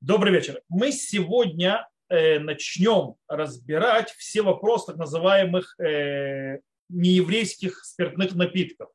Добрый 0.00 0.32
вечер. 0.32 0.62
Мы 0.68 0.92
сегодня 0.92 1.88
э, 2.08 2.38
начнем 2.38 3.16
разбирать 3.26 4.12
все 4.12 4.42
вопросы 4.42 4.86
так 4.86 4.96
называемых 4.96 5.74
э, 5.80 6.60
нееврейских 6.88 7.84
спиртных 7.84 8.36
напитков. 8.36 8.90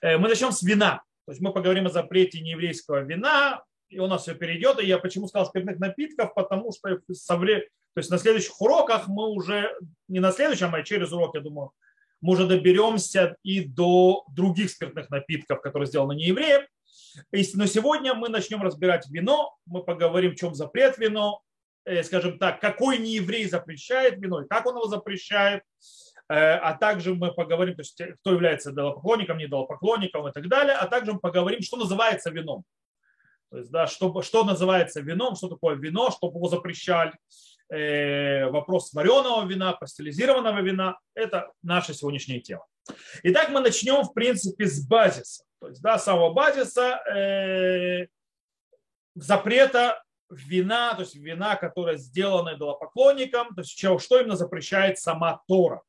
Э, 0.00 0.16
мы 0.16 0.28
начнем 0.28 0.52
с 0.52 0.62
вина. 0.62 1.02
То 1.26 1.32
есть 1.32 1.40
мы 1.40 1.52
поговорим 1.52 1.86
о 1.86 1.90
запрете 1.90 2.40
нееврейского 2.40 3.00
вина, 3.00 3.64
и 3.88 3.98
у 3.98 4.06
нас 4.06 4.22
все 4.22 4.36
перейдет. 4.36 4.80
И 4.80 4.86
я 4.86 4.98
почему 4.98 5.26
сказал 5.26 5.46
спиртных 5.46 5.80
напитков, 5.80 6.32
потому 6.34 6.70
что 6.70 7.00
со 7.12 7.36
то 7.36 7.98
есть 7.98 8.10
на 8.10 8.18
следующих 8.18 8.60
уроках 8.60 9.08
мы 9.08 9.30
уже, 9.30 9.76
не 10.06 10.20
на 10.20 10.30
следующем, 10.30 10.72
а 10.72 10.84
через 10.84 11.12
урок, 11.12 11.34
я 11.34 11.40
думаю, 11.40 11.72
мы 12.20 12.34
уже 12.34 12.46
доберемся 12.46 13.36
и 13.42 13.64
до 13.64 14.24
других 14.32 14.70
спиртных 14.70 15.10
напитков, 15.10 15.60
которые 15.60 15.88
сделаны 15.88 16.14
неевреем. 16.14 16.62
Но 17.32 17.66
сегодня 17.66 18.14
мы 18.14 18.28
начнем 18.28 18.62
разбирать 18.62 19.08
вино, 19.08 19.56
мы 19.66 19.82
поговорим, 19.82 20.32
в 20.32 20.36
чем 20.36 20.54
запрет 20.54 20.98
вино, 20.98 21.42
э, 21.84 22.02
скажем 22.02 22.38
так, 22.38 22.60
какой 22.60 22.98
нееврей 22.98 23.46
запрещает 23.46 24.18
вино 24.18 24.42
и 24.42 24.48
как 24.48 24.66
он 24.66 24.76
его 24.76 24.86
запрещает, 24.86 25.62
э, 26.28 26.34
а 26.34 26.74
также 26.74 27.14
мы 27.14 27.32
поговорим, 27.32 27.74
то 27.74 27.82
есть, 27.82 28.00
кто 28.20 28.32
является 28.32 28.70
идолопоклонником, 28.72 29.38
не 29.38 29.44
идолопоклонником 29.44 30.28
и 30.28 30.32
так 30.32 30.48
далее, 30.48 30.74
а 30.74 30.86
также 30.86 31.12
мы 31.12 31.20
поговорим, 31.20 31.60
что 31.62 31.76
называется 31.76 32.30
вином. 32.30 32.64
То 33.50 33.58
есть, 33.58 33.70
да, 33.70 33.86
что, 33.86 34.22
что 34.22 34.44
называется 34.44 35.00
вином, 35.00 35.36
что 35.36 35.48
такое 35.48 35.76
вино, 35.76 36.10
чтобы 36.10 36.38
его 36.38 36.48
запрещали, 36.48 37.12
э, 37.68 38.46
вопрос 38.46 38.92
вареного 38.92 39.46
вина, 39.46 39.72
пастеризированного 39.72 40.60
вина, 40.60 40.98
это 41.14 41.52
наша 41.62 41.94
сегодняшняя 41.94 42.40
тема. 42.40 42.66
Итак, 43.22 43.50
мы 43.50 43.60
начнем, 43.60 44.02
в 44.02 44.12
принципе, 44.12 44.66
с 44.66 44.86
базиса. 44.86 45.44
То 45.64 45.68
есть, 45.70 45.80
да, 45.80 45.98
самого 45.98 46.30
базиса 46.34 47.00
э, 47.10 48.08
запрета 49.14 50.04
вина, 50.28 50.92
то 50.92 51.00
есть 51.00 51.14
вина, 51.14 51.56
которая 51.56 51.96
сделана 51.96 52.54
идолопоклонником, 52.54 53.54
то 53.54 53.62
есть 53.62 53.78
что 53.78 54.20
именно 54.20 54.36
запрещает 54.36 54.98
сама 54.98 55.40
Тора. 55.48 55.80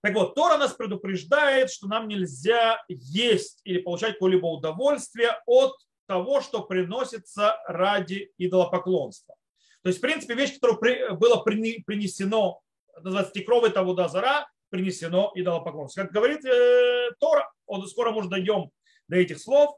Так 0.00 0.14
вот, 0.14 0.36
Тора 0.36 0.58
нас 0.58 0.74
предупреждает, 0.74 1.72
что 1.72 1.88
нам 1.88 2.06
нельзя 2.06 2.80
есть 2.86 3.62
или 3.64 3.80
получать 3.80 4.12
какое-либо 4.12 4.46
удовольствие 4.46 5.32
от 5.46 5.72
того, 6.06 6.40
что 6.40 6.62
приносится 6.62 7.56
ради 7.66 8.30
идолопоклонства. 8.38 9.34
То 9.82 9.88
есть, 9.88 9.98
в 9.98 10.02
принципе, 10.02 10.34
вещь, 10.34 10.54
которая 10.54 11.14
была 11.14 11.38
принесено, 11.42 12.60
называется 13.02 13.32
тикровый 13.32 13.70
того 13.70 13.96
зара, 14.06 14.46
принесено 14.70 15.32
идолопоклонство. 15.34 16.02
Как 16.02 16.12
говорит 16.12 16.44
э, 16.44 17.10
Тора, 17.18 17.50
он 17.66 17.86
скоро 17.86 18.10
уже 18.10 18.28
дойдем 18.28 18.70
до 19.08 19.16
этих 19.16 19.38
слов. 19.40 19.76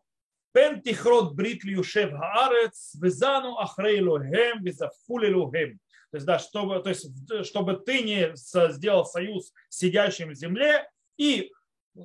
Пен 0.53 0.83
тихрот 0.83 1.35
брит 1.35 1.65
льюшев 1.65 2.13
хаарец, 2.13 2.95
визану 3.01 3.57
ахрейлухем, 3.57 4.63
визафулилухем. 4.63 5.79
То 6.11 6.17
есть, 6.17 6.27
да, 6.27 6.39
чтобы, 6.39 6.81
то 6.81 6.91
есть, 6.91 7.09
чтобы 7.47 7.79
ты 7.79 8.03
не 8.03 8.33
сделал 8.35 9.07
союз 9.07 9.53
сидящим 9.71 10.31
в 10.31 10.35
земле 10.35 10.87
и 11.17 11.51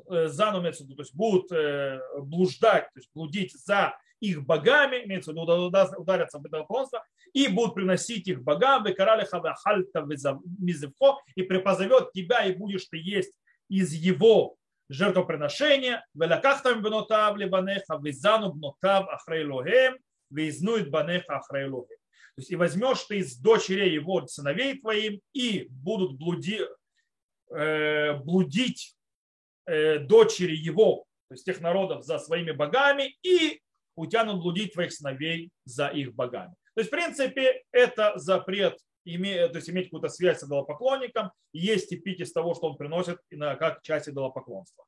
э, 0.10 0.28
зану, 0.28 0.62
то 0.62 0.68
есть 0.70 1.14
будут 1.14 1.52
э, 1.52 2.00
блуждать, 2.22 2.86
то 2.94 3.00
есть 3.00 3.10
блудить 3.14 3.52
за 3.54 3.98
их 4.22 4.46
богами, 4.46 5.04
имеется 5.04 5.32
в 5.32 5.36
виду 5.36 5.68
ударятся 5.98 6.40
в 6.40 6.48
идолопоклонство, 6.48 7.04
и 7.38 7.48
будут 7.50 7.76
приносить 7.76 8.28
их 8.28 8.42
богам, 8.42 8.84
и 11.36 11.44
припозовет 11.44 12.12
тебя, 12.12 12.46
и 12.46 12.56
будешь 12.56 12.86
ты 12.86 12.98
есть 12.98 13.32
из 13.70 13.94
его 13.94 14.56
жертвоприношения, 14.90 16.04
велакахтам 16.16 16.82
бнотав 16.82 17.38
либанеха, 17.38 18.00
визану 18.02 18.54
бнотав 18.54 19.08
ахрейлохем, 19.10 19.98
визнует 20.32 20.90
банеха 20.90 21.38
ахрейлохем. 21.38 21.98
То 22.36 22.42
есть 22.42 22.50
и 22.50 22.56
возьмешь 22.56 23.04
ты 23.04 23.20
из 23.20 23.38
дочерей 23.38 23.94
его 23.94 24.26
сыновей 24.26 24.80
твоим, 24.80 25.22
и 25.34 25.68
будут 25.70 26.18
блуди, 26.18 26.62
э, 27.52 28.14
блудить 28.16 28.96
э, 29.68 30.00
дочери 30.00 30.56
его, 30.56 31.06
то 31.28 31.36
есть 31.36 31.46
тех 31.46 31.62
народов 31.62 32.04
за 32.04 32.18
своими 32.18 32.52
богами, 32.52 33.16
и 33.22 33.62
утянут 33.96 34.42
блудить 34.42 34.74
твоих 34.74 34.92
сыновей 34.92 35.52
за 35.66 35.90
их 35.90 36.16
богами. 36.16 36.56
То 36.78 36.82
есть, 36.82 36.92
в 36.92 36.96
принципе, 36.96 37.64
это 37.72 38.14
запрет 38.18 38.78
иметь, 39.04 39.52
то 39.52 39.58
есть 39.58 39.68
иметь 39.68 39.86
какую-то 39.86 40.10
связь 40.10 40.42
с 40.42 40.44
идолопоклонником, 40.44 41.32
есть 41.52 41.92
и 41.92 41.98
пить 41.98 42.20
из 42.20 42.32
того, 42.32 42.54
что 42.54 42.68
он 42.68 42.78
приносит 42.78 43.18
как 43.32 43.82
часть 43.82 44.10
идолопоклонства. 44.10 44.86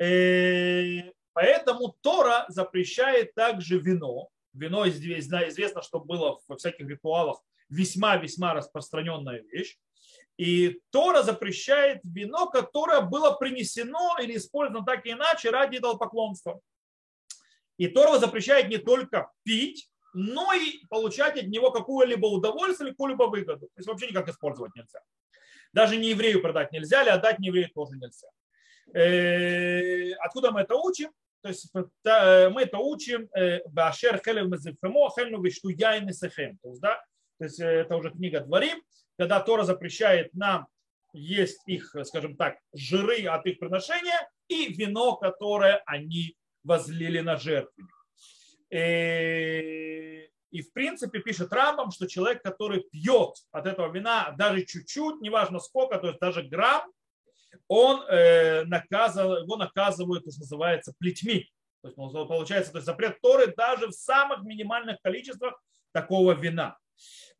И 0.00 1.04
э, 1.04 1.12
поэтому 1.32 1.94
Тора 2.00 2.44
запрещает 2.48 3.36
также 3.36 3.78
вино. 3.78 4.30
Вино 4.52 4.88
известно, 4.88 5.80
что 5.80 6.00
было 6.00 6.40
во 6.48 6.56
всяких 6.56 6.88
ритуалах 6.88 7.40
весьма-весьма 7.68 8.54
распространенная 8.54 9.42
вещь. 9.42 9.78
И 10.38 10.80
Тора 10.90 11.22
запрещает 11.22 12.00
вино, 12.02 12.48
которое 12.48 13.02
было 13.02 13.30
принесено 13.30 14.18
или 14.20 14.38
использовано 14.38 14.84
так 14.84 15.06
или 15.06 15.12
иначе 15.12 15.50
ради 15.50 15.76
идолопоклонства. 15.76 16.60
И 17.76 17.86
Тора 17.86 18.18
запрещает 18.18 18.68
не 18.68 18.78
только 18.78 19.30
пить, 19.44 19.88
но 20.12 20.52
и 20.52 20.84
получать 20.88 21.38
от 21.38 21.48
него 21.48 21.70
какое-либо 21.70 22.26
удовольствие 22.26 22.88
или 22.88 22.94
какую-либо 22.94 23.24
выгоду. 23.24 23.66
То 23.66 23.78
есть 23.78 23.88
вообще 23.88 24.08
никак 24.08 24.28
использовать 24.28 24.74
нельзя. 24.74 25.00
Даже 25.72 25.96
не 25.96 26.10
еврею 26.10 26.42
продать 26.42 26.72
нельзя, 26.72 27.02
или 27.02 27.10
отдать 27.10 27.38
не 27.38 27.48
еврею 27.48 27.70
тоже 27.74 27.96
нельзя. 27.96 28.28
Э, 28.94 30.12
откуда 30.24 30.50
мы 30.50 30.60
это 30.60 30.74
учим? 30.74 31.10
То 31.42 31.48
есть 31.48 31.72
мы 31.74 32.62
это 32.62 32.78
учим 32.78 33.28
Башер 33.66 34.20
Хелев 34.24 34.48
Мезифемо, 34.48 35.10
Хельну 35.10 35.42
Вишту 35.42 35.70
Сехем. 35.70 36.58
То 36.58 37.44
есть, 37.44 37.60
э, 37.60 37.66
это 37.66 37.96
уже 37.96 38.10
книга 38.10 38.40
Дворим, 38.40 38.80
когда 39.18 39.40
Тора 39.40 39.64
запрещает 39.64 40.32
нам 40.34 40.68
есть 41.12 41.60
их, 41.66 41.94
скажем 42.04 42.36
так, 42.36 42.56
жиры 42.72 43.26
от 43.26 43.44
их 43.46 43.58
приношения 43.58 44.30
и 44.48 44.72
вино, 44.72 45.16
которое 45.16 45.82
они 45.86 46.36
возлили 46.64 47.20
на 47.20 47.36
жертвенник. 47.36 47.92
И 50.52 50.60
в 50.62 50.72
принципе 50.72 51.20
пишет 51.20 51.52
Рамбам, 51.52 51.90
что 51.90 52.06
человек, 52.06 52.42
который 52.42 52.82
пьет 52.82 53.36
от 53.50 53.66
этого 53.66 53.92
вина 53.92 54.34
даже 54.38 54.64
чуть-чуть, 54.64 55.20
неважно 55.20 55.58
сколько, 55.60 55.98
то 55.98 56.08
есть 56.08 56.20
даже 56.20 56.42
грамм, 56.42 56.90
он 57.68 58.02
э, 58.08 58.64
наказывает, 58.64 59.44
его 59.44 59.56
наказывают, 59.56 60.22
что 60.22 60.40
называется, 60.40 60.94
плетьми. 60.98 61.50
То 61.82 61.88
есть 61.88 61.96
получается 61.96 62.72
то 62.72 62.78
есть 62.78 62.86
запрет 62.86 63.20
Торы 63.20 63.52
даже 63.56 63.88
в 63.88 63.92
самых 63.92 64.42
минимальных 64.42 64.98
количествах 65.02 65.60
такого 65.92 66.32
вина. 66.32 66.78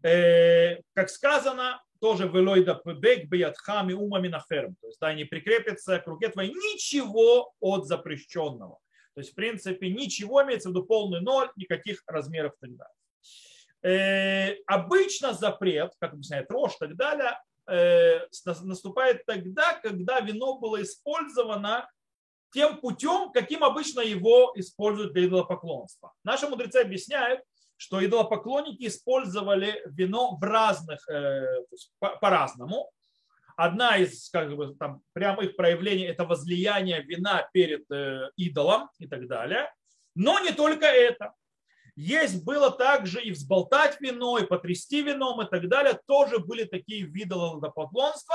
Э, 0.02 0.80
как 0.94 1.10
сказано, 1.10 1.82
тоже 2.00 2.28
велойда 2.28 2.74
пебек 2.74 3.28
биятхами 3.28 3.92
умами 3.92 4.28
нахерм. 4.28 4.74
То 4.80 4.88
есть 4.88 4.98
да, 5.00 5.14
не 5.14 5.24
прикрепится 5.24 5.98
к 6.00 6.06
руке 6.06 6.28
твоей 6.28 6.50
ничего 6.50 7.52
от 7.60 7.86
запрещенного. 7.86 8.78
То 9.14 9.20
есть, 9.20 9.32
в 9.32 9.34
принципе, 9.34 9.90
ничего 9.90 10.42
имеется 10.42 10.68
в 10.68 10.72
виду 10.72 10.84
полный 10.84 11.20
ноль, 11.20 11.50
никаких 11.56 12.02
размеров 12.06 12.52
и 12.54 12.66
так 12.66 12.76
далее. 12.76 12.94
Э, 13.84 14.56
обычно 14.66 15.32
запрет, 15.32 15.92
как 15.98 16.12
объясняет 16.12 16.50
Рош 16.50 16.74
и 16.76 16.78
так 16.78 16.96
далее, 16.96 17.38
э, 17.68 18.20
наступает 18.62 19.26
тогда, 19.26 19.74
когда 19.82 20.20
вино 20.20 20.58
было 20.58 20.82
использовано 20.82 21.88
тем 22.52 22.78
путем, 22.78 23.32
каким 23.32 23.64
обычно 23.64 24.00
его 24.00 24.52
используют 24.54 25.14
для 25.14 25.26
идолопоклонства. 25.26 26.12
Наши 26.22 26.46
мудрецы 26.46 26.76
объясняют, 26.76 27.40
что 27.76 28.04
идолопоклонники 28.04 28.86
использовали 28.86 29.82
вино 29.86 30.36
в 30.36 30.42
разных, 30.42 31.06
э, 31.08 31.64
по-разному. 31.98 32.90
Одна 33.62 33.96
из 33.96 34.28
как 34.30 34.56
бы, 34.56 34.74
там, 34.74 35.02
прямых 35.12 35.54
проявлений– 35.54 36.02
это 36.12 36.24
возлияние 36.24 37.00
вина 37.00 37.48
перед 37.52 37.88
э, 37.92 38.28
идолом 38.34 38.90
и 38.98 39.06
так 39.06 39.28
далее. 39.28 39.72
Но 40.16 40.40
не 40.40 40.50
только 40.50 40.86
это. 40.86 41.32
Есть 41.94 42.44
было 42.44 42.72
также 42.72 43.22
и 43.22 43.30
взболтать 43.30 44.00
вино, 44.00 44.38
и 44.38 44.46
потрясти 44.46 45.02
вином 45.02 45.42
и 45.42 45.48
так 45.48 45.68
далее. 45.68 45.96
Тоже 46.08 46.40
были 46.40 46.64
такие 46.64 47.04
виды 47.04 47.36
ладопоклонства. 47.36 48.34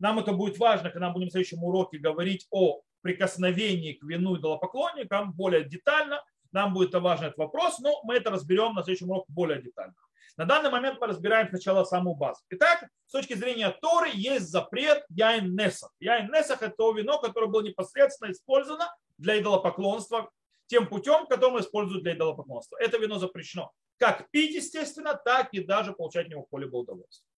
Нам 0.00 0.18
это 0.18 0.32
будет 0.32 0.58
важно, 0.58 0.90
когда 0.90 1.06
мы 1.06 1.14
будем 1.14 1.28
в 1.28 1.30
следующем 1.30 1.62
уроке 1.62 1.98
говорить 1.98 2.48
о 2.50 2.80
прикосновении 3.00 3.92
к 3.92 4.02
вину 4.02 4.34
и 4.34 4.40
идолопоклонникам 4.40 5.34
более 5.34 5.62
детально. 5.62 6.20
Нам 6.50 6.74
будет 6.74 6.92
важен 6.94 7.26
этот 7.26 7.38
вопрос, 7.38 7.78
но 7.78 8.02
мы 8.02 8.16
это 8.16 8.30
разберем 8.30 8.74
на 8.74 8.82
следующем 8.82 9.10
уроке 9.10 9.26
более 9.28 9.62
детально. 9.62 9.94
На 10.36 10.44
данный 10.46 10.70
момент 10.70 11.00
мы 11.00 11.06
разбираем 11.06 11.48
сначала 11.48 11.84
саму 11.84 12.14
базу. 12.14 12.40
Итак, 12.50 12.88
с 13.06 13.12
точки 13.12 13.34
зрения 13.34 13.70
Торы 13.82 14.10
есть 14.12 14.48
запрет 14.48 15.04
яин 15.08 15.54
несах. 15.54 15.92
Яин 16.00 16.30
несах– 16.32 16.62
это 16.62 16.74
то 16.76 16.92
вино, 16.92 17.18
которое 17.18 17.46
было 17.46 17.62
непосредственно 17.62 18.32
использовано 18.32 18.92
для 19.18 19.40
идолопоклонства 19.40 20.30
тем 20.66 20.88
путем, 20.88 21.26
которым 21.26 21.60
используют 21.60 22.02
для 22.02 22.14
идолопоклонства. 22.14 22.76
Это 22.80 22.98
вино 22.98 23.18
запрещено. 23.18 23.70
Как 23.98 24.30
пить, 24.30 24.54
естественно, 24.54 25.14
так 25.14 25.48
и 25.52 25.60
даже 25.60 25.92
получать 25.92 26.26
от 26.26 26.32
него 26.32 26.42
какое-либо 26.42 26.76
удовольствие. 26.76 27.28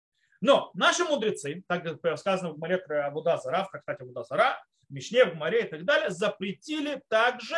Но 0.40 0.70
наши 0.74 1.04
мудрецы, 1.04 1.64
так 1.66 2.00
как 2.00 2.18
сказано 2.18 2.52
в 2.52 2.58
Маре 2.58 2.76
Абуда 2.76 3.38
Зара, 3.38 3.64
в 3.64 3.70
Хахтате 3.70 4.04
Абуда 4.04 4.22
Зара, 4.24 4.62
Мишне, 4.88 5.24
в 5.24 5.34
Маре 5.34 5.64
и 5.64 5.68
так 5.68 5.84
далее, 5.84 6.10
запретили 6.10 7.02
также 7.08 7.56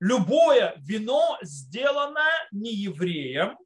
любое 0.00 0.74
вино 0.78 1.38
сделано 1.42 2.26
не 2.52 2.72
евреем, 2.74 3.56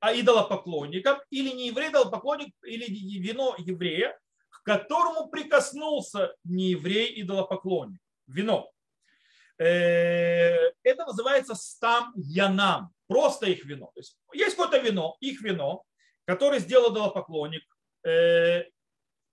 а 0.00 0.14
идолопоклонником, 0.14 1.18
или 1.30 1.50
не 1.50 1.68
еврей 1.68 1.90
идолопоклонник, 1.90 2.54
или 2.62 2.86
вино 3.18 3.54
еврея, 3.58 4.18
к 4.50 4.62
которому 4.62 5.28
прикоснулся 5.28 6.34
не 6.44 6.70
еврей 6.70 7.20
идолопоклонник. 7.22 8.00
Вино. 8.26 8.70
Э, 9.58 10.70
это 10.82 11.04
называется 11.06 11.54
стам 11.54 12.12
янам, 12.16 12.92
просто 13.06 13.46
их 13.46 13.64
вино. 13.64 13.90
То 13.94 14.00
есть, 14.00 14.16
есть 14.32 14.56
какое-то 14.56 14.78
вино, 14.78 15.16
их 15.20 15.40
вино, 15.40 15.82
которое 16.26 16.60
сделал 16.60 16.92
идолопоклонник, 16.92 17.64
э, 18.04 18.64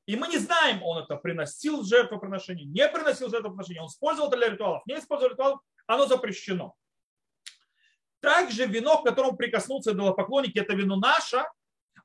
и 0.08 0.16
мы 0.16 0.28
не 0.28 0.38
знаем, 0.38 0.84
он 0.84 1.04
это 1.04 1.16
приносил 1.16 1.82
в 1.82 1.88
жертвоприношение, 1.88 2.66
не 2.66 2.88
приносил 2.88 3.28
в 3.28 3.32
жертвоприношение, 3.32 3.82
он 3.82 3.88
использовал 3.88 4.30
это 4.30 4.38
для 4.38 4.50
ритуалов, 4.50 4.84
не 4.86 4.96
использовал 4.96 5.32
ритуалов, 5.32 5.60
оно 5.88 6.06
запрещено. 6.06 6.76
Также 8.26 8.66
вино, 8.66 8.98
к 8.98 9.06
которому 9.06 9.38
прикоснулся 9.38 9.92
идолопоклонники, 9.92 10.58
это 10.58 10.74
вино 10.74 10.96
наше, 10.96 11.46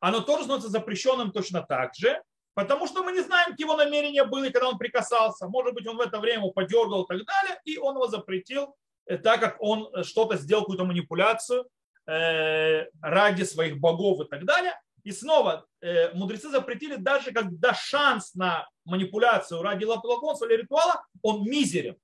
оно 0.01 0.21
тоже 0.21 0.43
становится 0.43 0.69
запрещенным 0.69 1.33
точно 1.33 1.63
так 1.63 1.95
же, 1.95 2.23
потому 2.53 2.87
что 2.87 3.03
мы 3.03 3.13
не 3.13 3.23
знаем, 3.23 3.53
какие 3.53 3.67
его 3.67 3.75
намерения 3.75 4.25
были, 4.25 4.51
когда 4.51 4.69
он 4.69 4.77
прикасался. 4.77 5.49
Может 5.49 5.73
быть, 5.73 5.87
он 5.87 5.97
в 5.97 6.01
это 6.01 6.19
время 6.19 6.41
его 6.41 6.51
подергал 6.51 7.05
и 7.05 7.07
так 7.07 7.25
далее, 7.25 7.59
и 7.65 7.79
он 7.79 7.95
его 7.95 8.07
запретил, 8.07 8.77
э, 9.07 9.17
так 9.17 9.41
как 9.41 9.57
он 9.61 9.89
э, 9.95 10.03
что-то 10.03 10.37
сделал, 10.37 10.65
какую-то 10.65 10.85
манипуляцию 10.85 11.67
э, 12.07 12.85
ради 13.01 13.45
своих 13.45 13.79
богов 13.79 14.21
и 14.21 14.29
так 14.29 14.45
далее. 14.45 14.79
И 15.05 15.13
снова 15.13 15.65
мудрецы 16.13 16.51
запретили, 16.51 16.97
даже 16.97 17.33
когда 17.33 17.73
шанс 17.73 18.35
на 18.35 18.69
манипуляцию 18.85 19.63
ради 19.63 19.87
лапоклонства 19.87 20.45
или 20.45 20.61
ритуала, 20.61 21.03
он 21.23 21.45
мизерен 21.45 21.97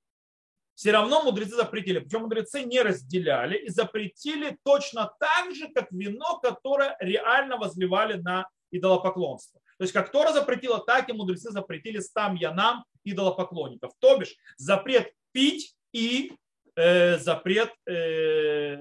все 0.77 0.93
равно 0.93 1.23
мудрецы 1.23 1.57
запретили. 1.57 1.99
Причем 1.99 2.21
мудрецы 2.21 2.63
не 2.63 2.83
разделяли 2.83 3.57
и 3.57 3.71
запретили 3.71 4.59
точно 4.63 5.11
так 5.19 5.55
же, 5.55 5.69
как 5.69 5.91
вино, 5.91 6.39
которое 6.39 6.97
реально 7.01 7.57
возливали 7.57 8.19
на 8.19 8.47
идолопоклонство. 8.71 9.61
То 9.79 9.85
есть 9.85 9.95
как 9.95 10.13
Тора 10.13 10.33
запретила, 10.33 10.79
так 10.79 11.09
и 11.09 11.15
мудрецы 11.15 11.51
запретили 11.51 11.99
стам 11.99 12.35
янам 12.35 12.85
идолопоклонников. 13.05 13.93
То 13.99 14.19
бишь 14.19 14.37
запрет 14.59 15.13
пить 15.33 15.75
и 15.93 16.33
э, 16.77 17.19
запрет 17.19 17.73
э, 17.89 18.77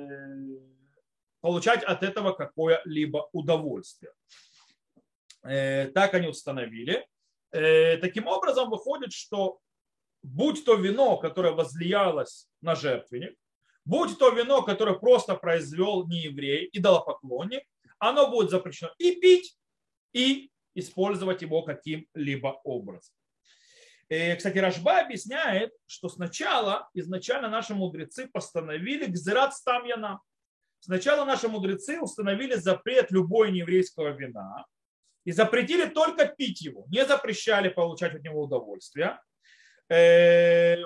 получать 1.39 1.81
от 1.83 2.03
этого 2.03 2.33
какое-либо 2.33 3.29
удовольствие. 3.31 4.11
Э, 5.43 5.87
так 5.87 6.13
они 6.13 6.27
установили. 6.27 7.07
Э, 7.51 7.97
таким 7.97 8.27
образом 8.27 8.69
выходит, 8.69 9.13
что 9.13 9.59
будь 10.25 10.65
то 10.65 10.75
вино, 10.75 11.17
которое 11.17 11.53
возлиялось 11.53 12.47
на 12.61 12.75
жертвенник, 12.75 13.35
будь 13.85 14.17
то 14.17 14.29
вино, 14.29 14.63
которое 14.63 14.95
просто 14.95 15.35
произвел 15.35 16.07
не 16.07 16.23
еврей, 16.23 16.69
идолопоклонник, 16.73 17.63
оно 17.99 18.29
будет 18.29 18.49
запрещено 18.49 18.91
и 18.97 19.15
пить, 19.15 19.57
и 20.13 20.49
использовать 20.73 21.41
его 21.41 21.61
каким-либо 21.63 22.59
образом. 22.63 23.13
И, 24.09 24.15
э, 24.15 24.35
кстати, 24.35 24.57
Рашба 24.57 24.99
объясняет, 24.99 25.71
что 25.87 26.09
сначала, 26.09 26.89
изначально 26.93 27.49
наши 27.49 27.73
мудрецы 27.73 28.27
постановили 28.27 29.05
гзират 29.05 29.55
стамьяна. 29.55 30.21
Сначала 30.79 31.25
наши 31.25 31.47
мудрецы 31.47 31.99
установили 31.99 32.55
запрет 32.55 33.11
любой 33.11 33.51
нееврейского 33.51 34.09
вина 34.09 34.65
и 35.23 35.31
запретили 35.31 35.85
только 35.87 36.27
пить 36.27 36.61
его, 36.61 36.85
не 36.89 37.05
запрещали 37.05 37.69
получать 37.69 38.13
от 38.13 38.21
него 38.21 38.43
удовольствие. 38.43 39.19
Э, 39.89 40.77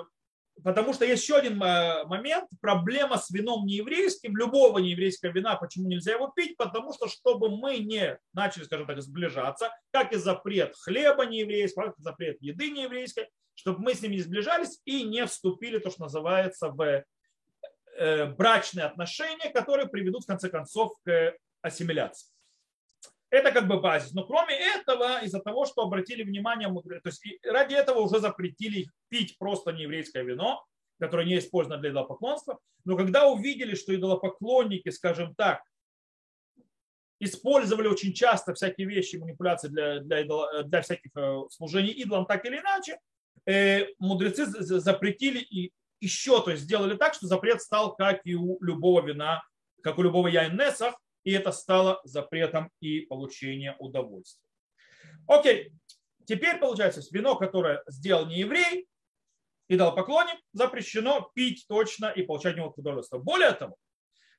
потому 0.62 0.92
что 0.92 1.04
есть 1.04 1.22
еще 1.22 1.36
один 1.36 1.62
э, 1.62 2.04
момент, 2.04 2.48
проблема 2.60 3.18
с 3.18 3.30
вином 3.30 3.66
нееврейским, 3.66 4.36
любого 4.36 4.78
нееврейского 4.78 5.30
вина, 5.30 5.56
почему 5.56 5.88
нельзя 5.88 6.12
его 6.12 6.28
пить, 6.28 6.56
потому 6.56 6.92
что 6.92 7.08
чтобы 7.08 7.50
мы 7.56 7.78
не 7.78 8.18
начали, 8.32 8.64
скажем 8.64 8.86
так, 8.86 9.00
сближаться, 9.00 9.70
как 9.90 10.12
и 10.12 10.16
запрет 10.16 10.74
хлеба 10.76 11.26
нееврейского, 11.26 11.86
как 11.86 11.98
и 11.98 12.02
запрет 12.02 12.36
еды 12.40 12.70
нееврейской, 12.70 13.28
чтобы 13.54 13.80
мы 13.80 13.94
с 13.94 14.02
ними 14.02 14.14
не 14.16 14.22
сближались 14.22 14.80
и 14.84 15.02
не 15.02 15.26
вступили, 15.26 15.78
то, 15.78 15.90
что 15.90 16.02
называется, 16.02 16.68
в 16.68 17.04
э, 17.96 18.26
брачные 18.26 18.86
отношения, 18.86 19.50
которые 19.50 19.88
приведут, 19.88 20.24
в 20.24 20.26
конце 20.26 20.48
концов, 20.48 20.92
к 21.04 21.34
ассимиляции. 21.62 22.29
Это 23.30 23.52
как 23.52 23.68
бы 23.68 23.80
базис. 23.80 24.12
Но 24.12 24.24
кроме 24.24 24.54
этого, 24.56 25.22
из-за 25.24 25.40
того, 25.40 25.64
что 25.64 25.82
обратили 25.82 26.24
внимание, 26.24 26.68
то 26.68 27.00
есть 27.08 27.22
ради 27.44 27.74
этого 27.74 28.00
уже 28.00 28.18
запретили 28.18 28.88
пить 29.08 29.38
просто 29.38 29.70
нееврейское 29.70 30.24
вино, 30.24 30.64
которое 30.98 31.26
не 31.26 31.38
использовано 31.38 31.80
для 31.80 31.90
идолопоклонства. 31.90 32.58
Но 32.84 32.96
когда 32.96 33.28
увидели, 33.28 33.74
что 33.74 33.94
идолопоклонники, 33.94 34.88
скажем 34.90 35.34
так, 35.36 35.62
использовали 37.20 37.86
очень 37.86 38.12
часто 38.14 38.54
всякие 38.54 38.88
вещи, 38.88 39.16
манипуляции 39.16 39.68
для, 39.68 40.00
для, 40.00 40.20
идол, 40.20 40.46
для 40.64 40.80
всяких 40.82 41.10
э, 41.14 41.40
служений 41.50 41.92
идолам, 41.92 42.26
так 42.26 42.44
или 42.46 42.58
иначе, 42.58 42.98
э, 43.46 43.86
мудрецы 43.98 44.46
запретили 44.46 45.38
и 45.38 45.72
еще, 46.00 46.42
то 46.42 46.50
есть 46.50 46.62
сделали 46.62 46.96
так, 46.96 47.14
что 47.14 47.26
запрет 47.26 47.60
стал 47.60 47.94
как 47.94 48.22
и 48.24 48.34
у 48.34 48.58
любого 48.62 49.06
вина, 49.06 49.42
как 49.82 49.98
у 49.98 50.02
любого 50.02 50.28
яйнесах, 50.28 50.94
и 51.24 51.32
это 51.32 51.52
стало 51.52 52.00
запретом 52.04 52.70
и 52.80 53.00
получения 53.00 53.76
удовольствия. 53.78 54.44
Окей, 55.26 55.72
теперь 56.26 56.58
получается, 56.58 57.02
вино, 57.10 57.36
которое 57.36 57.82
сделал 57.86 58.26
не 58.26 58.40
еврей 58.40 58.88
и 59.68 59.76
дал 59.76 59.94
поклонник, 59.94 60.38
запрещено 60.52 61.30
пить 61.34 61.66
точно 61.68 62.06
и 62.06 62.22
получать 62.22 62.56
него 62.56 62.72
удовольствие. 62.76 63.22
Более 63.22 63.52
того, 63.52 63.76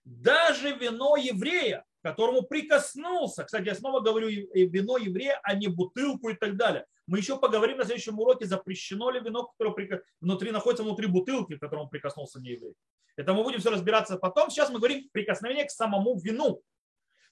даже 0.04 0.76
вино 0.76 1.16
еврея, 1.16 1.86
которому 2.02 2.42
прикоснулся, 2.42 3.44
кстати, 3.44 3.68
я 3.68 3.76
снова 3.76 4.00
говорю 4.00 4.28
вино 4.28 4.98
еврея, 4.98 5.40
а 5.44 5.54
не 5.54 5.68
бутылку 5.68 6.30
и 6.30 6.34
так 6.34 6.58
далее. 6.58 6.86
Мы 7.08 7.20
еще 7.20 7.38
поговорим 7.38 7.78
на 7.78 7.86
следующем 7.86 8.20
уроке, 8.20 8.46
запрещено 8.46 9.12
ли 9.12 9.20
вино, 9.20 9.52
которое 9.58 10.02
внутри 10.20 10.52
находится 10.52 10.84
внутри 10.84 11.08
бутылки, 11.08 11.58
к 11.58 11.60
которому 11.60 11.90
прикоснулся 11.90 12.40
не 12.40 12.52
еврей. 12.52 12.74
Это 13.18 13.34
мы 13.34 13.44
будем 13.44 13.60
все 13.60 13.70
разбираться 13.70 14.18
потом. 14.18 14.50
Сейчас 14.50 14.70
мы 14.70 14.80
говорим 14.80 15.10
прикосновение 15.12 15.66
к 15.66 15.72
самому 15.72 16.18
вину. 16.20 16.62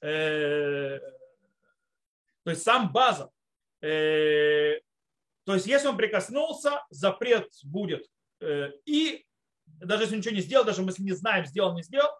Э, 0.01 0.99
то 2.43 2.51
есть 2.51 2.63
сам 2.63 2.91
база. 2.91 3.31
Э, 3.81 4.79
то 5.45 5.53
есть 5.53 5.67
если 5.67 5.87
он 5.87 5.97
прикоснулся, 5.97 6.83
запрет 6.89 7.49
будет. 7.63 8.05
Э, 8.41 8.71
и 8.85 9.25
даже 9.65 10.03
если 10.03 10.17
ничего 10.17 10.35
не 10.35 10.41
сделал, 10.41 10.65
даже 10.65 10.81
если 10.81 11.03
не 11.03 11.11
знаем, 11.11 11.45
сделал, 11.45 11.75
не 11.75 11.83
сделал, 11.83 12.11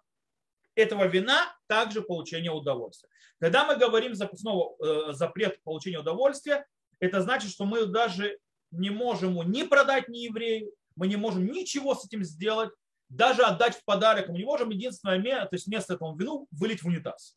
этого 0.74 1.06
вина 1.06 1.54
также 1.66 2.02
получение 2.02 2.52
удовольствия. 2.52 3.08
Когда 3.38 3.66
мы 3.66 3.76
говорим 3.76 4.14
снова 4.14 5.12
запрет 5.12 5.62
получения 5.62 5.98
удовольствия, 5.98 6.66
это 7.00 7.22
значит, 7.22 7.50
что 7.50 7.64
мы 7.64 7.86
даже 7.86 8.38
не 8.70 8.90
можем 8.90 9.30
ему 9.30 9.42
ни 9.42 9.62
продать 9.62 10.08
ни 10.08 10.18
еврею, 10.18 10.72
мы 10.96 11.08
не 11.08 11.16
можем 11.16 11.46
ничего 11.46 11.94
с 11.94 12.04
этим 12.04 12.22
сделать, 12.22 12.70
даже 13.08 13.42
отдать 13.42 13.76
в 13.76 13.84
подарок 13.84 14.28
мы 14.28 14.38
не 14.38 14.44
можем. 14.44 14.70
Единственное 14.70 15.18
место, 15.18 15.46
то 15.46 15.56
есть 15.56 15.66
место 15.66 15.94
этому 15.94 16.16
вину 16.16 16.46
вылить 16.52 16.82
в 16.82 16.86
унитаз. 16.86 17.36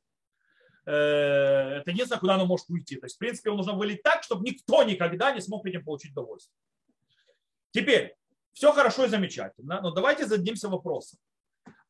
Э, 0.85 1.77
это 1.79 1.91
единственное, 1.91 2.19
куда 2.19 2.35
оно 2.35 2.45
может 2.45 2.69
уйти. 2.69 2.97
То 2.97 3.05
есть, 3.05 3.15
в 3.15 3.19
принципе, 3.19 3.49
его 3.49 3.57
нужно 3.57 3.73
вылить 3.73 4.03
так, 4.03 4.23
чтобы 4.23 4.43
никто 4.43 4.83
никогда 4.83 5.31
не 5.31 5.41
смог 5.41 5.65
этим 5.65 5.83
получить 5.83 6.11
удовольствие. 6.11 6.57
Теперь, 7.71 8.15
все 8.53 8.71
хорошо 8.71 9.05
и 9.05 9.09
замечательно, 9.09 9.81
но 9.81 9.91
давайте 9.91 10.25
зададимся 10.25 10.69
вопросом. 10.69 11.19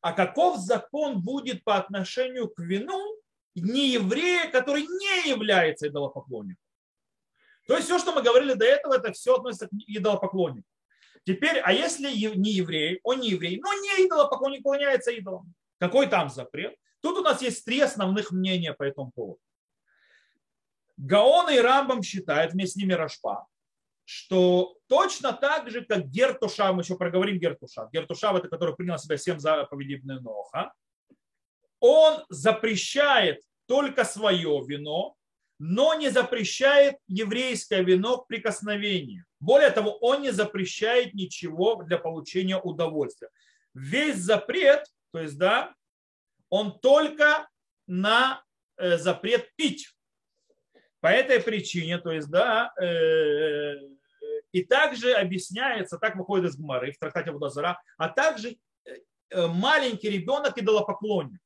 А 0.00 0.12
каков 0.12 0.58
закон 0.58 1.20
будет 1.20 1.64
по 1.64 1.76
отношению 1.76 2.48
к 2.48 2.58
вину 2.60 3.16
не 3.54 3.90
еврея, 3.90 4.50
который 4.50 4.82
не 4.82 5.28
является 5.28 5.88
идолопоклонником? 5.88 6.62
То 7.66 7.74
есть 7.74 7.86
все, 7.86 7.98
что 7.98 8.12
мы 8.12 8.22
говорили 8.22 8.54
до 8.54 8.64
этого, 8.64 8.94
это 8.94 9.12
все 9.12 9.34
относится 9.34 9.68
к 9.68 9.72
идолопоклоннику. 9.86 10.68
Теперь, 11.24 11.58
а 11.58 11.72
если 11.72 12.14
не 12.36 12.52
еврей, 12.52 13.00
он 13.02 13.20
не 13.20 13.30
еврей, 13.30 13.58
но 13.58 13.72
не 13.72 14.06
идолопоклонник, 14.06 14.62
поклоняется 14.62 15.10
идолам, 15.10 15.54
какой 15.78 16.06
там 16.06 16.28
запрет? 16.28 16.76
Тут 17.04 17.18
у 17.18 17.22
нас 17.22 17.42
есть 17.42 17.66
три 17.66 17.80
основных 17.80 18.30
мнения 18.30 18.72
по 18.72 18.82
этому 18.82 19.12
поводу. 19.14 19.38
Гаон 20.96 21.50
и 21.50 21.58
Рамбам 21.58 22.02
считают, 22.02 22.54
вместе 22.54 22.72
с 22.72 22.76
ними 22.76 22.94
Рашпа, 22.94 23.46
что 24.06 24.78
точно 24.86 25.34
так 25.34 25.68
же, 25.70 25.84
как 25.84 26.06
Гертуша, 26.08 26.72
мы 26.72 26.80
еще 26.80 26.96
проговорим 26.96 27.38
Гертуша, 27.38 27.90
Гертуша 27.92 28.34
это 28.34 28.48
который 28.48 28.74
принял 28.74 28.96
себя 28.96 29.18
всем 29.18 29.38
заповедей 29.38 30.00
Ноха, 30.02 30.72
он 31.78 32.24
запрещает 32.30 33.42
только 33.66 34.06
свое 34.06 34.64
вино, 34.66 35.14
но 35.58 35.92
не 35.92 36.08
запрещает 36.08 36.96
еврейское 37.06 37.82
вино 37.82 38.16
к 38.16 38.28
прикосновению. 38.28 39.26
Более 39.40 39.70
того, 39.70 39.98
он 39.98 40.22
не 40.22 40.30
запрещает 40.30 41.12
ничего 41.12 41.82
для 41.82 41.98
получения 41.98 42.56
удовольствия. 42.56 43.28
Весь 43.74 44.16
запрет, 44.16 44.86
то 45.12 45.18
есть, 45.18 45.36
да, 45.36 45.74
он 46.48 46.78
только 46.80 47.48
на 47.86 48.42
э, 48.76 48.96
запрет 48.98 49.54
пить. 49.56 49.88
По 51.00 51.08
этой 51.08 51.40
причине, 51.40 51.98
то 51.98 52.12
есть, 52.12 52.30
да, 52.30 52.72
э, 52.80 53.74
и 54.52 54.64
также 54.64 55.12
объясняется, 55.12 55.98
так 55.98 56.16
выходит 56.16 56.50
из 56.50 56.56
Гмары 56.56 56.92
в 56.92 56.98
трактате 56.98 57.32
Будазара, 57.32 57.80
а 57.98 58.08
также 58.08 58.56
э, 59.30 59.46
маленький 59.46 60.08
ребенок 60.08 60.56
идолопоклонник. 60.56 61.40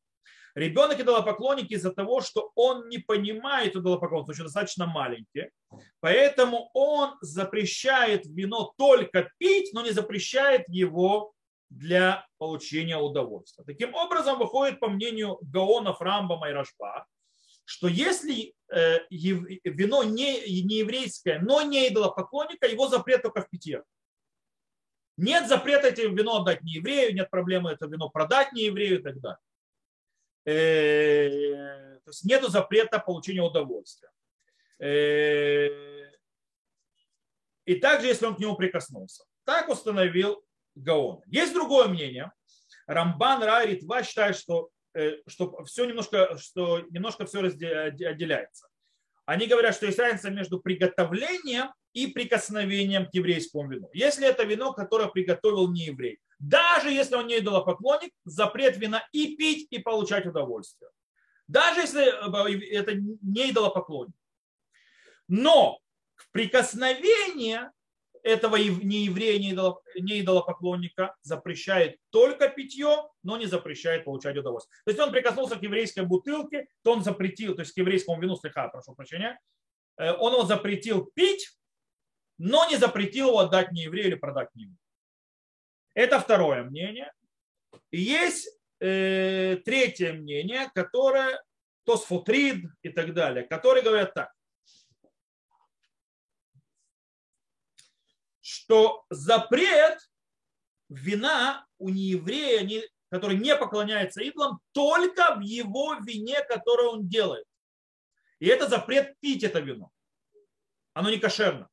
Ребенок 0.55 1.01
идолопоклонник 1.01 1.71
из-за 1.71 1.93
того, 1.93 2.21
что 2.21 2.51
он 2.55 2.89
не 2.89 2.99
понимает 2.99 3.77
идолопоклонство, 3.77 4.33
еще 4.33 4.43
достаточно 4.43 4.87
маленький. 4.87 5.51
Поэтому 6.01 6.71
он 6.75 7.17
запрещает 7.21 8.27
вино 8.27 8.75
только 8.77 9.31
пить, 9.39 9.73
но 9.73 9.83
не 9.83 9.93
запрещает 9.93 10.65
его 10.69 11.33
для 11.71 12.27
получения 12.39 12.97
удовольствия. 12.97 13.65
Таким 13.65 13.95
образом, 13.95 14.39
выходит 14.39 14.81
по 14.81 14.89
мнению 14.89 15.39
Гаонов, 15.43 16.01
Рамбама 16.01 16.49
и 16.49 16.53
Рашба, 16.53 17.07
что 17.65 17.89
если 17.89 18.55
э, 18.73 19.01
вино 19.11 20.03
не, 20.03 20.63
не 20.63 20.79
еврейское, 20.79 21.39
но 21.41 21.63
не 21.63 21.89
идолопоклонника, 21.89 22.67
его 22.67 22.89
запрет 22.89 23.23
только 23.23 23.43
в 23.43 23.51
питье. 23.51 23.85
Нет 25.19 25.49
запрета 25.49 25.89
это 25.89 26.03
вино 26.03 26.41
отдать 26.41 26.63
не 26.63 26.75
еврею, 26.75 27.15
нет 27.15 27.29
проблемы 27.29 27.73
это 27.73 27.87
вино 27.87 28.09
продать 28.09 28.53
не 28.53 28.67
еврею 28.67 29.01
и 29.01 29.03
так 29.03 29.21
далее. 29.21 29.39
Э, 30.47 31.99
то 32.05 32.11
есть 32.11 32.25
нет 32.25 32.43
запрета 32.49 32.99
получения 33.01 33.43
удовольствия. 33.43 34.11
Э, 34.79 35.69
и 37.67 37.75
также, 37.75 38.07
если 38.07 38.25
он 38.25 38.37
к 38.37 38.39
нему 38.39 38.57
прикоснулся. 38.57 39.25
Так 39.45 39.69
установил 39.69 40.43
Гаон. 40.83 41.23
Есть 41.27 41.55
другое 41.55 41.89
мнение. 41.89 42.33
Рамбан 42.87 43.43
Рай 43.43 43.69
Ритва 43.69 44.03
считает, 44.03 44.37
что, 44.37 44.71
э, 44.95 45.19
что 45.27 45.65
все 45.65 45.85
немножко, 45.85 46.37
что 46.39 46.81
немножко 46.91 47.27
все 47.27 47.41
отделяется. 47.41 48.69
Они 49.27 49.47
говорят, 49.47 49.75
что 49.75 49.87
есть 49.87 49.99
разница 49.99 50.31
между 50.31 50.59
приготовлением 50.59 51.73
и 51.93 52.07
прикосновением 52.07 53.07
к 53.07 53.15
еврейскому 53.15 53.69
вину. 53.69 53.91
Если 53.93 54.27
это 54.27 54.45
вино, 54.45 54.73
которое 54.73 55.09
приготовил 55.09 55.71
не 55.71 55.87
еврей, 55.87 56.19
даже 56.39 56.91
если 56.91 57.17
он 57.17 57.27
не 57.27 57.39
идолопоклонник, 57.39 58.13
запрет 58.25 58.79
вина 58.79 59.07
и 59.13 59.37
пить, 59.37 59.67
и 59.71 59.79
получать 59.79 60.27
удовольствие. 60.27 60.91
Даже 61.47 61.81
если 61.81 62.07
э, 62.07 62.75
это 62.75 62.95
не 62.95 63.51
идолопоклонник. 63.51 64.15
Но 65.27 65.81
прикосновение 66.33 67.71
этого 68.23 68.57
не 68.57 69.05
еврея, 69.05 69.39
не 69.39 70.21
идолопоклонника 70.21 71.17
запрещает 71.23 71.99
только 72.11 72.49
питье, 72.49 73.09
но 73.23 73.37
не 73.37 73.47
запрещает 73.47 74.05
получать 74.05 74.37
удовольствие. 74.37 74.77
То 74.85 74.91
есть 74.91 75.01
он 75.01 75.13
прикоснулся 75.13 75.57
к 75.57 75.63
еврейской 75.63 76.05
бутылке, 76.05 76.67
то 76.83 76.93
он 76.93 77.03
запретил, 77.03 77.55
то 77.55 77.61
есть 77.61 77.73
к 77.73 77.79
еврейскому 77.79 78.21
вину, 78.21 78.37
слегка, 78.37 78.69
прошу 78.69 78.95
прощения, 78.95 79.39
э, 79.99 80.13
он 80.13 80.33
его 80.33 80.45
запретил 80.45 81.11
пить, 81.15 81.59
но 82.39 82.69
не 82.69 82.77
запретил 82.77 83.29
его 83.29 83.41
отдать 83.41 83.73
не 83.73 83.83
еврею 83.83 84.09
или 84.09 84.15
продать 84.15 84.55
не 84.55 84.65
еврею. 84.65 84.79
Это 85.95 86.21
второе 86.21 86.63
мнение. 86.63 87.13
Есть 87.91 88.49
э, 88.81 89.57
третье 89.65 90.13
мнение, 90.13 90.71
которое 90.75 91.43
Тосфутрид 91.85 92.67
и 92.83 92.91
так 92.91 93.15
далее, 93.15 93.45
которые 93.45 93.83
говорят 93.83 94.15
так. 94.15 94.33
Что 98.49 99.05
запрет 99.11 99.99
вина 100.89 101.67
у 101.79 101.91
нееврея, 101.91 102.83
который 103.11 103.37
не 103.37 103.55
поклоняется 103.57 104.23
идолам, 104.23 104.61
только 104.73 105.35
в 105.35 105.41
его 105.41 105.95
вине, 105.97 106.43
которое 106.45 106.89
он 106.89 107.09
делает. 107.09 107.45
И 108.39 108.47
это 108.47 108.69
запрет 108.69 109.19
пить 109.21 109.45
это 109.45 109.61
вино. 109.61 109.91
Оно 110.95 111.11
не 111.11 111.19
кошерно. 111.19 111.69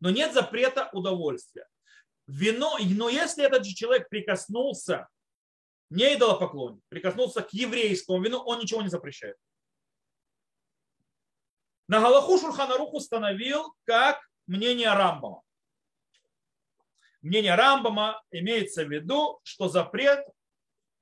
Но 0.00 0.10
нет 0.10 0.32
запрета 0.32 0.88
удовольствия 0.92 1.66
вино, 2.30 2.78
но 2.78 3.08
если 3.08 3.44
этот 3.44 3.66
же 3.66 3.74
человек 3.74 4.08
прикоснулся, 4.08 5.08
не 5.90 6.14
идолопоклонник, 6.14 6.82
прикоснулся 6.88 7.42
к 7.42 7.52
еврейскому 7.52 8.22
вину, 8.22 8.38
он 8.38 8.60
ничего 8.60 8.82
не 8.82 8.88
запрещает. 8.88 9.36
На 11.88 12.00
Галаху 12.00 12.38
Шурханарух 12.38 12.94
установил 12.94 13.74
как 13.84 14.20
мнение 14.46 14.92
Рамбама. 14.92 15.42
Мнение 17.22 17.54
Рамбама 17.54 18.22
имеется 18.30 18.84
в 18.84 18.90
виду, 18.90 19.40
что 19.42 19.68
запрет, 19.68 20.24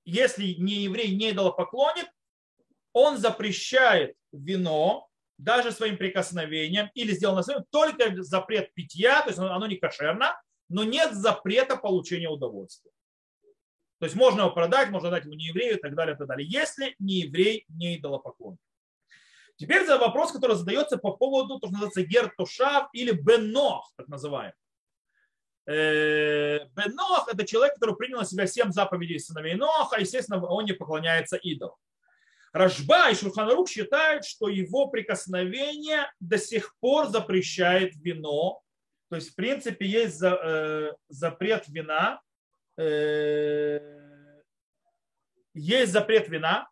если 0.05 0.55
не 0.55 0.83
еврей, 0.85 1.15
не 1.15 1.31
идолопоклонник, 1.31 2.07
он 2.93 3.19
запрещает 3.19 4.17
вино 4.33 5.09
даже 5.37 5.71
своим 5.71 5.97
прикосновением 5.97 6.91
или 6.95 7.13
сделано 7.13 7.43
своим, 7.43 7.65
только 7.71 8.23
запрет 8.23 8.75
питья, 8.75 9.23
то 9.23 9.29
есть 9.29 9.39
оно 9.39 9.67
не 9.67 9.77
кошерно, 9.77 10.41
но 10.69 10.83
нет 10.83 11.15
запрета 11.15 11.77
получения 11.77 12.29
удовольствия. 12.29 12.91
То 14.01 14.07
есть 14.07 14.17
можно 14.17 14.41
его 14.41 14.51
продать, 14.51 14.91
можно 14.91 15.11
дать 15.11 15.25
ему 15.25 15.35
не 15.35 15.47
еврею 15.47 15.79
и 15.79 15.81
так 15.81 15.95
далее, 15.95 16.15
и 16.15 16.19
так 16.19 16.27
далее, 16.27 16.49
если 16.49 16.95
не 16.99 17.21
еврей, 17.21 17.65
не 17.69 17.97
идолопоклонник. 17.97 18.61
Теперь 19.57 19.87
за 19.87 19.99
вопрос, 19.99 20.33
который 20.33 20.57
задается 20.57 20.99
по 20.99 21.17
поводу, 21.17 21.59
то, 21.59 21.67
что 21.67 21.73
называется 21.73 22.03
гертушав 22.03 22.89
или 22.93 23.11
бенох, 23.11 23.93
так 23.97 24.07
называемый. 24.09 24.55
Э, 25.69 26.65
бенох– 26.75 27.29
это 27.33 27.47
человек, 27.47 27.75
который 27.75 27.97
принял 27.97 28.19
на 28.19 28.25
себя 28.25 28.47
семь 28.47 28.73
заповедей 28.73 29.21
сыновей 29.21 29.55
Ноха, 29.55 30.01
естественно, 30.01 30.45
он 30.47 30.65
не 30.65 30.73
поклоняется 30.73 31.37
идолу. 31.37 31.77
Рожба 32.53 33.11
и 33.11 33.15
Шурханарук 33.15 33.69
считают, 33.69 34.25
что 34.25 34.49
его 34.49 34.89
прикосновение 34.89 36.11
до 36.19 36.39
сих 36.39 36.75
пор 36.81 37.09
запрещает 37.09 37.95
вино 37.97 38.63
то 39.09 39.17
есть, 39.17 39.31
в 39.31 39.35
принципе, 39.35 39.87
есть 39.87 40.19
за, 40.19 40.35
э, 40.35 40.93
запрет 41.09 41.67
вина, 41.69 42.21
э, 42.77 43.81
есть 45.55 45.93
запрет 45.93 46.29
вина 46.29 46.69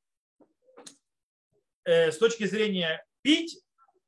э, 1.84 2.12
с 2.12 2.18
точки 2.18 2.44
зрения 2.44 3.04
пить, 3.22 3.58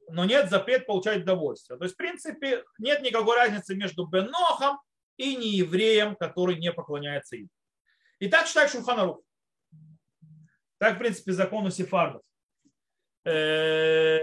но 0.09 0.25
нет 0.25 0.50
запрет 0.50 0.87
получать 0.87 1.23
удовольствие. 1.23 1.79
То 1.79 1.85
есть, 1.85 1.95
в 1.95 1.99
принципе, 1.99 2.65
нет 2.79 3.03
никакой 3.03 3.37
разницы 3.37 3.75
между 3.75 4.07
Бенохом 4.07 4.79
и 5.17 5.37
неевреем, 5.37 6.17
который 6.17 6.57
не 6.57 6.73
поклоняется 6.73 7.37
им. 7.37 7.49
И 8.19 8.29
так 8.29 8.47
считает 8.47 8.71
Шулханарух. 8.71 9.21
Так, 10.79 10.97
в 10.97 10.99
принципе, 10.99 11.33
закон 11.33 11.67
у 11.67 11.71
сефардов. 11.71 12.23
Э, 13.25 14.19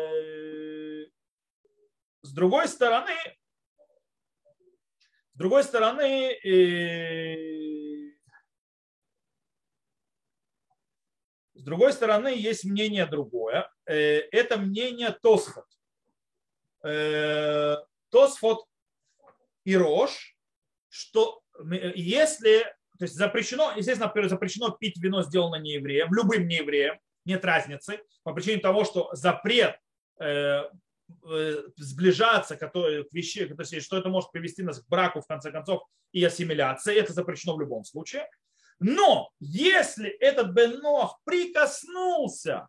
с 2.22 2.32
другой 2.34 2.68
стороны, 2.68 3.16
с 5.34 5.38
другой 5.38 5.64
стороны, 5.64 6.32
э, 6.32 8.12
с 11.54 11.64
другой 11.64 11.94
стороны, 11.94 12.30
есть 12.30 12.64
мнение 12.64 13.06
другое. 13.06 13.70
Э, 13.86 14.20
это 14.32 14.58
мнение 14.58 15.12
Тосфот. 15.12 15.66
Э, 16.86 17.78
Тосфот 18.10 18.66
и 19.64 19.76
Рош, 19.76 20.38
что 20.90 21.42
если, 21.96 22.60
то 23.00 23.06
есть 23.06 23.16
запрещено, 23.16 23.74
естественно, 23.76 24.12
запрещено 24.30 24.70
пить 24.70 24.98
вино, 25.02 25.24
сделанное 25.24 25.60
неевреем, 25.60 26.14
любым 26.14 26.48
неевреем, 26.48 27.00
нет 27.26 27.44
разницы, 27.44 28.02
по 28.24 28.34
причине 28.34 28.62
того, 28.62 28.86
что 28.86 29.10
запрет 29.14 29.80
Э, 31.24 31.62
сближаться 31.78 32.56
которые, 32.56 33.04
к 33.04 33.14
вещи, 33.14 33.46
то 33.48 33.62
есть, 33.62 33.86
что 33.86 33.98
это 33.98 34.10
может 34.10 34.32
привести 34.32 34.64
нас 34.64 34.80
к 34.80 34.88
браку, 34.88 35.22
в 35.22 35.28
конце 35.28 35.52
концов, 35.52 35.84
и 36.12 36.24
ассимиляции. 36.24 36.96
Это 36.96 37.14
запрещено 37.14 37.56
в 37.56 37.60
любом 37.60 37.84
случае. 37.84 38.28
Но 38.80 39.30
если 39.40 40.10
этот 40.10 40.52
Бенох 40.52 41.20
прикоснулся 41.24 42.68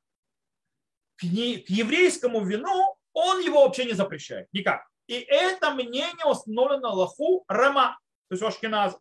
к, 1.16 1.22
не, 1.22 1.58
к 1.58 1.70
еврейскому 1.70 2.44
вину, 2.44 2.95
он 3.16 3.40
его 3.40 3.64
вообще 3.64 3.86
не 3.86 3.94
запрещает. 3.94 4.46
Никак. 4.52 4.86
И 5.06 5.14
это 5.14 5.70
мнение 5.70 6.26
установлено 6.26 6.92
Лаху 6.92 7.44
Рама, 7.48 7.98
то 8.28 8.34
есть 8.34 8.42
Ашкиназа. 8.42 8.98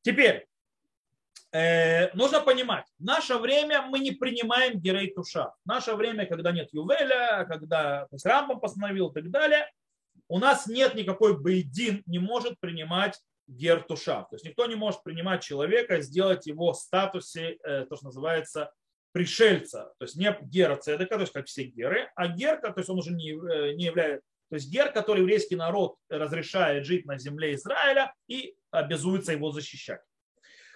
Теперь, 0.00 0.46
э, 1.52 2.10
нужно 2.14 2.40
понимать, 2.40 2.86
в 2.98 3.04
наше 3.04 3.36
время 3.36 3.82
мы 3.82 3.98
не 3.98 4.12
принимаем 4.12 4.80
герей 4.80 5.12
туша. 5.12 5.52
В 5.64 5.68
наше 5.68 5.94
время, 5.94 6.24
когда 6.24 6.50
нет 6.50 6.70
Ювеля, 6.72 7.44
когда 7.46 8.06
то 8.06 8.14
есть 8.14 8.24
Рамбам 8.24 8.58
постановил 8.58 9.10
и 9.10 9.14
так 9.14 9.30
далее, 9.30 9.70
у 10.28 10.38
нас 10.38 10.66
нет 10.66 10.94
никакой 10.94 11.38
бейдин, 11.38 12.02
не 12.06 12.18
может 12.18 12.58
принимать 12.58 13.20
гер 13.46 13.82
туша. 13.82 14.22
То 14.30 14.36
есть 14.36 14.46
никто 14.46 14.64
не 14.64 14.76
может 14.76 15.02
принимать 15.02 15.42
человека, 15.42 16.00
сделать 16.00 16.46
его 16.46 16.72
в 16.72 16.76
статусе, 16.76 17.58
э, 17.64 17.84
то, 17.84 17.96
что 17.96 18.06
называется, 18.06 18.72
пришельца. 19.12 19.92
То 19.98 20.04
есть 20.04 20.16
не 20.16 20.36
гера 20.42 20.76
цедека, 20.76 21.14
то 21.14 21.20
есть 21.20 21.32
как 21.32 21.46
все 21.46 21.64
геры, 21.64 22.10
а 22.16 22.28
герка, 22.28 22.72
то 22.72 22.80
есть 22.80 22.90
он 22.90 22.98
уже 22.98 23.12
не, 23.12 23.30
э, 23.30 23.74
не 23.74 23.84
является 23.84 24.26
то 24.52 24.56
есть 24.56 24.70
гер, 24.70 24.92
который 24.92 25.20
еврейский 25.20 25.56
народ 25.56 25.96
разрешает 26.10 26.84
жить 26.84 27.06
на 27.06 27.16
земле 27.16 27.54
Израиля 27.54 28.12
и 28.28 28.54
обязуется 28.70 29.32
его 29.32 29.50
защищать. 29.50 30.02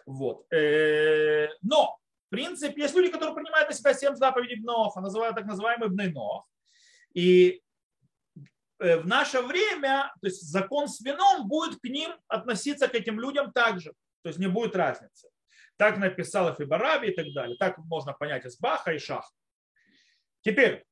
Вот. 0.07 0.51
Э, 0.51 1.49
но, 1.61 1.99
в 2.27 2.31
принципе, 2.31 2.81
есть 2.81 2.95
люди, 2.95 3.11
которые 3.11 3.35
принимают 3.35 3.69
на 3.69 3.75
себя 3.75 3.93
семь 3.93 4.15
заповедей 4.15 4.63
Бноха, 4.63 5.03
называют 5.03 5.37
так 5.37 5.45
называемый 5.45 5.91
Бнейнох. 5.91 6.49
И 7.13 7.61
э, 8.79 8.97
в 8.97 9.07
наше 9.07 9.43
время, 9.43 10.11
то 10.23 10.27
есть 10.27 10.41
закон 10.41 10.89
с 10.89 11.03
вином 11.03 11.47
будет 11.47 11.79
к 11.79 11.85
ним 11.85 12.13
относиться, 12.29 12.89
к 12.89 12.95
этим 12.95 13.21
людям 13.21 13.53
также. 13.53 13.93
То 14.23 14.31
есть 14.31 14.39
не 14.39 14.49
будет 14.49 14.75
разницы. 14.75 15.29
Так 15.77 15.99
написал 15.99 16.55
Фибараби 16.55 17.09
и 17.09 17.15
так 17.15 17.33
далее. 17.33 17.57
Так 17.59 17.79
можно 17.79 18.13
понять 18.13 18.45
из 18.45 18.59
Баха 18.59 18.93
и 18.93 18.99
Шах. 18.99 19.31
Теперь, 20.41 20.85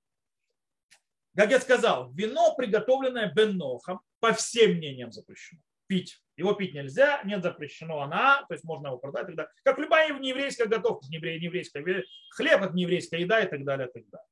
как 1.36 1.50
я 1.50 1.60
сказал, 1.60 2.12
вино, 2.12 2.54
приготовленное 2.56 3.32
беннохом, 3.32 4.00
по 4.20 4.32
всем 4.32 4.72
мнениям 4.72 5.12
запрещено. 5.12 5.60
Пить. 5.86 6.20
Его 6.36 6.54
пить 6.54 6.74
нельзя, 6.74 7.22
нет 7.24 7.42
запрещено 7.42 8.00
она, 8.00 8.44
то 8.48 8.54
есть 8.54 8.64
можно 8.64 8.88
его 8.88 8.98
продать 8.98 9.26
тогда. 9.26 9.48
Как 9.62 9.78
любая 9.78 10.12
нееврейская 10.18 10.66
готовка, 10.66 11.06
не 11.08 11.16
еврейская, 11.16 11.84
хлеб 12.30 12.62
это 12.62 12.72
нееврейская 12.74 13.20
еда 13.20 13.40
и 13.40 13.48
так 13.48 13.64
далее, 13.64 13.88
и 13.88 13.92
так 13.92 14.08
далее. 14.08 14.28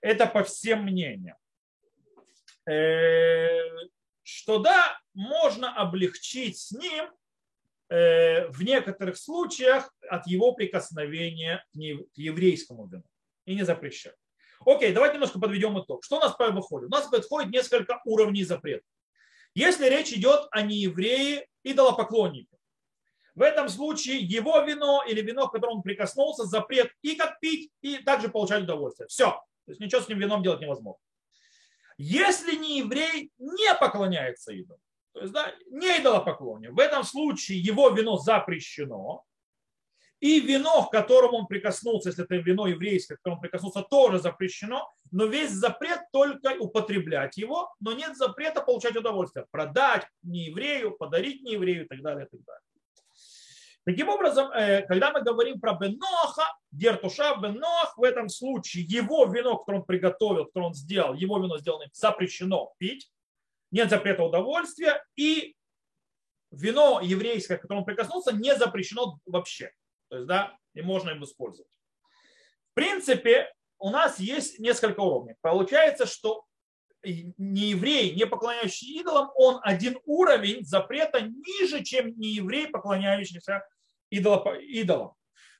Это 0.00 0.26
по 0.26 0.44
всем 0.44 0.84
мнениям. 0.84 1.36
Э, 2.70 3.60
что 4.22 4.58
да, 4.58 4.98
можно 5.12 5.74
облегчить 5.74 6.58
с 6.58 6.70
ним 6.70 7.10
в 7.88 8.62
некоторых 8.62 9.16
случаях 9.16 9.92
от 10.08 10.26
его 10.26 10.52
прикосновения 10.52 11.64
к 11.72 12.18
еврейскому 12.18 12.86
вину 12.86 13.04
и 13.46 13.54
не 13.54 13.62
запрещать. 13.62 14.14
Окей, 14.66 14.92
давайте 14.92 15.14
немножко 15.14 15.38
подведем 15.38 15.80
итог. 15.80 16.04
Что 16.04 16.16
у 16.16 16.20
нас 16.20 16.36
выходит? 16.38 16.88
У 16.88 16.90
нас 16.90 17.06
подходит 17.06 17.50
несколько 17.50 18.00
уровней 18.04 18.44
запрета. 18.44 18.84
Если 19.54 19.88
речь 19.88 20.12
идет 20.12 20.48
о 20.50 20.62
нееврее 20.62 21.46
идолопоклоннике, 21.62 22.56
в 23.34 23.42
этом 23.42 23.68
случае 23.68 24.18
его 24.18 24.60
вино 24.62 25.04
или 25.08 25.22
вино, 25.22 25.48
к 25.48 25.52
которому 25.52 25.78
он 25.78 25.82
прикоснулся, 25.82 26.44
запрет 26.44 26.90
и 27.02 27.14
как 27.14 27.38
пить, 27.40 27.70
и 27.80 27.98
также 27.98 28.28
получать 28.28 28.64
удовольствие. 28.64 29.06
Все. 29.08 29.30
То 29.64 29.72
есть 29.72 29.80
ничего 29.80 30.00
с 30.00 30.08
ним 30.08 30.18
вином 30.18 30.42
делать 30.42 30.60
невозможно. 30.60 31.00
Если 31.96 32.56
не 32.56 32.78
еврей 32.78 33.30
не 33.38 33.74
поклоняется 33.74 34.52
идолу, 34.52 34.80
то 35.18 35.24
есть 35.24 35.34
да, 35.34 35.52
не 35.70 36.00
идолопоклонник, 36.00 36.72
в 36.72 36.78
этом 36.78 37.04
случае 37.04 37.60
его 37.60 37.90
вино 37.90 38.16
запрещено, 38.16 39.24
и 40.20 40.40
вино, 40.40 40.86
к 40.86 40.90
которому 40.90 41.38
он 41.38 41.46
прикоснулся, 41.46 42.08
если 42.08 42.24
это 42.24 42.36
вино 42.36 42.66
еврейское, 42.66 43.14
к 43.14 43.18
которому 43.18 43.38
он 43.38 43.42
прикоснулся, 43.42 43.82
тоже 43.82 44.18
запрещено, 44.18 44.90
но 45.12 45.26
весь 45.26 45.50
запрет 45.50 46.00
только 46.12 46.56
употреблять 46.58 47.36
его, 47.36 47.72
но 47.80 47.92
нет 47.92 48.16
запрета 48.16 48.60
получать 48.60 48.96
удовольствие. 48.96 49.46
Продать 49.50 50.06
не 50.22 50.46
еврею, 50.46 50.96
подарить 50.96 51.42
не 51.42 51.52
еврею 51.52 51.84
и 51.84 51.88
так 51.88 52.02
далее. 52.02 52.26
И 52.26 52.28
так 52.28 52.44
далее. 52.44 52.62
Таким 53.84 54.08
образом, 54.08 54.50
э, 54.50 54.82
когда 54.82 55.12
мы 55.12 55.22
говорим 55.22 55.60
про 55.60 55.74
Беноха, 55.74 56.44
Дертуша 56.72 57.36
Бенох, 57.36 57.96
в 57.96 58.02
этом 58.02 58.28
случае 58.28 58.84
его 58.84 59.24
вино, 59.26 59.56
которое 59.56 59.78
он 59.78 59.86
приготовил, 59.86 60.46
которое 60.46 60.66
он 60.66 60.74
сделал, 60.74 61.14
его 61.14 61.38
вино 61.38 61.58
сделанное, 61.58 61.88
запрещено 61.92 62.72
пить, 62.78 63.08
нет 63.70 63.90
запрета 63.90 64.22
удовольствия, 64.22 65.04
и 65.16 65.54
вино 66.50 67.00
еврейское, 67.02 67.58
к 67.58 67.62
которому 67.62 67.82
он 67.82 67.86
прикоснулся, 67.86 68.32
не 68.32 68.56
запрещено 68.56 69.18
вообще. 69.26 69.72
То 70.08 70.16
есть, 70.16 70.28
да, 70.28 70.56
и 70.74 70.82
можно 70.82 71.10
им 71.10 71.24
использовать. 71.24 71.70
В 72.70 72.74
принципе, 72.74 73.52
у 73.78 73.90
нас 73.90 74.18
есть 74.18 74.58
несколько 74.58 75.00
уровней. 75.00 75.34
Получается, 75.40 76.06
что 76.06 76.44
не 77.04 77.70
еврей, 77.70 78.14
не 78.14 78.26
поклоняющий 78.26 79.00
идолам, 79.00 79.30
он 79.36 79.60
один 79.62 79.98
уровень 80.04 80.64
запрета 80.64 81.20
ниже, 81.20 81.84
чем 81.84 82.18
не 82.18 82.28
еврей, 82.28 82.68
поклоняющийся 82.68 83.62
идолам. 84.10 85.14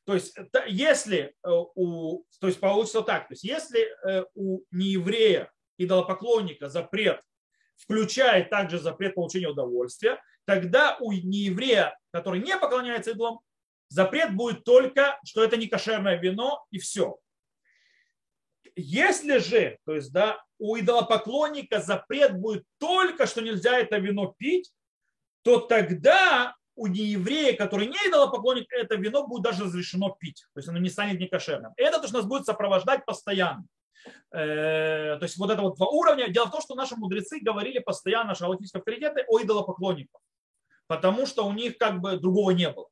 То 0.05 0.15
есть, 0.15 0.35
если 0.67 1.19
э, 1.19 1.51
у, 1.75 2.25
то 2.41 2.47
есть 2.47 2.61
получится 2.61 3.03
так, 3.03 3.29
то 3.29 3.35
есть, 3.35 3.45
если 3.45 3.89
э, 4.09 4.25
у 4.35 4.63
нееврея, 4.71 5.53
идолопоклонника 5.77 6.69
запрет 6.69 7.21
включает 7.79 8.51
также 8.51 8.79
запрет 8.79 9.15
получения 9.15 9.49
удовольствия, 9.49 10.21
тогда 10.45 10.97
у 11.01 11.13
нееврея, 11.13 11.99
который 12.13 12.41
не 12.41 12.57
поклоняется 12.59 13.13
идолам, 13.13 13.41
запрет 13.89 14.35
будет 14.35 14.65
только, 14.65 15.19
что 15.25 15.43
это 15.43 15.57
не 15.57 15.69
кошерное 15.69 16.17
вино 16.17 16.67
и 16.71 16.79
все. 16.79 17.19
Если 18.77 19.39
же, 19.39 19.79
то 19.85 19.95
есть, 19.95 20.13
да, 20.13 20.43
у 20.59 20.77
идолопоклонника 20.79 21.81
запрет 21.81 22.37
будет 22.37 22.65
только, 22.79 23.27
что 23.27 23.41
нельзя 23.41 23.79
это 23.79 23.99
вино 23.99 24.35
пить, 24.39 24.73
то 25.43 25.61
тогда 25.61 26.55
у 26.75 26.87
нееврея, 26.87 27.57
который 27.57 27.87
не 27.87 27.97
идолопоклонник, 28.09 28.73
это 28.73 28.97
вино 28.97 29.27
будет 29.27 29.43
даже 29.43 29.65
разрешено 29.65 30.11
пить. 30.11 30.45
То 30.55 30.59
есть 30.59 30.69
оно 30.69 30.79
не 30.79 30.91
станет 30.91 31.19
некошерным. 31.19 31.73
Это 31.77 32.01
то, 32.01 32.07
что 32.07 32.19
нас 32.19 32.27
будет 32.27 32.45
сопровождать 32.45 33.05
постоянно. 33.05 33.65
Э, 34.33 35.17
то 35.19 35.23
есть 35.23 35.37
вот 35.39 35.51
это 35.51 35.63
вот 35.63 35.77
два 35.77 35.89
уровня. 35.89 36.29
Дело 36.29 36.47
в 36.47 36.51
том, 36.51 36.61
что 36.61 36.75
наши 36.75 36.97
мудрецы 36.97 37.41
говорили 37.41 37.79
постоянно, 37.79 38.29
наши 38.29 38.45
галактические 38.45 38.81
авторитеты, 38.81 39.25
о 39.29 39.41
идолопоклонниках. 39.41 40.21
Потому 40.87 41.27
что 41.27 41.47
у 41.47 41.53
них 41.53 41.79
как 41.79 42.01
бы 42.01 42.17
другого 42.17 42.51
не 42.51 42.71
было. 42.71 42.89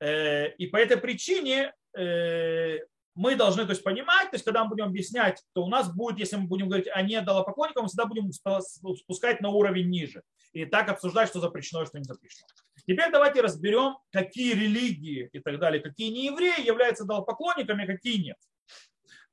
Э, 0.00 0.48
и 0.54 0.66
по 0.66 0.76
этой 0.76 0.96
причине 0.96 1.74
э, 1.96 2.78
мы 3.14 3.36
должны 3.36 3.64
то 3.64 3.70
есть, 3.70 3.84
понимать, 3.84 4.30
то 4.30 4.36
есть, 4.36 4.44
когда 4.44 4.64
мы 4.64 4.70
будем 4.70 4.86
объяснять, 4.86 5.42
то 5.52 5.64
у 5.64 5.68
нас 5.68 5.94
будет, 5.94 6.18
если 6.18 6.36
мы 6.36 6.46
будем 6.46 6.68
говорить 6.68 6.88
о 6.92 7.02
недолопоклонниках, 7.02 7.82
мы 7.82 7.88
всегда 7.88 8.06
будем 8.06 8.30
спускать 8.32 9.40
на 9.40 9.50
уровень 9.50 9.88
ниже. 9.88 10.22
И 10.52 10.64
так 10.64 10.88
обсуждать, 10.88 11.28
что 11.28 11.40
запрещено 11.40 11.82
и 11.82 11.86
что 11.86 11.98
не 11.98 12.04
запрещено. 12.04 12.48
Теперь 12.86 13.10
давайте 13.12 13.40
разберем, 13.40 13.98
какие 14.10 14.54
религии 14.54 15.28
и 15.32 15.38
так 15.40 15.58
далее, 15.58 15.80
какие 15.80 16.10
не 16.10 16.26
евреи 16.26 16.64
являются 16.66 17.04
идолопоклонниками, 17.04 17.84
а 17.84 17.86
какие 17.86 18.22
нет. 18.22 18.36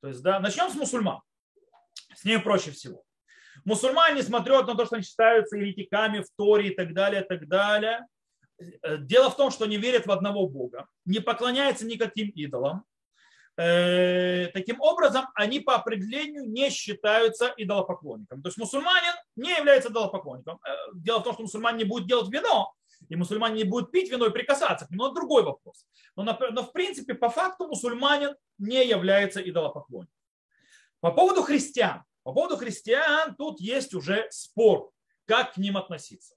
То 0.01 0.10
есть, 0.10 0.21
да, 0.21 0.39
начнем 0.39 0.69
с 0.69 0.75
мусульман. 0.75 1.21
С 2.15 2.23
ними 2.23 2.38
проще 2.38 2.71
всего. 2.71 3.03
Мусульмане, 3.65 4.19
несмотря 4.19 4.62
на 4.62 4.75
то, 4.75 4.86
что 4.86 4.95
они 4.95 5.03
считаются 5.03 5.57
еретиками 5.57 6.21
в 6.21 6.27
Торе 6.38 6.69
и 6.69 6.75
так 6.75 6.93
далее, 6.93 7.23
и 7.23 7.27
так 7.27 7.47
далее, 7.47 8.05
Э, 8.60 8.97
дело 8.97 9.29
в 9.29 9.38
том, 9.38 9.51
что 9.51 9.65
они 9.65 9.77
верят 9.77 10.05
в 10.05 10.12
одного 10.12 10.47
Бога, 10.47 10.88
не 11.05 11.19
поклоняются 11.19 11.86
никаким 11.86 12.29
идолам. 12.29 12.83
Э, 13.57 14.47
таким 14.53 14.79
образом, 14.81 15.25
они 15.33 15.60
по 15.60 15.75
определению 15.75 16.43
не 16.49 16.69
считаются 16.69 17.53
идолопоклонником. 17.57 18.41
То 18.41 18.49
есть 18.49 18.57
мусульманин 18.57 19.13
не 19.36 19.55
является 19.55 19.89
идолопоклонником. 19.89 20.60
Э, 20.65 20.73
дело 20.95 21.19
в 21.19 21.23
том, 21.23 21.33
что 21.33 21.43
мусульман 21.43 21.77
не 21.77 21.83
будет 21.83 22.07
делать 22.07 22.31
вино, 22.31 22.73
и 23.09 23.15
мусульман 23.15 23.53
не 23.53 23.63
будет 23.63 23.91
пить 23.91 24.11
вино 24.11 24.25
и 24.27 24.31
прикасаться 24.31 24.85
к 24.85 24.91
нему, 24.91 25.05
это 25.05 25.15
другой 25.15 25.43
вопрос. 25.43 25.85
Но, 26.15 26.23
но 26.23 26.63
в 26.63 26.71
принципе, 26.71 27.13
по 27.13 27.29
факту 27.29 27.67
мусульманин 27.67 28.35
не 28.57 28.85
является 28.85 29.41
идолопоклонником. 29.41 30.13
По 30.99 31.11
поводу 31.11 31.43
христиан. 31.43 32.03
По 32.23 32.33
поводу 32.33 32.57
христиан 32.57 33.35
тут 33.35 33.59
есть 33.59 33.93
уже 33.93 34.27
спор, 34.31 34.91
как 35.25 35.53
к 35.53 35.57
ним 35.57 35.77
относиться. 35.77 36.35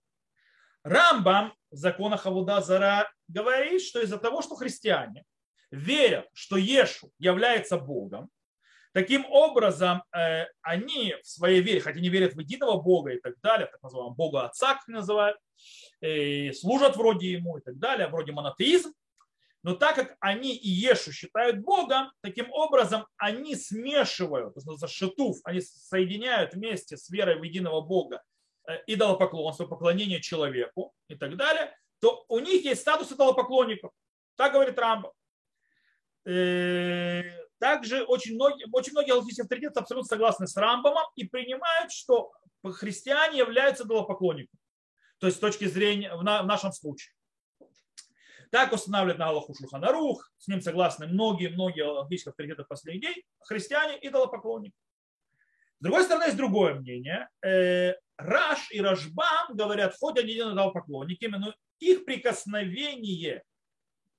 Рамбам 0.82 1.52
в 1.70 1.76
законах 1.76 2.26
Авуда 2.26 2.60
Зара 2.60 3.12
говорит, 3.28 3.82
что 3.82 4.00
из-за 4.00 4.18
того, 4.18 4.42
что 4.42 4.54
христиане 4.54 5.24
верят, 5.70 6.28
что 6.32 6.56
Ешу 6.56 7.12
является 7.18 7.76
Богом, 7.76 8.30
таким 8.92 9.24
образом 9.26 10.02
э, 10.12 10.46
они 10.62 11.14
в 11.22 11.26
своей 11.26 11.60
вере, 11.60 11.80
хотя 11.80 12.00
не 12.00 12.08
верят 12.08 12.34
в 12.34 12.40
единого 12.40 12.80
Бога 12.80 13.12
и 13.12 13.20
так 13.20 13.34
далее, 13.40 13.68
так 13.68 13.82
называемого 13.82 14.14
Бога 14.14 14.44
Отца, 14.44 14.74
как 14.74 14.88
называют, 14.88 15.38
и 16.00 16.52
служат 16.52 16.96
вроде 16.96 17.32
ему 17.32 17.58
и 17.58 17.60
так 17.60 17.78
далее, 17.78 18.08
вроде 18.08 18.32
монотеизм, 18.32 18.92
но 19.62 19.74
так 19.74 19.94
как 19.94 20.16
они 20.20 20.54
и 20.54 20.68
Ешу 20.68 21.12
считают 21.12 21.58
Богом, 21.58 22.10
таким 22.22 22.50
образом 22.50 23.06
они 23.16 23.56
смешивают, 23.56 24.54
то 24.54 24.60
есть 24.60 24.94
шатув, 24.94 25.38
они 25.44 25.60
соединяют 25.60 26.54
вместе 26.54 26.96
с 26.96 27.10
верой 27.10 27.38
в 27.38 27.42
единого 27.42 27.82
Бога 27.82 28.22
Э, 28.70 28.78
идолопоклонство, 28.86 29.66
поклонение 29.66 30.20
человеку 30.20 30.94
и 31.08 31.16
так 31.16 31.36
далее, 31.36 31.74
то 32.00 32.24
у 32.28 32.38
них 32.38 32.64
есть 32.64 32.82
статус 32.82 33.10
идолопоклонников. 33.10 33.90
Так 34.36 34.52
говорит 34.52 34.78
Рамба. 34.78 35.12
Также 37.60 38.02
очень 38.04 38.36
многие, 38.36 38.66
очень 38.72 38.92
многие 38.92 39.10
галактические 39.10 39.44
авторитеты 39.44 39.80
абсолютно 39.80 40.08
согласны 40.08 40.46
с 40.46 40.56
Рамбомом 40.56 41.04
и 41.14 41.24
принимают, 41.24 41.92
что 41.92 42.32
христиане 42.64 43.36
являются 43.36 43.84
идолопоклонниками. 43.84 44.58
То 45.18 45.26
есть 45.26 45.36
с 45.36 45.40
точки 45.40 45.66
зрения, 45.66 46.14
в 46.16 46.22
нашем 46.22 46.72
случае. 46.72 47.12
Так 48.50 48.72
устанавливает 48.72 49.18
на 49.18 49.28
Аллаху 49.28 49.54
Шуханарух, 49.54 50.32
с 50.38 50.48
ним 50.48 50.62
согласны 50.62 51.06
многие-многие 51.06 51.84
галактические 51.84 52.30
авторитеты 52.30 52.64
последних 52.64 53.02
дней, 53.02 53.26
христиане 53.40 53.98
идолопоклонники. 54.00 54.74
С 55.78 55.82
другой 55.82 56.04
стороны, 56.04 56.24
есть 56.24 56.38
другое 56.38 56.74
мнение. 56.74 57.28
Э, 57.44 57.92
Раш 58.16 58.70
и 58.70 58.80
Рашбам 58.80 59.54
говорят, 59.54 59.94
хоть 60.00 60.18
они 60.18 60.34
не 60.34 60.54
дал 60.54 60.72
поклонники, 60.72 61.26
но 61.26 61.54
их 61.78 62.06
прикосновение 62.06 63.42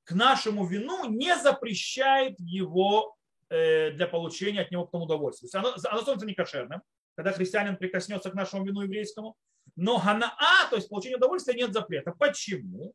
к 0.03 0.11
нашему 0.11 0.65
вину 0.65 1.09
не 1.09 1.35
запрещает 1.37 2.39
его 2.39 3.15
для 3.51 4.07
получения 4.07 4.61
от 4.61 4.71
него 4.71 4.85
потом 4.85 5.03
удовольствия. 5.03 5.49
Оно, 5.59 5.73
оно 5.89 6.01
становится 6.01 6.25
не 6.25 6.33
кошерным, 6.33 6.81
когда 7.15 7.33
христианин 7.33 7.75
прикоснется 7.75 8.31
к 8.31 8.33
нашему 8.33 8.65
вину 8.65 8.81
еврейскому. 8.81 9.35
Но 9.75 9.99
ганаа, 9.99 10.69
то 10.69 10.77
есть 10.77 10.89
получение 10.89 11.17
удовольствия, 11.17 11.53
нет 11.53 11.73
запрета. 11.73 12.13
Почему? 12.17 12.93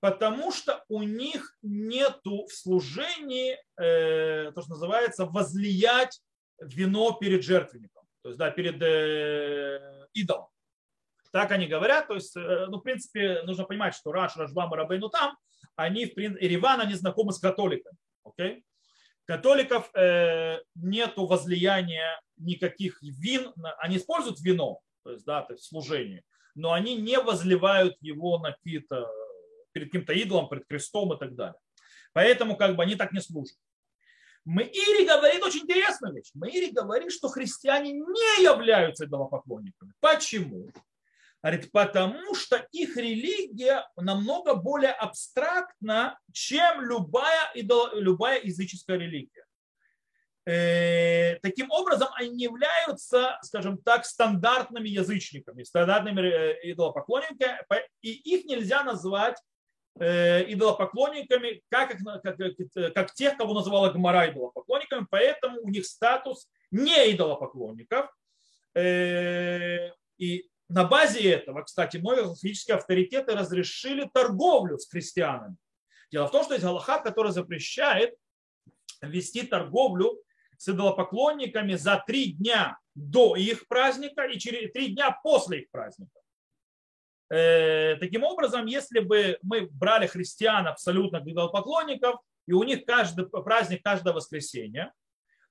Потому 0.00 0.52
что 0.52 0.84
у 0.88 1.02
них 1.02 1.56
нет 1.62 2.20
в 2.24 2.48
служении, 2.48 3.56
э, 3.80 4.52
то, 4.52 4.62
что 4.62 4.70
называется, 4.70 5.26
возлиять 5.26 6.20
вино 6.60 7.12
перед 7.12 7.42
жертвенником. 7.42 8.04
То 8.22 8.28
есть, 8.28 8.38
да, 8.38 8.50
перед 8.50 8.80
э, 8.82 10.06
идолом. 10.12 10.48
Так 11.32 11.50
они 11.50 11.66
говорят. 11.66 12.08
То 12.08 12.14
есть, 12.14 12.36
э, 12.36 12.66
ну, 12.68 12.78
в 12.78 12.82
принципе, 12.82 13.42
нужно 13.42 13.64
понимать, 13.64 13.94
что 13.94 14.12
Раш, 14.12 14.36
Рашбам 14.36 14.72
и 14.74 14.76
Рабейну 14.76 15.08
там, 15.08 15.36
они, 15.76 16.06
в 16.06 16.14
принципе, 16.14 16.46
Ириван, 16.46 16.80
они 16.80 16.94
знакомы 16.94 17.32
с 17.32 17.38
католиками. 17.38 17.96
Okay? 18.26 18.62
Католиков 19.26 19.90
э, 19.94 20.60
нету 20.76 21.26
возлияния 21.26 22.20
никаких 22.36 23.02
вин, 23.02 23.52
они 23.78 23.96
используют 23.96 24.40
вино, 24.40 24.80
то 25.02 25.10
есть, 25.10 25.24
да, 25.24 25.42
то 25.42 25.54
есть 25.54 25.64
служение, 25.64 26.22
но 26.54 26.72
они 26.72 26.96
не 26.96 27.18
возливают 27.18 27.96
его 28.00 28.38
на 28.38 28.52
какие-то, 28.52 29.10
перед 29.72 29.88
каким-то 29.88 30.12
идолом, 30.12 30.48
перед 30.48 30.66
крестом 30.66 31.12
и 31.12 31.18
так 31.18 31.34
далее. 31.34 31.58
Поэтому 32.12 32.56
как 32.56 32.76
бы 32.76 32.82
они 32.82 32.94
так 32.94 33.12
не 33.12 33.20
служат. 33.20 33.56
Меири 34.44 35.04
говорит 35.04 35.42
очень 35.42 35.62
интересную 35.62 36.14
вещь. 36.14 36.30
Меири 36.34 36.70
говорит, 36.70 37.10
что 37.10 37.28
христиане 37.28 37.92
не 37.92 38.44
являются 38.44 39.06
идолопоклонниками. 39.06 39.92
Почему? 39.98 40.70
Говорит, 41.42 41.70
потому 41.70 42.34
что 42.34 42.66
их 42.72 42.96
религия 42.96 43.88
намного 43.96 44.54
более 44.54 44.92
абстрактна, 44.92 46.18
чем 46.32 46.82
любая, 46.82 47.52
идол, 47.54 47.94
любая 47.94 48.42
языческая 48.42 48.98
религия. 48.98 49.44
Э, 50.44 51.38
таким 51.40 51.70
образом, 51.70 52.08
они 52.14 52.42
являются, 52.42 53.38
скажем 53.42 53.78
так, 53.78 54.04
стандартными 54.06 54.88
язычниками, 54.88 55.62
стандартными 55.62 56.20
э, 56.20 56.72
идолопоклонниками, 56.72 57.58
и 58.02 58.12
их 58.12 58.44
нельзя 58.46 58.82
назвать 58.82 59.36
Э, 59.98 60.44
идолопоклонниками, 60.52 61.62
как, 61.70 61.96
как, 62.22 62.36
как 62.94 63.14
тех, 63.14 63.36
кого 63.38 63.54
называла 63.54 63.90
Гмара 63.90 64.30
идолопоклонниками, 64.30 65.06
поэтому 65.08 65.60
у 65.62 65.70
них 65.70 65.86
статус 65.86 66.50
не 66.70 67.12
идолопоклонников. 67.12 68.14
Э, 68.74 69.90
и 70.18 70.50
на 70.68 70.84
базе 70.84 71.30
этого, 71.30 71.62
кстати, 71.62 71.96
многие 71.98 72.22
галактические 72.22 72.76
авторитеты 72.76 73.34
разрешили 73.34 74.08
торговлю 74.12 74.78
с 74.78 74.86
крестьянами. 74.88 75.56
Дело 76.10 76.26
в 76.26 76.32
том, 76.32 76.44
что 76.44 76.54
есть 76.54 76.64
Галаха, 76.64 76.98
который 77.00 77.32
запрещает 77.32 78.14
вести 79.00 79.42
торговлю 79.42 80.20
с 80.56 80.68
идолопоклонниками 80.68 81.74
за 81.74 82.02
три 82.06 82.32
дня 82.32 82.78
до 82.94 83.36
их 83.36 83.68
праздника 83.68 84.24
и 84.24 84.38
через 84.38 84.72
три 84.72 84.88
дня 84.88 85.16
после 85.22 85.60
их 85.60 85.70
праздника. 85.70 86.18
Э, 87.28 87.96
таким 87.96 88.24
образом, 88.24 88.66
если 88.66 89.00
бы 89.00 89.38
мы 89.42 89.68
брали 89.70 90.06
христиан 90.06 90.66
абсолютно 90.66 91.20
поклонников, 91.20 92.20
и 92.46 92.52
у 92.52 92.62
них 92.62 92.84
каждый 92.84 93.26
праздник 93.28 93.82
каждое 93.82 94.14
воскресенье, 94.14 94.92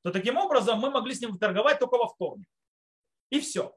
то 0.01 0.11
таким 0.11 0.37
образом 0.37 0.79
мы 0.79 0.89
могли 0.89 1.13
с 1.13 1.21
ним 1.21 1.37
торговать 1.37 1.79
только 1.79 1.97
во 1.97 2.07
вторник. 2.07 2.47
И 3.29 3.39
все. 3.39 3.75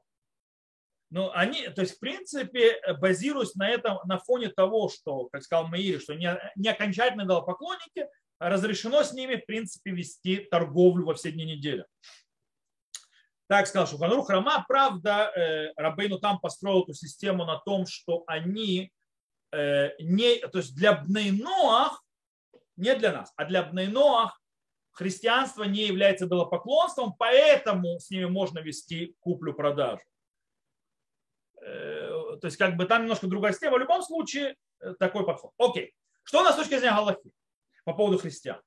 Но 1.11 1.31
они, 1.33 1.67
то 1.69 1.81
есть, 1.81 1.97
в 1.97 1.99
принципе, 1.99 2.79
базируясь 2.99 3.55
на 3.55 3.67
этом, 3.67 3.97
на 4.05 4.19
фоне 4.19 4.49
того, 4.49 4.89
что, 4.89 5.25
как 5.29 5.41
сказал 5.41 5.67
Маири, 5.67 5.97
что 5.97 6.13
не, 6.13 6.39
не 6.55 6.69
окончательные 6.69 7.25
идолопоклонники, 7.25 8.07
разрешено 8.39 9.03
с 9.03 9.13
ними, 9.13 9.35
в 9.35 9.45
принципе, 9.45 9.91
вести 9.91 10.47
торговлю 10.51 11.05
во 11.05 11.15
все 11.15 11.31
дни 11.31 11.45
недели. 11.45 11.85
Так 13.47 13.65
сказал 13.65 13.87
Шуханрух 13.87 14.29
Рама. 14.29 14.63
Правда, 14.67 15.31
э, 15.35 15.73
Рабейну 15.75 16.19
там 16.19 16.39
построил 16.39 16.83
эту 16.83 16.93
систему 16.93 17.45
на 17.45 17.57
том, 17.57 17.87
что 17.87 18.23
они 18.27 18.91
э, 19.51 19.89
не, 19.99 20.37
то 20.47 20.59
есть 20.59 20.75
для 20.75 20.93
Бнейноах, 20.93 22.03
не 22.77 22.95
для 22.95 23.11
нас, 23.11 23.33
а 23.35 23.45
для 23.45 23.63
Бнейноах 23.63 24.39
христианство 24.91 25.63
не 25.63 25.87
является 25.87 26.25
идолопоклонством, 26.25 27.15
поэтому 27.17 27.99
с 27.99 28.11
ними 28.11 28.25
можно 28.25 28.59
вести 28.59 29.15
куплю-продажу. 29.19 30.03
Э, 31.69 32.37
то 32.39 32.45
есть 32.45 32.57
как 32.57 32.75
бы 32.75 32.85
там 32.85 33.03
немножко 33.03 33.27
другая 33.27 33.51
система. 33.53 33.77
В 33.77 33.79
любом 33.79 34.01
случае 34.01 34.55
такой 34.99 35.25
подход. 35.25 35.51
Окей. 35.57 35.93
Что 36.23 36.39
у 36.39 36.43
нас 36.43 36.53
с 36.53 36.57
точки 36.57 36.77
зрения 36.77 36.95
Галахи 36.95 37.31
по 37.85 37.93
поводу 37.93 38.17
христиан? 38.17 38.61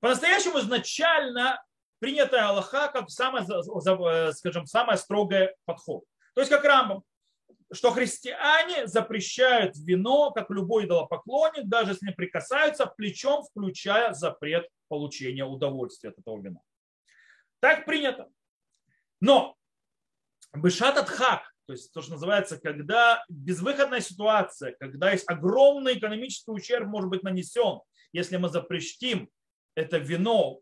По-настоящему 0.00 0.58
изначально 0.58 1.62
принятая 1.98 2.48
Аллаха 2.48 2.88
как 2.88 3.10
самый, 3.10 3.42
скажем, 4.32 4.66
самый 4.66 4.96
строгий 4.98 5.50
подход. 5.64 6.04
То 6.34 6.40
есть 6.40 6.50
как 6.50 6.64
Рамбам, 6.64 7.04
что 7.72 7.92
христиане 7.92 8.86
запрещают 8.86 9.76
вино, 9.76 10.32
как 10.32 10.50
любой 10.50 10.86
идолопоклонник, 10.86 11.68
даже 11.68 11.92
если 11.92 12.06
не 12.06 12.12
прикасаются, 12.12 12.86
плечом 12.86 13.44
включая 13.44 14.12
запрет 14.12 14.68
получения 14.88 15.44
удовольствия 15.44 16.10
от 16.10 16.18
этого 16.18 16.40
вина. 16.40 16.60
Так 17.60 17.84
принято. 17.84 18.28
Но 19.20 19.56
бешат 20.52 21.08
хак, 21.08 21.51
то 21.72 21.74
есть 21.74 21.92
то, 21.94 22.02
что 22.02 22.12
называется, 22.12 22.60
когда 22.60 23.24
безвыходная 23.30 24.00
ситуация, 24.00 24.76
когда 24.78 25.10
есть 25.10 25.24
огромный 25.26 25.96
экономический 25.96 26.50
ущерб 26.50 26.86
может 26.86 27.08
быть 27.08 27.22
нанесен, 27.22 27.80
если 28.12 28.36
мы 28.36 28.50
запретим 28.50 29.30
это 29.74 29.96
вино, 29.96 30.60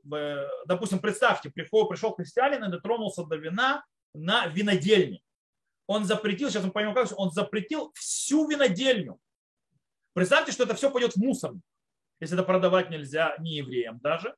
допустим, 0.66 1.00
представьте, 1.00 1.50
пришел, 1.50 1.88
пришел 1.88 2.14
христианин 2.14 2.62
и 2.62 2.70
дотронулся 2.70 3.24
до 3.24 3.34
вина 3.34 3.84
на 4.14 4.46
винодельне. 4.46 5.20
Он 5.88 6.04
запретил, 6.04 6.48
сейчас 6.48 6.62
мы 6.62 6.70
поймем, 6.70 6.94
как 6.94 7.08
он 7.16 7.32
запретил 7.32 7.90
всю 7.96 8.48
винодельню. 8.48 9.18
Представьте, 10.12 10.52
что 10.52 10.62
это 10.62 10.76
все 10.76 10.92
пойдет 10.92 11.14
в 11.14 11.16
мусор, 11.16 11.54
если 12.20 12.36
это 12.36 12.44
продавать 12.44 12.88
нельзя 12.88 13.34
не 13.40 13.56
евреям 13.56 13.98
даже. 13.98 14.36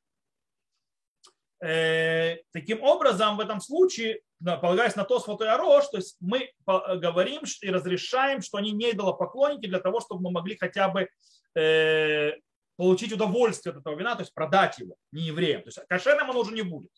Э, 1.63 2.37
таким 2.51 2.81
образом, 2.81 3.37
в 3.37 3.41
этом 3.41 3.61
случае, 3.61 4.21
полагаясь 4.43 4.95
на 4.95 5.03
то, 5.03 5.19
святой 5.19 5.49
Арош, 5.49 5.87
то 5.87 5.97
есть 5.97 6.17
мы 6.19 6.51
говорим 6.65 7.43
и 7.61 7.69
разрешаем, 7.69 8.41
что 8.41 8.57
они 8.57 8.71
не 8.71 8.91
идолопоклонники 8.91 9.67
для 9.67 9.79
того, 9.79 10.01
чтобы 10.01 10.23
мы 10.23 10.31
могли 10.31 10.57
хотя 10.57 10.89
бы 10.89 11.07
э, 11.55 12.31
получить 12.75 13.13
удовольствие 13.13 13.71
от 13.71 13.81
этого 13.81 13.97
вина, 13.97 14.15
то 14.15 14.21
есть 14.21 14.33
продать 14.33 14.79
его 14.79 14.95
не 15.11 15.23
евреям. 15.23 15.61
То 15.61 15.67
есть 15.69 15.79
кошерным 15.87 16.29
он 16.29 16.37
уже 16.37 16.53
не 16.53 16.63
будет. 16.63 16.91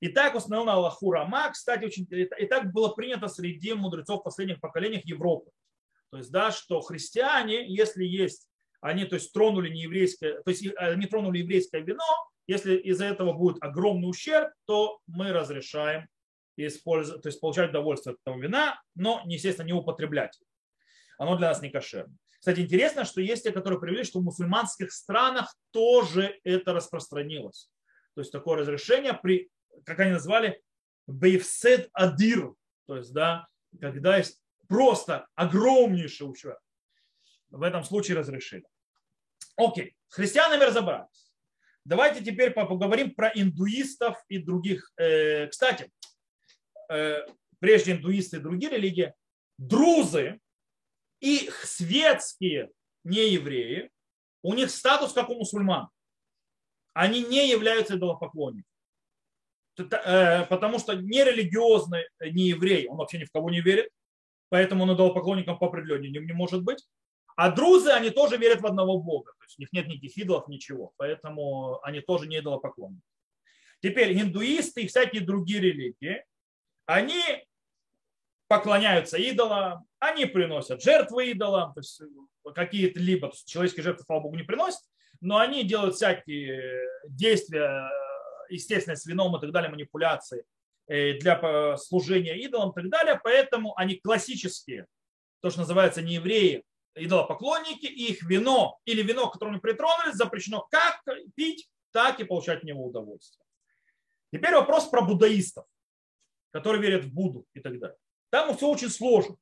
И 0.00 0.08
так 0.08 0.34
установил 0.34 0.68
Аллаху 0.68 1.10
Рама, 1.10 1.50
кстати, 1.50 1.84
очень, 1.84 2.06
и 2.10 2.46
так 2.46 2.72
было 2.72 2.88
принято 2.88 3.28
среди 3.28 3.72
мудрецов 3.72 4.22
последних 4.22 4.60
поколениях 4.60 5.04
Европы. 5.06 5.50
То 6.10 6.18
есть, 6.18 6.30
да, 6.30 6.50
что 6.50 6.80
христиане, 6.80 7.66
если 7.66 8.04
есть, 8.04 8.48
они, 8.80 9.04
то 9.06 9.14
есть, 9.14 9.32
тронули 9.32 9.70
не 9.70 9.82
еврейское, 9.82 10.42
то 10.42 10.50
есть, 10.50 10.66
они 10.76 11.06
тронули 11.06 11.38
еврейское 11.38 11.80
вино, 11.80 12.04
если 12.46 12.76
из-за 12.76 13.06
этого 13.06 13.32
будет 13.32 13.62
огромный 13.62 14.08
ущерб, 14.08 14.52
то 14.66 15.00
мы 15.06 15.32
разрешаем 15.32 16.06
использовать, 16.56 17.22
то 17.22 17.28
есть 17.28 17.40
получать 17.40 17.70
удовольствие 17.70 18.14
от 18.14 18.20
этого 18.20 18.40
вина, 18.40 18.80
но, 18.94 19.22
естественно, 19.26 19.66
не 19.66 19.72
употреблять. 19.72 20.38
Оно 21.18 21.36
для 21.36 21.48
нас 21.48 21.62
не 21.62 21.70
кошерно. 21.70 22.14
Кстати, 22.38 22.60
интересно, 22.60 23.04
что 23.04 23.20
есть 23.20 23.42
те, 23.42 23.52
которые 23.52 23.80
привели, 23.80 24.04
что 24.04 24.20
в 24.20 24.24
мусульманских 24.24 24.92
странах 24.92 25.54
тоже 25.72 26.38
это 26.44 26.72
распространилось. 26.72 27.70
То 28.14 28.20
есть 28.20 28.32
такое 28.32 28.58
разрешение 28.58 29.14
при, 29.14 29.50
как 29.84 30.00
они 30.00 30.12
назвали, 30.12 30.62
бейфсед 31.06 31.88
адир, 31.92 32.54
то 32.86 32.96
есть, 32.96 33.12
да, 33.12 33.48
когда 33.80 34.16
есть 34.16 34.40
просто 34.68 35.26
огромнейший 35.34 36.30
ущерб. 36.30 36.58
В 37.50 37.62
этом 37.62 37.84
случае 37.84 38.16
разрешили. 38.16 38.64
Окей, 39.56 39.96
с 40.08 40.14
христианами 40.14 40.64
разобрались. 40.64 41.32
Давайте 41.84 42.22
теперь 42.24 42.50
поговорим 42.50 43.14
про 43.14 43.28
индуистов 43.28 44.16
и 44.28 44.38
других. 44.38 44.90
Э, 44.96 45.46
кстати, 45.46 45.90
прежде 47.58 47.92
индуисты 47.92 48.36
и 48.36 48.40
другие 48.40 48.70
религии, 48.70 49.14
друзы 49.58 50.40
и 51.20 51.50
светские 51.62 52.70
неевреи, 53.04 53.90
у 54.42 54.54
них 54.54 54.70
статус 54.70 55.12
как 55.12 55.28
у 55.30 55.34
мусульман. 55.34 55.88
Они 56.92 57.22
не 57.22 57.50
являются 57.50 57.96
идолопоклонниками. 57.96 58.64
Э, 59.78 60.46
потому 60.46 60.78
что 60.78 60.94
нерелигиозный 60.94 62.08
нееврей, 62.20 62.88
он 62.88 62.96
вообще 62.96 63.18
ни 63.18 63.24
в 63.24 63.30
кого 63.30 63.50
не 63.50 63.60
верит, 63.60 63.90
поэтому 64.48 64.84
он 64.84 64.94
идолопоклонником 64.94 65.58
по 65.58 65.66
определению 65.66 66.24
не 66.24 66.32
может 66.32 66.62
быть. 66.62 66.86
А 67.36 67.50
друзы, 67.50 67.90
они 67.90 68.08
тоже 68.10 68.38
верят 68.38 68.62
в 68.62 68.66
одного 68.66 68.98
Бога. 68.98 69.32
То 69.38 69.44
есть 69.44 69.58
у 69.58 69.62
них 69.62 69.72
нет 69.72 69.88
никаких 69.88 70.16
идолов, 70.16 70.48
ничего. 70.48 70.92
Поэтому 70.96 71.78
они 71.82 72.00
тоже 72.00 72.26
не 72.26 72.38
идолопоклонники. 72.38 73.02
Теперь 73.82 74.18
индуисты 74.18 74.82
и 74.84 74.86
всякие 74.88 75.20
другие 75.20 75.60
религии, 75.60 76.24
они 76.86 77.22
поклоняются 78.48 79.18
идолам, 79.18 79.86
они 79.98 80.26
приносят 80.26 80.82
жертвы 80.82 81.30
идолам, 81.30 81.74
то 81.74 81.80
есть 81.80 82.00
какие-то 82.54 83.00
либо 83.00 83.32
человеческие 83.44 83.84
жертвы, 83.84 84.04
слава 84.04 84.20
богу, 84.20 84.36
не 84.36 84.44
приносят, 84.44 84.80
но 85.20 85.38
они 85.38 85.64
делают 85.64 85.96
всякие 85.96 86.80
действия, 87.08 87.90
естественно, 88.48 88.96
с 88.96 89.06
вином 89.06 89.36
и 89.36 89.40
так 89.40 89.50
далее, 89.50 89.70
манипуляции 89.70 90.44
э, 90.86 91.14
для 91.14 91.76
служения 91.76 92.38
идолам 92.38 92.70
и 92.70 92.74
так 92.74 92.88
далее, 92.88 93.20
поэтому 93.22 93.76
они 93.76 93.96
классические, 93.96 94.86
то, 95.40 95.50
что 95.50 95.60
называется 95.60 96.02
не 96.02 96.14
евреи, 96.14 96.62
идолопоклонники, 96.94 97.86
и 97.86 98.12
их 98.12 98.22
вино 98.22 98.78
или 98.84 99.02
вино, 99.02 99.28
к 99.28 99.34
которому 99.34 99.60
притронулись, 99.60 100.14
запрещено 100.14 100.66
как 100.70 101.02
пить, 101.34 101.68
так 101.92 102.20
и 102.20 102.24
получать 102.24 102.58
от 102.58 102.64
него 102.64 102.86
удовольствие. 102.86 103.44
Теперь 104.32 104.54
вопрос 104.54 104.88
про 104.88 105.02
буддаистов, 105.02 105.66
которые 106.56 106.80
верят 106.80 107.04
в 107.04 107.12
Будду 107.12 107.44
и 107.52 107.60
так 107.60 107.78
далее. 107.78 107.98
Там 108.30 108.56
все 108.56 108.66
очень 108.66 108.88
сложно. 108.88 109.36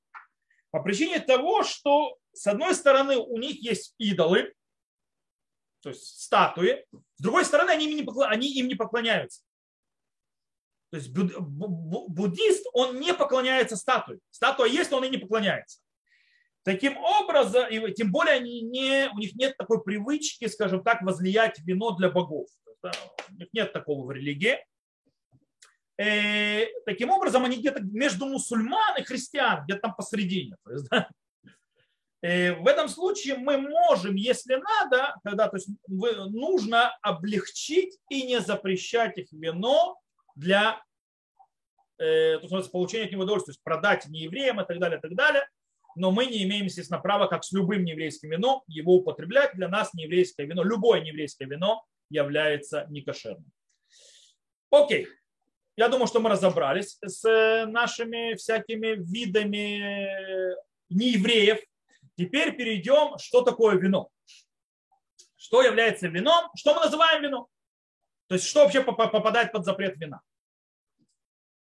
По 0.72 0.83
причине 0.83 1.20
того, 1.20 1.62
что 1.62 2.18
с 2.33 2.44
одной 2.48 2.74
стороны 2.74 3.16
у 3.16 3.38
них 3.38 3.62
есть 3.62 3.94
идолы, 3.98 4.53
то 5.81 5.90
есть 5.90 6.22
статуи, 6.22 6.85
с 7.14 7.22
другой 7.22 7.44
стороны 7.44 7.70
они 7.70 7.88
им 7.88 7.96
не, 7.96 8.03
поклоняются, 8.03 8.35
они 8.35 8.53
им 8.53 8.66
не 8.66 8.74
поклоняются. 8.74 9.42
То 10.90 10.96
есть 10.96 11.11
буддист, 11.12 12.66
он 12.72 12.98
не 12.98 13.14
поклоняется 13.14 13.77
статуе. 13.77 14.18
Статуя 14.31 14.68
есть, 14.68 14.90
но 14.90 14.96
он 14.96 15.05
и 15.05 15.09
не 15.09 15.18
поклоняется. 15.18 15.79
Таким 16.64 16.96
образом, 16.96 17.70
и 17.70 17.92
тем 17.92 18.11
более 18.11 18.35
они 18.35 18.61
не, 18.62 19.09
у 19.14 19.18
них 19.18 19.37
нет 19.37 19.57
такой 19.57 19.85
привычки, 19.85 20.48
скажем 20.48 20.83
так, 20.83 21.03
возлиять 21.03 21.61
вино 21.61 21.92
для 21.92 22.11
богов. 22.11 22.48
У 22.83 23.35
них 23.35 23.50
нет 23.53 23.72
такого 23.72 24.05
в 24.05 24.11
религии. 24.11 24.59
Э, 25.96 26.66
таким 26.87 27.11
образом, 27.11 27.44
они 27.44 27.57
где-то 27.57 27.83
между 27.83 28.26
мусульман 28.26 28.96
и 28.98 29.02
христиан, 29.02 29.64
где-то 29.64 29.80
там 29.80 29.94
посередине. 29.94 30.57
То 30.64 30.72
есть, 30.72 30.88
да? 30.88 31.09
э, 32.22 32.52
в 32.54 32.66
этом 32.66 32.88
случае 32.88 33.37
мы 33.37 33.59
можем, 33.59 34.14
если 34.16 34.57
надо, 34.57 35.14
когда 35.22 35.48
то 35.48 35.57
есть, 35.57 35.68
нужно 35.87 36.96
облегчить 37.02 37.98
и 38.09 38.24
не 38.24 38.40
запрещать 38.40 39.18
их 39.18 39.33
вино 39.33 39.98
для 40.35 40.83
э, 41.98 42.38
то 42.38 42.59
есть, 42.59 42.72
получения 42.72 43.04
от 43.04 43.12
него 43.12 43.22
удовольствия, 43.22 43.52
то 43.52 43.57
есть 43.57 43.64
продать 43.64 44.07
неевреям 44.07 44.61
и 44.61 44.66
так 44.66 44.78
далее, 44.78 44.98
и 44.98 45.00
так 45.00 45.14
далее 45.14 45.46
но 45.96 46.11
мы 46.11 46.26
не 46.26 46.42
имеем, 46.44 46.64
естественно, 46.64 47.00
права, 47.00 47.26
как 47.26 47.44
с 47.44 47.52
любым 47.52 47.85
нееврейским 47.85 48.30
вином, 48.30 48.62
его 48.66 48.96
употреблять. 48.96 49.54
Для 49.54 49.68
нас 49.68 49.94
нееврейское 49.94 50.46
вино, 50.46 50.64
любое 50.64 51.00
нееврейское 51.00 51.46
вино 51.46 51.85
является 52.11 52.87
некошерным. 52.90 53.50
Окей. 54.70 55.09
Я 55.76 55.88
думаю, 55.88 56.06
что 56.06 56.20
мы 56.20 56.30
разобрались 56.30 56.98
с 57.02 57.24
э, 57.24 57.66
нашими 57.66 58.34
всякими 58.34 58.94
видами 58.96 60.54
неевреев. 60.88 61.60
Теперь 62.16 62.56
перейдем, 62.56 63.18
что 63.18 63.42
такое 63.42 63.76
вино. 63.76 64.08
Что 65.37 65.62
является 65.62 66.08
вином? 66.08 66.50
Что 66.54 66.74
мы 66.74 66.80
называем 66.80 67.22
вином? 67.22 67.46
То 68.28 68.37
есть, 68.37 68.46
что 68.46 68.64
вообще 68.64 68.82
попадает 68.82 69.52
под 69.52 69.64
запрет 69.64 69.96
вина? 69.98 70.20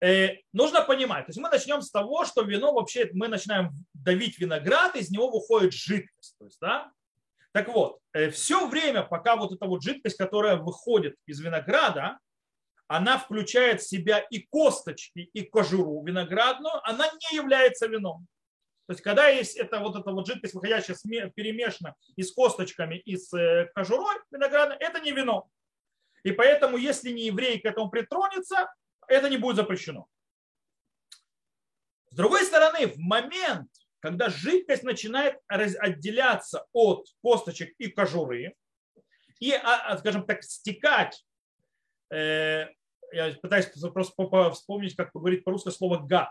Э, 0.03 0.37
нужно 0.53 0.83
понимать, 0.83 1.27
то 1.27 1.31
есть 1.31 1.39
мы 1.39 1.51
начнем 1.51 1.83
с 1.83 1.91
того, 1.91 2.25
что 2.25 2.43
вино 2.43 2.73
вообще, 2.73 3.11
мы 3.13 3.29
начинаем 3.29 3.71
давить 3.93 4.39
виноград, 4.39 4.97
из 4.97 5.11
него 5.11 5.31
выходит 5.31 5.75
жидкость. 5.75 6.37
То 6.39 6.45
есть, 6.47 6.59
да? 6.61 6.91
Так 7.53 7.69
вот, 7.69 7.99
э, 8.13 8.31
все 8.31 8.67
время, 8.67 9.03
пока 9.03 9.37
вот 9.37 9.53
эта 9.53 9.67
вот 9.67 9.83
жидкость, 9.83 10.17
которая 10.17 10.57
выходит 10.57 11.17
из 11.27 11.41
винограда, 11.41 12.19
она 12.91 13.19
включает 13.19 13.81
в 13.81 13.89
себя 13.89 14.19
и 14.19 14.41
косточки, 14.41 15.31
и 15.33 15.43
кожуру 15.43 16.05
виноградную, 16.05 16.75
она 16.83 17.07
не 17.07 17.37
является 17.37 17.87
вином. 17.87 18.27
То 18.89 18.95
есть, 18.95 19.03
когда 19.03 19.29
есть 19.29 19.57
эта 19.57 19.79
вот 19.79 19.95
эта 19.95 20.11
вот 20.11 20.27
жидкость, 20.27 20.55
выходящая 20.55 20.97
перемешана 21.31 21.95
и 22.17 22.25
с 22.25 22.33
косточками, 22.33 22.97
и 22.97 23.17
с 23.17 23.33
э, 23.33 23.71
кожурой 23.77 24.17
виноградной, 24.33 24.77
это 24.81 24.99
не 24.99 25.13
вино. 25.13 25.49
И 26.25 26.33
поэтому, 26.33 26.79
если 26.79 27.13
не 27.13 27.27
еврей 27.27 27.61
к 27.61 27.65
этому 27.65 27.91
притронется, 27.91 28.69
это 29.07 29.31
не 29.31 29.37
будет 29.37 29.55
запрещено. 29.55 30.09
С 32.11 32.17
другой 32.17 32.43
стороны, 32.43 32.89
в 32.89 32.99
момент, 32.99 33.71
когда 34.01 34.31
жидкость 34.31 34.83
начинает 34.83 35.39
отделяться 35.47 36.67
от 36.73 37.07
косточек 37.23 37.73
и 37.79 37.87
кожуры, 37.87 38.57
и, 39.39 39.53
а, 39.53 39.93
а, 39.93 39.99
скажем 39.99 40.27
так, 40.27 40.43
стекать, 40.43 41.25
э, 42.13 42.67
я 43.13 43.33
пытаюсь 43.41 43.67
просто 43.67 44.51
вспомнить, 44.53 44.97
как 44.97 45.11
говорить 45.13 45.45
по-русски 45.45 45.71
слово 45.71 45.99
гад. 45.99 46.31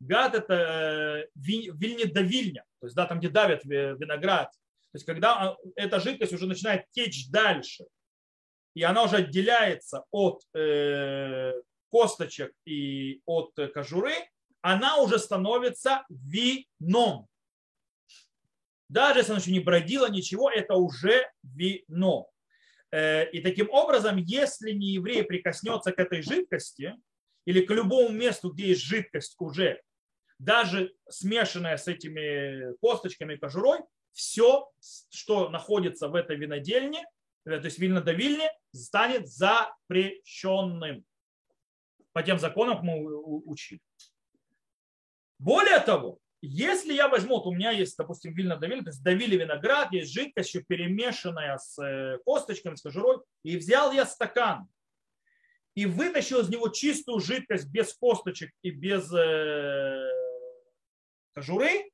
Гад– 0.00 0.34
это 0.36 0.54
э, 0.54 1.28
вильня 1.34 2.10
до 2.10 2.22
вильня, 2.22 2.64
то 2.80 2.86
есть 2.86 2.96
да, 2.96 3.06
там, 3.06 3.18
где 3.18 3.28
давят 3.28 3.64
виноград. 3.64 4.50
То 4.50 4.96
есть 4.96 5.06
когда 5.06 5.50
а, 5.50 5.56
эта 5.76 6.00
жидкость 6.00 6.32
уже 6.32 6.46
начинает 6.46 6.90
течь 6.90 7.28
дальше, 7.30 7.84
и 8.74 8.82
она 8.82 9.04
уже 9.04 9.16
отделяется 9.16 10.04
от 10.10 10.42
э, 10.54 11.52
косточек 11.90 12.52
и 12.64 13.20
от 13.26 13.52
кожуры, 13.74 14.14
она 14.62 14.98
уже 14.98 15.18
становится 15.18 16.04
вином. 16.08 17.26
Даже 18.88 19.20
если 19.20 19.32
она 19.32 19.40
еще 19.40 19.52
не 19.52 19.60
бродила 19.60 20.10
ничего, 20.10 20.50
это 20.50 20.74
уже 20.74 21.30
вино. 21.42 22.29
Э, 22.92 23.30
и 23.30 23.40
таким 23.40 23.70
образом, 23.70 24.16
если 24.16 24.72
не 24.72 24.88
еврей 24.94 25.22
прикоснется 25.22 25.92
к 25.92 25.98
этой 25.98 26.22
жидкости 26.22 26.96
или 27.44 27.64
к 27.64 27.70
любому 27.70 28.10
месту, 28.10 28.50
где 28.50 28.68
есть 28.68 28.82
жидкость 28.82 29.36
уже, 29.38 29.80
даже 30.38 30.92
смешанная 31.08 31.76
с 31.76 31.86
этими 31.86 32.74
косточками 32.78 33.34
и 33.34 33.38
кожурой, 33.38 33.80
все, 34.12 34.68
что 35.10 35.50
находится 35.50 36.08
в 36.08 36.14
этой 36.14 36.36
винодельне, 36.36 37.04
э, 37.44 37.58
то 37.58 37.64
есть 37.66 37.78
винодавильне, 37.78 38.50
станет 38.72 39.28
запрещенным 39.28 41.04
по 42.12 42.22
тем 42.22 42.38
законам, 42.38 42.80
мы 42.82 43.04
учили. 43.44 43.80
Более 45.38 45.78
того, 45.78 46.18
если 46.42 46.92
я 46.94 47.08
возьму, 47.08 47.36
вот 47.36 47.46
у 47.46 47.52
меня 47.52 47.70
есть, 47.70 47.96
допустим, 47.96 48.32
вильно 48.32 48.56
давили, 48.56 48.80
то 48.80 48.90
есть 48.90 49.02
давили 49.02 49.36
виноград, 49.36 49.92
есть 49.92 50.12
жидкость, 50.12 50.48
еще 50.48 50.64
перемешанная 50.64 51.58
с 51.58 51.78
э, 51.82 52.18
косточками, 52.24 52.76
с 52.76 52.82
кожурой, 52.82 53.18
и 53.42 53.56
взял 53.56 53.92
я 53.92 54.06
стакан 54.06 54.68
и 55.74 55.86
вытащил 55.86 56.40
из 56.40 56.48
него 56.48 56.68
чистую 56.68 57.20
жидкость 57.20 57.68
без 57.68 57.94
косточек 57.94 58.50
и 58.62 58.70
без 58.70 59.12
э, 59.12 60.10
кожуры, 61.32 61.90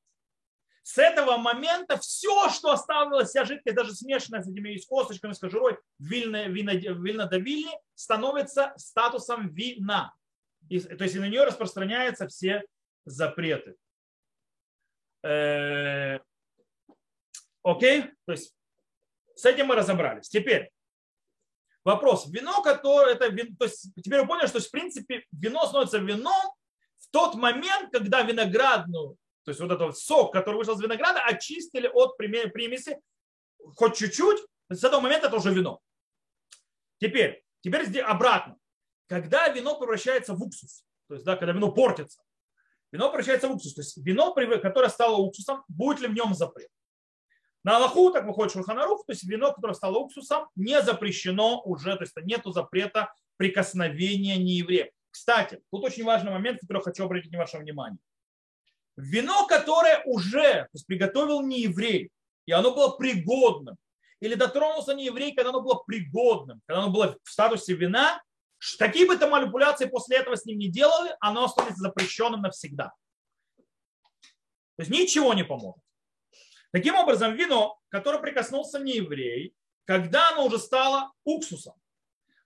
с 0.83 0.99
этого 0.99 1.37
момента 1.37 1.97
все, 1.99 2.49
что 2.51 2.71
оставилось, 2.71 3.31
вся 3.31 3.45
жидкость, 3.45 3.77
даже 3.77 3.93
смешанная 3.93 4.43
с 4.43 4.49
этими 4.49 4.79
косточками, 4.89 5.33
с 5.33 5.39
кожурой, 5.41 5.79
вильно, 5.99 6.47
вино, 6.47 7.83
становится 7.97 8.73
статусом 8.77 9.49
вина. 9.49 10.15
И, 10.69 10.79
то 10.79 11.03
есть 11.03 11.17
на 11.17 11.29
нее 11.29 11.43
распространяются 11.43 12.29
все 12.29 12.63
запреты. 13.05 13.75
Э, 15.27 16.21
окей? 17.63 18.05
То 18.27 18.33
есть 18.33 18.55
с 19.35 19.45
этим 19.45 19.67
мы 19.67 19.75
разобрались. 19.75 20.29
Теперь 20.29 20.71
вопрос. 21.85 22.27
Вино, 22.29 22.63
которое 22.63 23.15
это 23.15 23.29
вино, 23.29 23.55
то 23.59 23.65
есть 23.67 23.89
теперь 24.03 24.21
вы 24.21 24.27
поняли, 24.27 24.47
что 24.47 24.61
в 24.61 24.71
принципе 24.71 25.25
вино 25.33 25.67
становится 25.67 25.99
вином 25.99 26.55
в 26.99 27.11
тот 27.11 27.35
момент, 27.35 27.93
когда 27.93 28.23
виноградную 28.23 29.17
то 29.47 29.51
есть 29.51 29.61
вот 29.61 29.71
этот 29.71 29.97
сок, 29.97 30.33
который 30.33 30.57
вышел 30.57 30.75
из 30.75 30.81
винограда, 30.83 31.21
очистили 31.21 31.87
от 31.87 32.17
примеси 32.17 33.01
хоть 33.77 33.97
чуть-чуть. 33.97 34.45
С 34.69 34.83
этого 34.83 35.01
момента 35.01 35.29
это 35.29 35.37
уже 35.37 35.55
вино. 35.55 35.81
Теперь, 36.99 37.45
теперь 37.61 37.87
здесь 37.87 38.03
обратно. 38.05 38.57
Когда 39.07 39.47
вино 39.47 39.79
превращается 39.79 40.35
в 40.35 40.43
уксус, 40.43 40.85
то 41.07 41.15
есть 41.15 41.25
да, 41.25 41.37
когда 41.37 41.53
вино 41.53 41.71
портится, 41.71 42.25
вино 42.93 43.09
превращается 43.11 43.49
в 43.49 43.53
уксус. 43.53 43.75
То 43.75 43.81
есть 43.81 43.97
вино, 43.99 44.33
которое 44.35 44.89
стало 44.89 45.17
уксусом, 45.17 45.65
будет 45.69 46.01
ли 46.01 46.09
в 46.09 46.15
нем 46.15 46.35
запрет? 46.35 46.69
На 47.65 47.79
Аллаху, 47.79 48.11
так 48.13 48.27
выходит 48.27 48.53
Шурханарух, 48.53 49.05
то 49.07 49.13
есть 49.13 49.25
вино, 49.25 49.53
которое 49.53 49.75
стало 49.75 49.99
уксусом, 49.99 50.49
не 50.55 50.81
запрещено 50.83 51.63
уже, 51.65 51.97
то 51.97 52.05
есть 52.05 52.17
нету 52.23 52.53
запрета 52.53 53.13
прикосновения 53.37 54.37
нееврея. 54.37 54.93
Кстати, 55.11 55.61
тут 55.73 55.85
очень 55.85 56.05
важный 56.05 56.31
момент, 56.31 56.61
который 56.61 56.83
хочу 56.83 57.05
обратить 57.05 57.35
ваше 57.35 57.59
внимание. 57.59 57.99
Вино, 58.97 59.47
которое 59.47 60.03
уже 60.05 60.43
то 60.43 60.69
есть 60.75 60.87
приготовил 60.87 61.43
не 61.43 61.63
еврей, 61.63 62.11
и 62.47 62.53
оно 62.53 62.73
было 62.73 62.91
пригодным, 62.97 63.77
или 64.21 64.35
дотронулся 64.35 64.95
не 64.95 65.07
еврей, 65.07 65.35
когда 65.35 65.51
оно 65.51 65.61
было 65.61 65.83
пригодным, 65.87 66.63
когда 66.67 66.83
оно 66.85 66.93
было 66.93 67.19
в 67.25 67.31
статусе 67.31 67.75
вина, 67.75 68.23
какие 68.79 69.07
бы 69.07 69.17
то 69.17 69.29
манипуляции 69.29 69.87
после 69.87 70.19
этого 70.19 70.37
с 70.37 70.45
ним 70.45 70.59
не 70.59 70.69
делали, 70.69 71.15
оно 71.21 71.45
останется 71.45 71.81
запрещенным 71.81 72.43
навсегда. 72.43 72.93
То 74.77 74.83
есть 74.83 74.91
ничего 74.91 75.35
не 75.35 75.45
поможет. 75.45 75.83
Таким 76.73 76.95
образом, 76.97 77.35
вино, 77.35 77.79
которое 77.89 78.19
прикоснулся 78.19 78.79
не 78.79 78.97
еврей, 78.97 79.55
когда 79.87 80.31
оно 80.31 80.47
уже 80.47 80.59
стало 80.59 81.13
уксусом, 81.25 81.75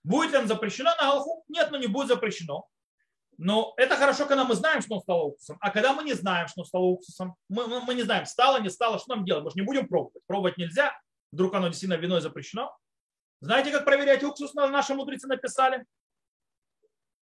будет 0.03 0.31
ли 0.31 0.37
оно 0.37 0.47
запрещено 0.47 0.91
на 0.91 0.97
Галаху? 0.97 1.43
Нет, 1.49 1.71
но 1.71 1.77
не 1.77 1.87
будет 1.87 2.07
запрещено. 2.07 2.67
Но 3.37 3.73
это 3.77 3.95
хорошо, 3.95 4.25
когда 4.27 4.45
мы 4.45 4.53
знаем, 4.55 4.81
что 4.81 4.95
он 4.95 5.01
стал 5.01 5.25
уксусом. 5.25 5.57
А 5.61 5.71
когда 5.71 5.93
мы 5.93 6.03
не 6.03 6.13
знаем, 6.13 6.47
что 6.47 6.61
он 6.61 6.65
стал 6.67 6.83
уксусом, 6.83 7.35
мы, 7.49 7.81
мы 7.81 7.95
не 7.95 8.03
знаем, 8.03 8.25
стало, 8.25 8.61
не 8.61 8.69
стало, 8.69 8.99
что 8.99 9.15
нам 9.15 9.25
делать? 9.25 9.43
Мы 9.43 9.49
же 9.49 9.55
не 9.55 9.65
будем 9.65 9.87
пробовать. 9.87 10.23
Пробовать 10.27 10.57
нельзя. 10.57 10.95
Вдруг 11.31 11.55
оно 11.55 11.67
действительно 11.67 11.99
виной 11.99 12.21
запрещено. 12.21 12.77
Знаете, 13.39 13.71
как 13.71 13.83
проверять 13.83 14.23
уксус? 14.23 14.53
Наши 14.53 14.93
мудрецы 14.93 15.27
написали. 15.27 15.85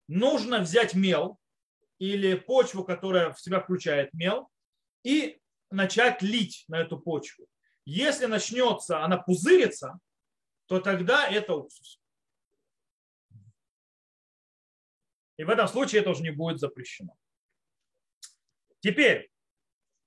Нужно 0.08 0.60
взять 0.60 0.94
мел 0.94 1.38
или 1.98 2.34
почву, 2.34 2.84
которая 2.84 3.32
в 3.32 3.40
себя 3.40 3.60
включает 3.60 4.12
мел, 4.14 4.50
и 5.04 5.40
начать 5.70 6.22
лить 6.22 6.64
на 6.68 6.80
эту 6.80 6.98
почву. 6.98 7.46
Если 7.84 8.26
начнется, 8.26 9.04
она 9.04 9.18
пузырится, 9.18 9.98
то 10.66 10.80
тогда 10.80 11.28
это 11.28 11.54
уксус. 11.54 12.00
И 15.36 15.44
в 15.44 15.50
этом 15.50 15.68
случае 15.68 16.00
это 16.00 16.10
уже 16.10 16.22
не 16.22 16.30
будет 16.30 16.58
запрещено. 16.58 17.14
Теперь, 18.80 19.30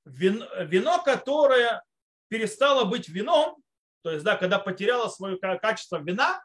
вино, 0.06 1.04
которое 1.04 1.84
перестало 2.28 2.86
быть 2.86 3.08
вином, 3.08 3.62
то 4.02 4.12
есть, 4.12 4.24
да, 4.24 4.36
когда 4.36 4.60
потеряло 4.60 5.10
свое 5.10 5.38
качество 5.38 6.02
вина, 6.02 6.44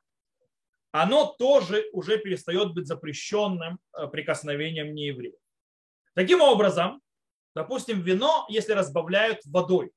оно 1.03 1.27
тоже 1.39 1.89
уже 1.93 2.17
перестает 2.19 2.73
быть 2.73 2.87
запрещенным 2.87 3.79
э, 3.93 4.07
прикосновением 4.07 4.95
нееврея. 4.95 5.37
Таким 6.15 6.41
образом, 6.41 7.03
допустим, 7.55 8.01
вино, 8.01 8.47
если 8.49 8.73
разбавляют 8.73 9.41
водой, 9.45 9.93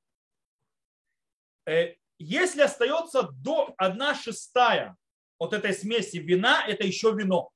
э, 1.66 1.94
если 2.18 2.60
остается 2.60 3.22
до 3.32 3.74
1 3.78 4.14
шестая 4.14 4.94
от 5.38 5.54
этой 5.54 5.72
смеси 5.72 6.18
вина, 6.18 6.66
это 6.66 6.86
еще 6.86 7.12
вино. 7.12 7.50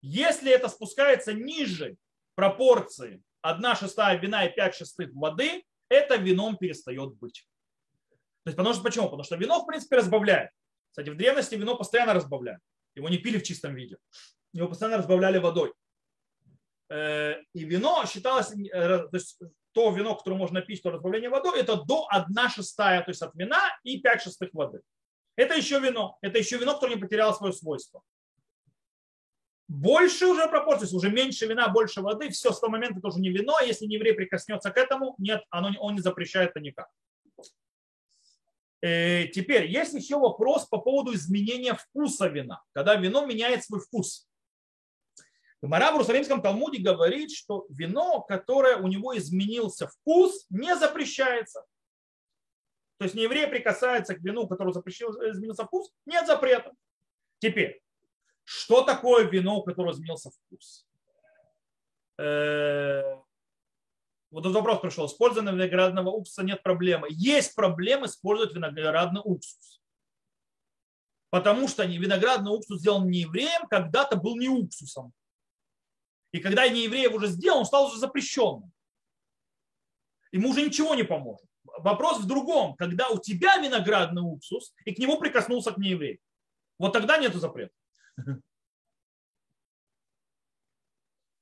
Если 0.00 0.50
это 0.50 0.70
спускается 0.70 1.34
ниже 1.34 1.96
пропорции 2.36 3.22
1 3.42 3.76
шестая 3.76 4.18
вина 4.18 4.46
и 4.46 4.54
5 4.54 4.74
шестых 4.76 5.10
воды, 5.12 5.62
это 5.90 6.16
вином 6.16 6.56
перестает 6.56 7.16
быть. 7.16 7.46
То 8.44 8.48
есть, 8.48 8.56
потому 8.56 8.72
что, 8.72 8.82
почему? 8.82 9.04
Потому 9.04 9.24
что 9.24 9.36
вино, 9.36 9.62
в 9.62 9.66
принципе, 9.66 9.96
разбавляет. 9.96 10.50
Кстати, 10.90 11.10
в 11.10 11.16
древности 11.16 11.54
вино 11.54 11.76
постоянно 11.76 12.14
разбавляли. 12.14 12.58
Его 12.94 13.08
не 13.08 13.18
пили 13.18 13.38
в 13.38 13.42
чистом 13.42 13.74
виде. 13.74 13.96
Его 14.52 14.68
постоянно 14.68 14.98
разбавляли 14.98 15.38
водой. 15.38 15.72
Э, 16.88 17.36
и 17.54 17.64
вино 17.64 18.04
считалось, 18.06 18.52
э, 18.52 18.98
то 18.98 19.10
есть 19.12 19.38
то 19.72 19.90
вино, 19.92 20.16
которое 20.16 20.36
можно 20.36 20.60
пить, 20.60 20.82
то 20.82 20.90
разбавление 20.90 21.30
водой, 21.30 21.60
это 21.60 21.76
до 21.76 22.06
1 22.10 22.48
шестая, 22.48 23.02
то 23.02 23.10
есть 23.10 23.22
от 23.22 23.34
вина 23.34 23.60
и 23.84 24.00
5 24.00 24.22
шестых 24.22 24.50
воды. 24.52 24.80
Это 25.36 25.54
еще 25.54 25.78
вино. 25.78 26.18
Это 26.20 26.38
еще 26.38 26.58
вино, 26.58 26.74
которое 26.74 26.96
не 26.96 27.00
потеряло 27.00 27.32
свое 27.32 27.52
свойство. 27.52 28.02
Больше 29.68 30.26
уже 30.26 30.48
пропорции, 30.48 30.92
уже 30.96 31.10
меньше 31.10 31.46
вина, 31.46 31.68
больше 31.68 32.00
воды, 32.00 32.28
все, 32.30 32.50
с 32.50 32.58
того 32.58 32.72
момента 32.72 32.98
это 32.98 33.06
уже 33.06 33.20
не 33.20 33.30
вино, 33.30 33.54
если 33.64 33.86
не 33.86 33.94
еврей 33.94 34.14
прикоснется 34.14 34.72
к 34.72 34.76
этому, 34.76 35.14
нет, 35.18 35.44
оно, 35.48 35.70
он 35.78 35.94
не 35.94 36.00
запрещает 36.00 36.50
это 36.50 36.60
никак. 36.60 36.88
Э, 38.82 39.26
теперь, 39.26 39.66
есть 39.66 39.92
еще 39.92 40.18
вопрос 40.18 40.66
по 40.66 40.78
поводу 40.78 41.14
изменения 41.14 41.74
вкуса 41.74 42.28
вина, 42.28 42.62
когда 42.72 42.96
вино 42.96 43.26
меняет 43.26 43.64
свой 43.64 43.80
вкус. 43.80 44.26
Гмара 45.62 45.90
в 45.90 45.94
Иерусалимском 45.96 46.40
Талмуде 46.40 46.82
говорит, 46.82 47.30
что 47.32 47.66
вино, 47.68 48.22
которое 48.22 48.76
у 48.76 48.86
него 48.86 49.16
изменился 49.18 49.88
вкус, 49.88 50.46
не 50.48 50.74
запрещается. 50.74 51.66
То 52.96 53.04
есть 53.04 53.14
не 53.14 53.24
еврей 53.24 53.46
прикасается 53.46 54.14
к 54.14 54.20
вину, 54.20 54.48
которое 54.48 54.72
изменился 54.72 55.64
вкус, 55.64 55.92
нет 56.06 56.26
запрета. 56.26 56.72
Теперь, 57.38 57.82
что 58.44 58.82
такое 58.82 59.24
вино, 59.24 59.58
у 59.58 59.62
которого 59.62 59.92
изменился 59.92 60.30
вкус? 60.30 60.86
Вот 64.30 64.44
этот 64.44 64.54
вопрос 64.54 64.80
пришел. 64.80 65.06
Использование 65.06 65.52
виноградного 65.52 66.10
уксуса 66.10 66.42
нет 66.44 66.62
проблемы. 66.62 67.08
Есть 67.10 67.54
проблемы 67.54 68.06
использовать 68.06 68.54
виноградный 68.54 69.20
уксус. 69.24 69.80
Потому 71.30 71.68
что 71.68 71.84
виноградный 71.84 72.52
уксус 72.52 72.80
сделан 72.80 73.08
не 73.08 73.20
евреем, 73.20 73.66
когда-то 73.68 74.16
был 74.16 74.36
не 74.36 74.48
уксусом. 74.48 75.12
И 76.32 76.38
когда 76.38 76.68
не 76.68 76.84
евреев 76.84 77.12
уже 77.12 77.26
сделал, 77.26 77.60
он 77.60 77.66
стал 77.66 77.86
уже 77.86 77.98
запрещенным. 77.98 78.72
Ему 80.32 80.50
уже 80.50 80.62
ничего 80.62 80.94
не 80.94 81.02
поможет. 81.02 81.46
Вопрос 81.64 82.20
в 82.20 82.26
другом. 82.26 82.76
Когда 82.76 83.08
у 83.08 83.18
тебя 83.18 83.56
виноградный 83.56 84.22
уксус, 84.22 84.74
и 84.84 84.94
к 84.94 84.98
нему 84.98 85.18
прикоснулся 85.18 85.72
к 85.72 85.78
нееврею. 85.78 86.20
Вот 86.78 86.92
тогда 86.92 87.18
нет 87.18 87.34
запрета. 87.34 87.74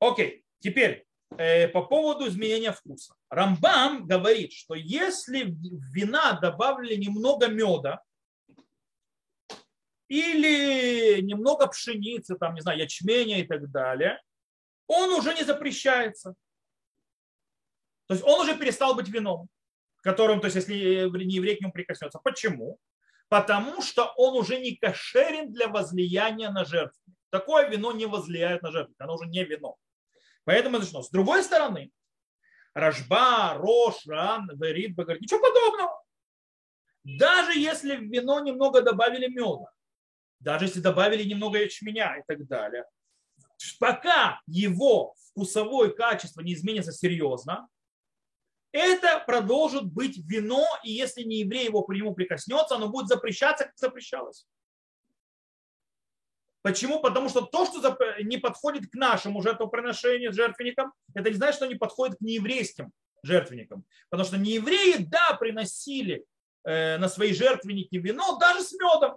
Окей, 0.01 0.45
теперь 0.61 1.08
по 1.31 1.83
поводу 1.83 2.27
изменения 2.29 2.73
вкуса. 2.73 3.15
Рамбам 3.31 4.07
говорит, 4.07 4.53
что 4.53 4.75
если 4.75 5.45
в 5.45 5.93
вина 5.93 6.33
добавили 6.33 6.97
немного 6.97 7.49
меда 7.49 8.03
или 10.09 11.21
немного 11.21 11.67
пшеницы, 11.69 12.37
там, 12.37 12.55
не 12.55 12.61
знаю, 12.61 12.79
ячменя 12.79 13.41
и 13.41 13.47
так 13.47 13.71
далее, 13.71 14.21
он 14.87 15.11
уже 15.11 15.35
не 15.35 15.45
запрещается. 15.45 16.35
То 18.07 18.15
есть 18.15 18.25
он 18.25 18.41
уже 18.41 18.57
перестал 18.57 18.95
быть 18.95 19.09
вином, 19.09 19.49
которым, 20.03 20.41
то 20.41 20.47
есть 20.47 20.57
если 20.57 20.75
не 20.75 21.35
еврей 21.35 21.57
к 21.57 21.61
нему 21.61 21.73
прикоснется. 21.73 22.19
Почему? 22.25 22.79
Потому 23.29 23.83
что 23.83 24.13
он 24.17 24.35
уже 24.35 24.59
не 24.59 24.77
кошерен 24.77 25.53
для 25.53 25.69
возлияния 25.69 26.51
на 26.51 26.65
жертву. 26.65 26.99
Такое 27.29 27.69
вино 27.69 27.93
не 27.93 28.07
возлияет 28.07 28.63
на 28.63 28.73
жертву, 28.73 28.95
оно 28.99 29.15
уже 29.17 29.27
не 29.27 29.45
вино. 29.45 29.77
Поэтому 30.49 30.79
это 30.79 31.03
С 31.03 31.11
другой 31.11 31.43
стороны, 31.43 31.93
Рожба, 32.73 33.53
Рош, 33.59 34.07
Ран, 34.07 34.49
Верит, 34.55 34.95
Багар, 34.95 35.21
ничего 35.21 35.41
подобного. 35.41 36.03
Даже 37.05 37.59
если 37.59 37.97
в 37.97 38.05
вино 38.05 38.41
немного 38.41 38.81
добавили 38.81 39.27
меда, 39.27 39.71
даже 40.41 40.65
если 40.65 40.81
добавили 40.81 41.23
немного 41.23 41.59
ячменя 41.59 42.17
и 42.17 42.23
так 42.27 42.47
далее, 42.47 42.87
пока 43.79 44.41
его 44.47 45.15
вкусовое 45.29 45.91
качество 45.91 46.41
не 46.41 46.55
изменится 46.55 46.93
серьезно, 46.93 47.69
это 48.73 49.23
продолжит 49.27 49.85
быть 49.85 50.17
вино, 50.17 50.65
и 50.83 50.93
если 50.93 51.25
не 51.25 51.41
еврей 51.41 51.67
его 51.67 51.83
к 51.83 51.93
нему 51.93 52.15
прикоснется, 52.15 52.77
оно 52.77 52.89
будет 52.89 53.09
запрещаться, 53.09 53.67
как 53.67 53.77
запрещалось. 53.77 54.47
Почему? 56.69 57.01
Потому 57.01 57.31
что 57.31 57.41
то, 57.41 57.65
что 57.65 57.97
не 58.21 58.37
подходит 58.37 58.91
к 58.91 58.95
нашему 58.95 59.41
жертвоприношению, 59.41 60.35
жертвенникам, 60.35 60.93
это 61.15 61.31
не 61.31 61.37
значит, 61.37 61.55
что 61.55 61.67
не 61.67 61.77
подходит 61.77 62.19
к 62.19 62.21
нееврейским 62.21 62.93
жертвенникам. 63.23 63.87
Потому 64.11 64.29
что 64.29 64.37
неевреи, 64.37 64.99
да, 64.99 65.33
приносили 65.41 66.27
э, 66.65 66.99
на 66.99 67.09
свои 67.09 67.33
жертвенники 67.33 67.97
вино 67.97 68.37
даже 68.37 68.63
с 68.63 68.73
медом. 68.75 69.17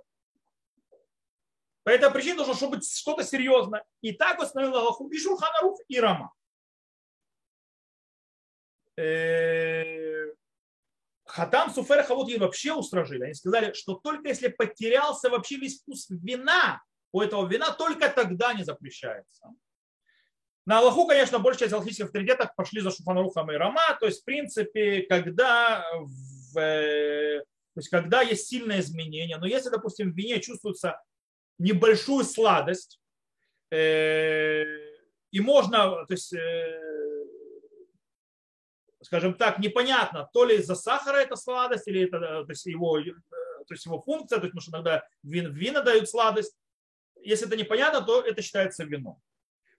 По 1.83 1.89
этой 1.89 2.09
причине 2.09 2.35
должно 2.35 2.53
чтобы 2.53 2.77
быть 2.77 2.89
что-то 2.89 3.21
серьезное. 3.25 3.83
И 3.99 4.13
так 4.13 4.39
установил 4.39 4.77
Аллаху 4.77 5.09
и 5.09 5.17
Шурханаруф, 5.17 5.77
и 5.89 5.99
Рама. 5.99 6.31
Э, 8.97 10.27
Хатам 11.25 11.69
Суфер 11.69 12.01
Хавот 12.05 12.31
вообще 12.37 12.71
устражили. 12.71 13.25
Они 13.25 13.33
сказали, 13.33 13.73
что 13.73 13.95
только 13.95 14.29
если 14.29 14.47
потерялся 14.47 15.29
вообще 15.29 15.57
весь 15.57 15.81
вкус 15.81 16.05
вина, 16.09 16.81
у 17.11 17.21
этого 17.21 17.47
вина 17.47 17.71
только 17.71 18.09
тогда 18.09 18.53
не 18.53 18.63
запрещается. 18.63 19.47
На 20.65 20.79
Аллаху, 20.79 21.07
конечно, 21.07 21.39
большая 21.39 21.61
часть 21.67 21.73
алхимических 21.73 22.05
авторитетов 22.05 22.55
пошли 22.55 22.81
за 22.81 22.91
Шуфанарухом 22.91 23.51
и 23.51 23.55
Рама, 23.55 23.97
то 23.99 24.05
есть, 24.05 24.21
в 24.21 24.25
принципе, 24.25 25.01
когда, 25.09 25.83
в, 25.93 26.57
э, 26.57 27.39
то 27.39 27.79
есть, 27.79 27.89
когда 27.89 28.21
есть 28.21 28.47
сильное 28.47 28.79
изменение, 28.79 29.37
но 29.37 29.47
если, 29.47 29.69
допустим, 29.69 30.11
в 30.11 30.15
вине 30.15 30.39
чувствуется 30.39 31.01
небольшую 31.57 32.23
сладость, 32.23 32.99
э, 33.71 34.63
и 35.31 35.39
можно, 35.39 36.05
то 36.05 36.13
есть, 36.13 36.31
э, 36.33 36.79
скажем 39.01 39.33
так, 39.33 39.57
непонятно, 39.57 40.29
то 40.31 40.45
ли 40.45 40.57
из-за 40.57 40.75
сахара 40.75 41.17
это 41.17 41.35
сладость, 41.35 41.87
или 41.87 42.03
это 42.03 42.19
то 42.19 42.45
есть 42.49 42.65
его, 42.67 42.99
то 43.01 43.73
есть 43.73 43.85
его 43.85 43.99
функция, 43.99 44.37
то 44.37 44.45
есть, 44.45 44.53
потому 44.53 44.61
что 44.61 44.71
иногда 44.71 45.07
вин, 45.23 45.51
вина 45.53 45.81
дают 45.81 46.07
сладость, 46.07 46.55
если 47.23 47.47
это 47.47 47.57
непонятно, 47.57 48.01
то 48.01 48.21
это 48.21 48.41
считается 48.41 48.83
вином. 48.83 49.19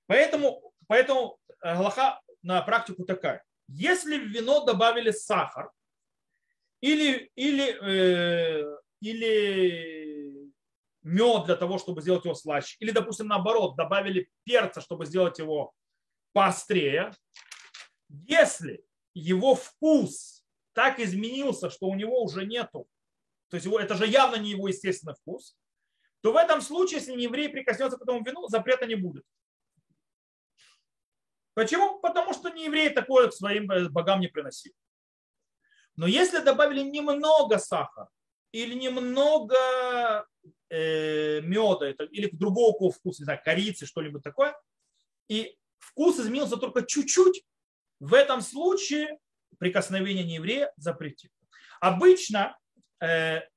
Поэтому, 0.07 0.73
поэтому 0.87 1.39
Галаха 1.63 2.21
на 2.43 2.61
практику 2.63 3.05
такая. 3.05 3.45
Если 3.69 4.19
в 4.19 4.29
вино 4.29 4.65
добавили 4.65 5.11
сахар 5.11 5.71
или, 6.81 7.31
или, 7.37 7.79
э, 7.83 8.79
или 9.01 10.53
мед 11.03 11.47
для 11.47 11.57
того, 11.57 11.79
чтобы 11.79 12.03
сделать 12.03 12.25
его 12.25 12.35
слаще, 12.35 12.77
или, 12.81 12.91
допустим, 12.91 13.29
наоборот, 13.29 13.77
добавили 13.77 14.29
перца, 14.45 14.81
чтобы 14.81 15.07
сделать 15.07 15.39
его 15.39 15.73
поострее, 16.33 17.13
если 18.09 18.85
его 19.15 19.55
вкус 19.55 20.45
так 20.73 20.99
изменился, 21.01 21.71
что 21.71 21.87
у 21.87 21.95
него 21.95 22.23
уже 22.23 22.47
нету, 22.47 22.87
то 23.49 23.57
есть 23.57 23.67
его, 23.67 23.79
это 23.79 23.95
же 23.95 24.07
явно 24.07 24.37
не 24.37 24.51
его 24.51 24.69
естественный 24.69 25.15
вкус, 25.15 25.57
то 26.23 26.33
в 26.33 26.37
этом 26.37 26.61
случае, 26.61 27.01
если 27.01 27.13
не 27.13 27.25
еврей 27.25 27.49
прикоснется 27.49 27.99
к 27.99 28.03
этому 28.03 28.23
вину, 28.25 28.49
запрета 28.49 28.87
не 28.87 28.95
будет. 28.95 29.25
Почему? 31.55 31.99
Потому 32.01 32.33
что 32.33 32.49
не 32.49 32.65
евреи 32.65 32.89
такое 32.89 33.29
к 33.29 33.35
своим 33.35 33.71
э, 33.71 33.89
богам 33.89 34.21
не 34.21 34.29
приносили. 34.29 34.75
Но 35.97 36.07
если 36.07 36.39
добавили 36.39 36.81
немного 36.81 37.59
сахара 37.59 38.09
или 38.53 38.75
немного 38.75 40.27
э, 40.71 41.41
меда 41.43 41.91
или 42.11 42.31
другого 42.33 42.93
вкуса, 42.93 43.23
не 43.23 43.25
знаю, 43.25 43.41
корицы, 43.45 43.85
что-нибудь 43.85 44.23
такое, 44.23 44.57
и 45.29 45.59
вкус 45.79 46.19
изменился 46.19 46.57
только 46.57 46.87
чуть-чуть, 46.87 47.45
в 48.01 48.15
этом 48.15 48.41
случае 48.41 49.19
прикосновение 49.59 50.25
нееврея 50.25 50.73
запретит. 50.77 51.31
Обычно 51.81 52.57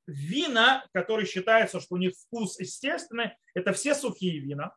вина, 0.07 0.87
которые 0.91 1.27
считаются, 1.27 1.79
что 1.79 1.95
у 1.95 1.97
них 1.97 2.13
вкус 2.15 2.59
естественный, 2.59 3.37
это 3.53 3.73
все 3.73 3.93
сухие 3.93 4.39
вина, 4.39 4.75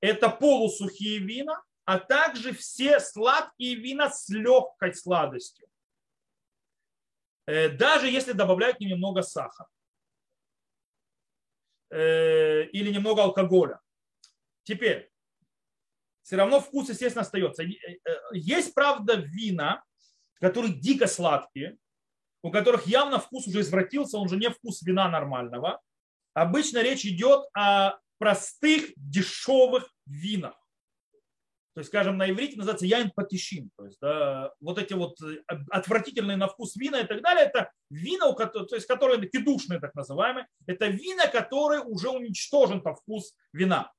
это 0.00 0.28
полусухие 0.28 1.18
вина 1.18 1.62
а 1.84 1.98
также 1.98 2.52
все 2.52 3.00
сладкие 3.00 3.74
вина 3.74 4.10
с 4.10 4.28
легкой 4.28 4.94
сладостью. 4.94 5.68
Э, 7.46 7.70
даже 7.70 8.08
если 8.08 8.32
добавляют 8.32 8.78
немного 8.80 9.22
сахара 9.22 9.68
э, 11.90 12.64
или 12.66 12.92
немного 12.92 13.24
алкоголя. 13.24 13.80
Теперь, 14.62 15.10
все 16.22 16.36
равно 16.36 16.60
вкус, 16.60 16.88
естественно, 16.88 17.22
остается. 17.22 17.64
Есть, 18.32 18.74
правда, 18.74 19.16
вина, 19.16 19.82
которые 20.34 20.72
дико 20.72 21.08
сладкие, 21.08 21.78
у 22.42 22.50
которых 22.50 22.86
явно 22.86 23.18
вкус 23.18 23.46
уже 23.46 23.60
извратился, 23.60 24.18
он 24.18 24.28
же 24.28 24.36
не 24.36 24.50
вкус 24.50 24.82
вина 24.82 25.08
нормального. 25.08 25.80
Обычно 26.34 26.82
речь 26.82 27.04
идет 27.04 27.44
о 27.54 27.98
простых, 28.18 28.92
дешевых 28.96 29.88
винах. 30.06 30.54
То 31.74 31.80
есть, 31.80 31.88
скажем, 31.88 32.18
на 32.18 32.30
иврите 32.30 32.58
называется 32.58 32.84
яин 32.84 33.10
патишин. 33.10 33.70
То 33.76 33.86
есть, 33.86 33.98
да, 34.00 34.52
вот 34.60 34.78
эти 34.78 34.92
вот 34.92 35.16
э, 35.22 35.42
отвратительные 35.70 36.36
на 36.36 36.46
вкус 36.46 36.76
вина 36.76 37.00
и 37.00 37.06
так 37.06 37.22
далее, 37.22 37.46
это 37.46 37.72
вина, 37.88 38.30
то 38.32 38.74
есть, 38.74 38.86
которые 38.86 39.26
кедушные 39.26 39.80
так 39.80 39.94
называемые, 39.94 40.46
это 40.66 40.88
вина, 40.88 41.28
которые 41.28 41.80
уже 41.80 42.10
уничтожен 42.10 42.82
по 42.82 42.94
вкус 42.94 43.34
вина. 43.54 43.90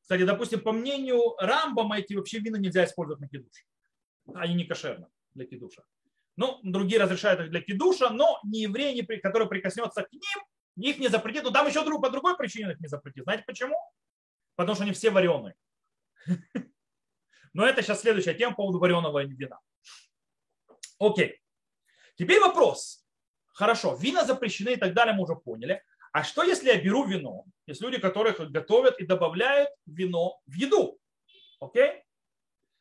Кстати, 0.00 0.24
допустим, 0.24 0.60
по 0.60 0.72
мнению 0.72 1.36
Рамбама, 1.38 1.98
эти 1.98 2.14
вообще 2.14 2.40
вина 2.40 2.58
нельзя 2.58 2.84
использовать 2.84 3.20
на 3.20 3.28
кедуш. 3.28 3.64
Они 4.34 4.54
не 4.54 4.64
кошерны 4.64 5.06
для 5.32 5.46
кедуша. 5.46 5.84
Ну, 6.36 6.58
другие 6.62 7.00
разрешают 7.00 7.50
для 7.50 7.60
кидуша, 7.60 8.10
но 8.10 8.40
не 8.44 8.62
еврей, 8.62 9.04
который 9.20 9.48
прикоснется 9.48 10.02
к 10.02 10.12
ним, 10.12 10.44
их 10.76 10.98
не 10.98 11.08
запретит. 11.08 11.44
Но 11.44 11.50
там 11.50 11.66
еще 11.66 11.84
друг, 11.84 12.02
по 12.02 12.10
другой 12.10 12.36
причине 12.36 12.72
их 12.72 12.80
не 12.80 12.88
запретит. 12.88 13.24
Знаете 13.24 13.44
почему? 13.46 13.76
Потому 14.56 14.74
что 14.74 14.84
они 14.84 14.92
все 14.92 15.10
вареные. 15.10 15.54
Но 17.52 17.64
это 17.66 17.82
сейчас 17.82 18.00
следующая 18.00 18.34
тема 18.34 18.52
по 18.52 18.62
поводу 18.62 18.78
вареного 18.80 19.24
вина. 19.24 19.60
Окей. 20.98 21.40
Теперь 22.16 22.40
вопрос. 22.40 23.04
Хорошо, 23.52 23.94
вина 23.94 24.24
запрещены 24.24 24.70
и 24.70 24.76
так 24.76 24.94
далее, 24.94 25.14
мы 25.14 25.22
уже 25.22 25.36
поняли. 25.36 25.82
А 26.12 26.24
что, 26.24 26.42
если 26.42 26.68
я 26.68 26.80
беру 26.80 27.04
вино? 27.04 27.44
Есть 27.66 27.80
люди, 27.80 27.98
которые 27.98 28.34
готовят 28.48 28.98
и 28.98 29.06
добавляют 29.06 29.70
вино 29.86 30.40
в 30.46 30.54
еду. 30.54 30.98
Окей? 31.60 32.02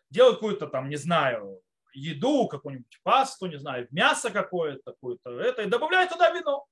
Делают 0.10 0.38
какую-то 0.38 0.68
там, 0.68 0.90
не 0.90 0.96
знаю, 0.96 1.62
еду, 1.94 2.48
какую-нибудь 2.48 3.00
пасту, 3.04 3.48
не 3.48 3.58
знаю, 3.58 3.88
мясо 3.92 4.30
какое-то, 4.30 4.92
какое-то 4.92 5.40
это, 5.40 5.62
и 5.64 5.70
добавляют 5.70 6.12
туда 6.12 6.32
вино. 6.32 6.66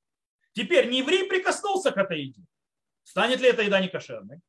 Теперь 0.53 0.89
не 0.89 0.99
еврей 0.99 1.28
прикоснулся 1.28 1.91
к 1.91 1.97
этой 1.97 2.22
еде. 2.24 2.43
Станет 3.03 3.39
ли 3.39 3.49
эта 3.49 3.63
еда 3.63 3.80
некошерной? 3.80 4.39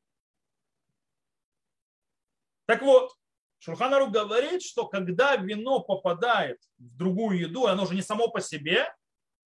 Так 2.66 2.82
вот, 2.82 3.12
Шурханару 3.58 4.10
говорит, 4.10 4.62
что 4.62 4.86
когда 4.86 5.36
вино 5.36 5.80
попадает 5.80 6.58
в 6.78 6.96
другую 6.96 7.38
еду, 7.38 7.66
оно 7.66 7.86
же 7.86 7.94
не 7.94 8.02
само 8.02 8.28
по 8.28 8.40
себе, 8.40 8.92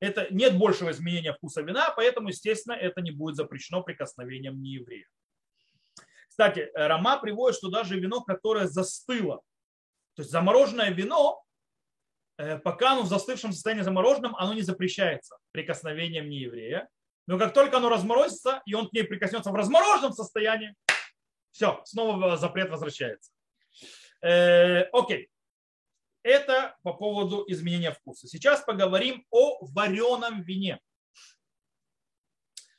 это 0.00 0.26
нет 0.30 0.56
большего 0.58 0.90
изменения 0.90 1.32
вкуса 1.32 1.62
вина, 1.62 1.90
поэтому, 1.94 2.28
естественно, 2.28 2.74
это 2.74 3.00
не 3.00 3.10
будет 3.10 3.36
запрещено 3.36 3.82
прикосновением 3.82 4.62
нееврея. 4.62 5.06
Кстати, 6.28 6.70
Рама 6.74 7.18
приводит, 7.18 7.56
что 7.56 7.70
даже 7.70 7.98
вино, 7.98 8.22
которое 8.22 8.66
застыло 8.66 9.42
то 10.16 10.22
есть 10.22 10.32
замороженное 10.32 10.90
вино, 10.90 11.44
э, 12.38 12.58
пока 12.58 12.92
оно 12.92 13.02
в 13.02 13.06
застывшем 13.06 13.52
состоянии 13.52 13.82
замороженном, 13.82 14.34
оно 14.36 14.54
не 14.54 14.62
запрещается 14.62 15.36
прикосновением 15.52 16.30
нееврея. 16.30 16.88
Но 17.26 17.38
как 17.38 17.52
только 17.52 17.76
оно 17.76 17.90
разморозится, 17.90 18.62
и 18.64 18.74
он 18.74 18.88
к 18.88 18.94
ней 18.94 19.04
прикоснется 19.04 19.50
в 19.50 19.54
размороженном 19.54 20.12
состоянии, 20.12 20.74
все, 21.50 21.82
снова 21.84 22.36
запрет 22.38 22.70
возвращается. 22.70 23.30
Э, 24.22 24.84
окей. 24.92 25.28
Это 26.22 26.76
по 26.82 26.94
поводу 26.94 27.44
изменения 27.48 27.92
вкуса. 27.92 28.26
Сейчас 28.26 28.62
поговорим 28.62 29.24
о 29.30 29.64
вареном 29.66 30.42
вине. 30.42 30.80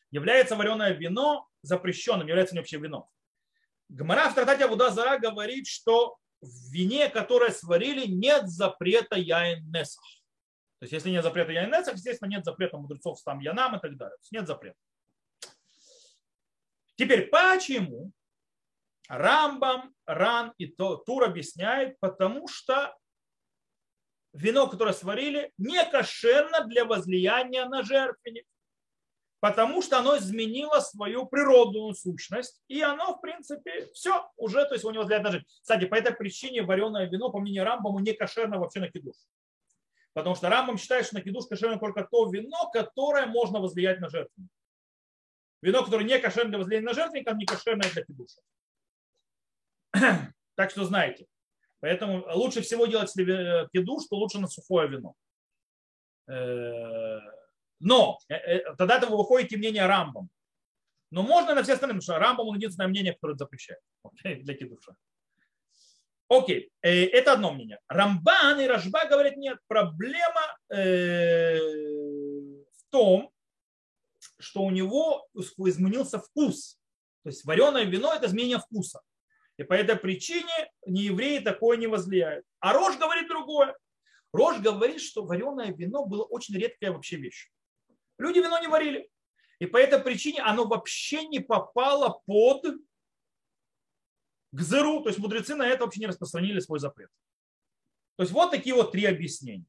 Является 0.10 0.56
вареное 0.56 0.94
вино 0.94 1.48
запрещенным, 1.62 2.28
является 2.28 2.56
ли 2.56 2.62
вообще 2.62 2.78
вино. 2.78 3.10
Гмара 3.90 4.30
в 4.30 4.36
трактате 4.36 4.66
Абуда 4.66 4.90
Зара 4.90 5.20
говорит, 5.20 5.68
что 5.68 6.18
в 6.48 6.72
вине, 6.72 7.10
которое 7.10 7.52
сварили, 7.52 8.08
нет 8.08 8.48
запрета 8.50 9.16
яин 9.18 9.70
несах. 9.72 10.04
То 10.80 10.84
есть, 10.84 10.93
если 10.93 11.10
нет 11.10 11.24
запрета 11.24 11.52
яин 11.52 11.70
несах, 11.70 11.95
естественно, 11.95 12.30
нет 12.30 12.45
запрета 12.45 12.78
мудрецов 12.78 13.22
там 13.24 13.39
янам 13.39 13.76
и 13.76 13.80
так 13.80 13.98
далее. 13.98 14.18
То 14.18 14.22
есть, 14.22 14.32
нет 14.32 14.48
запрета. 14.48 14.78
Теперь, 16.95 17.28
почему 17.28 18.12
Рамбам, 19.08 19.93
Ран 20.06 20.54
и 20.58 20.68
Тур 20.68 21.24
объясняет, 21.24 22.00
потому 22.00 22.48
что 22.48 22.98
вино, 24.34 24.68
которое 24.68 24.93
сварили, 24.93 25.52
не 25.58 25.84
кошерно 25.86 26.66
для 26.66 26.86
возлияния 26.86 27.66
на 27.66 27.84
жертвенник 27.84 28.45
потому 29.40 29.82
что 29.82 30.00
оно 30.00 30.18
изменило 30.18 30.80
свою 30.80 31.26
природную 31.26 31.94
сущность, 31.94 32.62
и 32.68 32.82
оно, 32.82 33.16
в 33.16 33.22
принципе, 33.22 33.88
все, 33.94 34.30
уже, 34.38 34.66
то 34.66 34.74
есть 34.74 34.86
у 34.86 34.92
него 34.92 35.04
взгляд 35.04 35.24
на 35.24 35.32
жизнь. 35.32 35.46
Кстати, 35.62 35.86
по 35.86 35.96
этой 35.96 36.14
причине 36.14 36.64
вареное 36.64 37.08
вино, 37.08 37.30
по 37.30 37.40
мнению 37.40 37.66
Рамбаму, 37.66 38.00
не 38.00 38.14
кошерно 38.14 38.60
вообще 38.60 38.80
на 38.80 38.90
кидуш. 38.90 39.16
Потому 40.14 40.36
что 40.36 40.50
Рамбам 40.50 40.78
считает, 40.78 41.06
что 41.06 41.16
на 41.16 41.22
кидуш 41.22 41.46
кошерно 41.48 41.78
только 41.78 42.04
то 42.04 42.30
вино, 42.30 42.70
которое 42.72 43.28
можно 43.28 43.60
возлиять 43.60 44.00
на 44.00 44.10
жертвенник. 44.10 44.50
Вино, 45.62 45.84
которое 45.84 46.06
не 46.06 46.20
кошерно 46.20 46.50
для 46.50 46.58
возлияния 46.60 46.88
на 46.88 46.94
жертвенник, 46.94 47.32
не 47.34 47.46
кошерное 47.46 47.90
для 47.92 48.04
кидуша. 48.04 48.42
Так 50.56 50.72
что 50.72 50.86
знаете. 50.86 51.28
Поэтому 51.82 52.26
лучше 52.34 52.62
всего 52.62 52.88
делать, 52.88 53.12
если 53.16 53.68
кидуш, 53.72 54.08
то 54.08 54.16
лучше 54.16 54.40
на 54.40 54.48
сухое 54.48 54.90
вино. 54.90 55.14
Но 57.80 58.20
э, 58.30 58.36
э, 58.36 58.76
тогда 58.76 58.98
это 58.98 59.08
вы 59.08 59.18
выходите 59.18 59.58
мнение 59.58 59.86
Рамбам. 59.86 60.30
Но 61.12 61.24
можно 61.24 61.56
на 61.56 61.64
все 61.64 61.74
остальные, 61.74 62.00
потому 62.00 62.02
что 62.02 62.20
Рамбам 62.20 62.48
он 62.48 62.58
единственное 62.58 62.88
мнение, 62.88 63.14
которое 63.14 63.36
запрещает 63.36 63.80
для 64.24 64.54
кидуша. 64.54 64.96
Окей. 66.30 66.72
Э, 66.82 67.06
это 67.06 67.34
одно 67.34 67.54
мнение. 67.54 67.80
Рамбан 67.88 68.60
и 68.60 68.68
Рашба 68.68 69.08
говорят, 69.08 69.38
нет, 69.38 69.58
проблема 69.68 70.58
в 70.70 70.74
том, 72.90 73.32
что 74.40 74.64
у 74.64 74.72
него 74.72 75.28
изменился 75.34 76.20
вкус. 76.20 76.78
То 77.24 77.30
есть 77.30 77.46
вареное 77.46 77.86
вино– 77.86 78.14
это 78.16 78.28
изменение 78.28 78.60
вкуса. 78.60 79.02
И 79.58 79.64
по 79.64 79.74
этой 79.74 79.96
причине 79.96 80.72
не 80.86 81.04
евреи 81.04 81.40
такое 81.40 81.78
не 81.78 81.88
возлияют. 81.88 82.46
А 82.60 82.74
Рож 82.74 82.98
говорит 82.98 83.28
другое. 83.28 83.76
Рож 84.32 84.60
говорит, 84.60 85.02
что 85.02 85.26
вареное 85.26 85.74
вино 85.74 86.06
было 86.06 86.24
очень 86.24 86.56
редкая 86.56 86.92
вообще 86.92 87.18
вещь. 87.18 87.50
Люди 88.18 88.39
вино 88.39 88.59
не 88.59 88.68
варили. 88.68 89.09
И 89.59 89.65
по 89.65 89.78
этой 89.78 89.99
причине 89.99 90.41
оно 90.41 90.65
вообще 90.65 91.26
не 91.28 91.39
попало 91.39 92.22
под 92.26 92.65
гзеру. 94.51 95.01
То 95.01 95.09
есть 95.09 95.20
мудрецы 95.20 95.55
на 95.55 95.68
это 95.68 95.84
вообще 95.84 96.01
не 96.01 96.07
распространили 96.07 96.59
свой 96.59 96.80
запрет. 96.80 97.09
То 98.15 98.24
есть 98.24 98.34
вот 98.34 98.51
такие 98.51 98.76
вот 98.76 98.91
три 98.91 99.05
объяснения. 99.05 99.68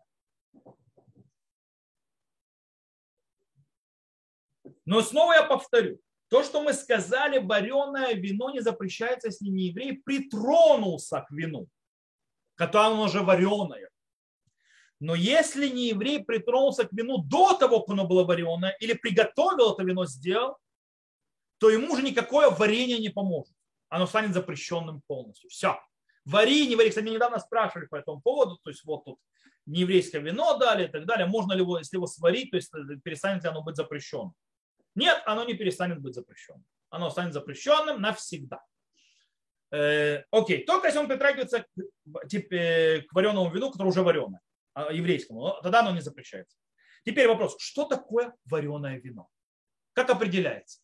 Но 4.84 5.02
снова 5.02 5.34
я 5.34 5.44
повторю. 5.44 6.00
То, 6.28 6.42
что 6.42 6.62
мы 6.62 6.72
сказали, 6.74 7.38
вареное 7.38 8.14
вино 8.14 8.50
не 8.50 8.60
запрещается, 8.60 9.28
если 9.28 9.46
не 9.46 9.68
еврей 9.68 9.98
притронулся 10.02 11.20
к 11.20 11.30
вину, 11.30 11.68
которое 12.54 12.88
оно 12.88 13.02
уже 13.02 13.22
вареное. 13.22 13.90
Но 15.00 15.14
если 15.14 15.68
не 15.68 15.88
еврей 15.88 16.24
притронулся 16.24 16.84
к 16.84 16.92
вину 16.92 17.18
до 17.18 17.54
того, 17.54 17.80
как 17.80 17.94
оно 17.94 18.06
было 18.06 18.24
вареное, 18.24 18.76
или 18.80 18.94
приготовил 18.94 19.72
это 19.72 19.84
вино, 19.84 20.06
сделал, 20.06 20.56
то 21.58 21.70
ему 21.70 21.92
уже 21.92 22.02
никакое 22.02 22.50
варенье 22.50 22.98
не 22.98 23.08
поможет. 23.08 23.54
Оно 23.88 24.06
станет 24.06 24.34
запрещенным 24.34 25.02
полностью. 25.06 25.50
Все. 25.50 25.80
Вари, 26.24 26.66
не 26.68 26.76
вари. 26.76 26.90
Кстати, 26.90 27.04
меня 27.04 27.16
недавно 27.16 27.38
спрашивали 27.38 27.86
по 27.86 27.96
этому 27.96 28.20
поводу. 28.20 28.58
То 28.62 28.70
есть 28.70 28.84
вот 28.84 29.04
тут 29.04 29.18
нееврейское 29.66 30.20
вино 30.20 30.58
дали 30.58 30.86
и 30.86 30.88
так 30.88 31.06
далее. 31.06 31.26
Можно 31.26 31.52
ли 31.52 31.60
его, 31.60 31.78
если 31.78 31.96
его 31.96 32.06
сварить, 32.06 32.50
то 32.50 32.56
есть 32.56 32.70
перестанет 33.02 33.44
ли 33.44 33.48
оно 33.48 33.62
быть 33.62 33.76
запрещенным? 33.76 34.34
Нет, 34.94 35.22
оно 35.26 35.44
не 35.44 35.54
перестанет 35.54 36.00
быть 36.00 36.14
запрещенным. 36.14 36.64
Оно 36.90 37.10
станет 37.10 37.32
запрещенным 37.32 38.00
навсегда. 38.00 38.60
Э, 39.70 40.22
окей, 40.30 40.64
только 40.64 40.88
если 40.88 40.98
он 40.98 41.08
притрагивается 41.08 41.60
к, 41.60 42.28
типа, 42.28 43.06
к 43.06 43.12
вареному 43.12 43.50
вину, 43.50 43.70
которое 43.70 43.90
уже 43.90 44.02
вареное. 44.02 44.40
А, 44.78 44.92
еврейскому, 44.92 45.54
тогда 45.60 45.80
оно 45.80 45.90
не 45.90 46.00
запрещается. 46.00 46.56
Теперь 47.04 47.26
вопрос, 47.26 47.56
что 47.58 47.84
такое 47.84 48.32
вареное 48.44 49.00
вино? 49.00 49.28
Как 49.92 50.08
определяется? 50.08 50.80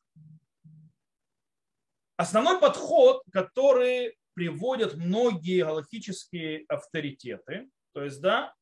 Основной 2.16 2.58
подход, 2.58 3.22
который 3.30 4.18
приводят 4.34 4.94
многие 4.94 5.62
галактические 5.62 6.64
авторитеты, 6.68 7.70
то 7.92 8.02
есть, 8.02 8.20
да, 8.20 8.52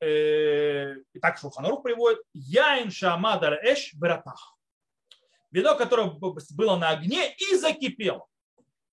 э, 0.00 0.96
и 1.14 1.18
так 1.18 1.38
Шуханарух 1.38 1.82
приводит, 1.82 2.20
яин 2.34 2.90
шамадар 2.90 3.54
эш 3.54 3.94
бератах. 3.94 4.58
Вино, 5.50 5.76
которое 5.76 6.10
было 6.10 6.76
на 6.76 6.90
огне 6.90 7.34
и 7.38 7.56
закипело. 7.56 8.26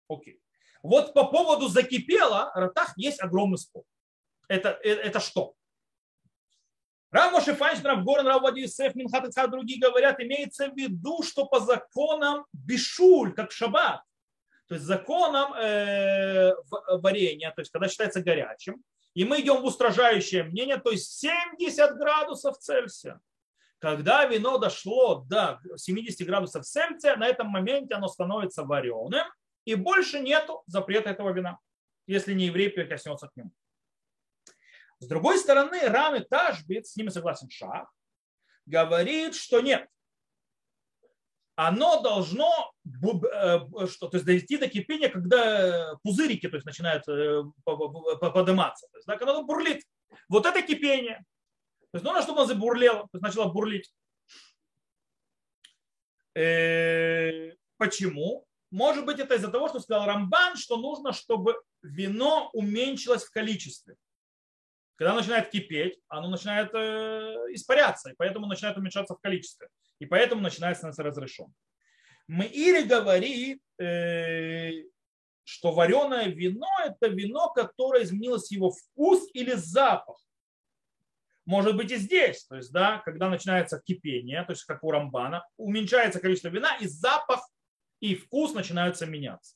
Окей. 0.07 0.39
Вот 0.83 1.13
по 1.13 1.25
поводу 1.25 1.67
закипело, 1.67 2.49
Ратах 2.55 2.93
есть 2.97 3.21
огромный 3.21 3.57
спор. 3.57 3.83
Это, 4.49 4.69
это, 4.83 5.01
это 5.01 5.19
что? 5.21 5.55
Рав 7.11 7.31
Моше 7.31 7.55
Файнштейн, 7.55 7.95
Рав 7.95 8.03
Горен, 8.03 8.27
Рав 8.27 8.41
Вадиисеф, 8.41 8.95
Минхат 8.95 9.25
Ицхак, 9.25 9.49
другие 9.49 9.79
говорят, 9.79 10.19
имеется 10.19 10.67
в 10.69 10.75
виду, 10.75 11.23
что 11.23 11.45
по 11.45 11.59
законам 11.59 12.45
бишуль, 12.51 13.33
как 13.33 13.51
шаббат, 13.51 14.03
то 14.67 14.75
есть 14.75 14.85
законам 14.85 15.53
э, 15.53 16.53
варенья, 16.99 17.51
то 17.51 17.61
есть 17.61 17.71
когда 17.71 17.87
считается 17.87 18.21
горячим, 18.21 18.83
и 19.15 19.25
мы 19.25 19.41
идем 19.41 19.61
в 19.61 19.65
устражающее 19.65 20.43
мнение, 20.43 20.77
то 20.77 20.91
есть 20.91 21.11
70 21.19 21.97
градусов 21.97 22.57
Цельсия. 22.59 23.19
Когда 23.79 24.25
вино 24.25 24.57
дошло 24.59 25.25
до 25.27 25.59
70 25.77 26.27
градусов 26.27 26.65
Цельсия, 26.65 27.15
на 27.15 27.27
этом 27.27 27.47
моменте 27.47 27.95
оно 27.95 28.07
становится 28.07 28.63
вареным, 28.63 29.25
и 29.65 29.73
больше 29.73 30.19
нету 30.19 30.61
запрета 30.67 31.09
этого 31.09 31.31
вина, 31.31 31.57
если 32.05 32.33
не 32.33 32.45
еврей 32.45 32.69
прикоснется 32.69 33.27
к 33.27 33.35
нему. 33.35 33.51
С 34.99 35.07
другой 35.07 35.37
стороны, 35.37 35.79
Рами 35.81 36.19
Ташбит, 36.19 36.87
с 36.87 36.95
ними 36.95 37.09
согласен 37.09 37.49
Шах, 37.49 37.91
говорит, 38.65 39.35
что 39.35 39.61
нет. 39.61 39.87
Оно 41.55 42.01
должно 42.01 42.73
э, 42.85 43.59
что, 43.87 44.07
то 44.07 44.15
есть 44.15 44.25
дойти 44.25 44.57
до 44.57 44.69
кипения, 44.69 45.09
когда 45.09 45.95
пузырики 46.03 46.47
то 46.47 46.55
есть, 46.55 46.65
начинают 46.65 47.05
э, 47.09 47.43
подниматься. 47.65 48.87
То 48.91 48.97
есть, 48.97 49.05
так, 49.05 49.21
оно 49.21 49.43
бурлит. 49.43 49.83
Вот 50.29 50.45
это 50.45 50.61
кипение. 50.61 51.25
То 51.91 51.97
есть 51.97 52.05
нужно, 52.05 52.21
чтобы 52.21 52.39
оно 52.39 52.47
забурлело, 52.47 53.01
то 53.03 53.09
есть 53.13 53.23
начало 53.23 53.51
бурлить. 53.51 53.91
Э, 56.35 57.51
почему? 57.77 58.45
Может 58.71 59.05
быть, 59.05 59.19
это 59.19 59.35
из-за 59.35 59.49
того, 59.49 59.67
что 59.67 59.79
сказал 59.79 60.05
Рамбан, 60.05 60.55
что 60.55 60.77
нужно, 60.77 61.11
чтобы 61.11 61.59
вино 61.81 62.49
уменьшилось 62.53 63.23
в 63.25 63.31
количестве. 63.31 63.95
Когда 64.99 65.13
начинает 65.13 65.49
кипеть, 65.49 65.97
оно 66.09 66.27
начинает 66.29 66.73
э, 66.73 67.53
испаряться, 67.53 68.09
и 68.09 68.15
поэтому 68.17 68.47
начинает 68.47 68.77
уменьшаться 68.77 69.15
в 69.15 69.21
количестве. 69.21 69.69
И 69.97 70.05
поэтому 70.05 70.41
начинает 70.41 70.75
становиться 70.75 71.03
разрешен. 71.03 71.53
Мы 72.27 72.43
или 72.43 72.81
говорит, 72.85 73.61
э, 73.81 74.71
что 75.45 75.71
вареное 75.71 76.27
вино– 76.27 76.67
это 76.85 77.07
вино, 77.07 77.47
которое 77.53 78.03
изменилось 78.03 78.51
его 78.51 78.71
вкус 78.71 79.29
или 79.33 79.53
запах. 79.53 80.17
Может 81.45 81.77
быть 81.77 81.91
и 81.91 81.95
здесь, 81.95 82.43
то 82.43 82.57
есть, 82.57 82.73
да, 82.73 82.97
когда 83.05 83.29
начинается 83.29 83.79
кипение, 83.79 84.43
то 84.43 84.51
есть 84.51 84.65
как 84.65 84.83
у 84.83 84.91
Рамбана, 84.91 85.47
уменьшается 85.55 86.19
количество 86.19 86.49
вина, 86.49 86.75
и 86.75 86.87
запах 86.87 87.47
и 88.01 88.15
вкус 88.15 88.53
начинаются 88.53 89.05
меняться. 89.05 89.55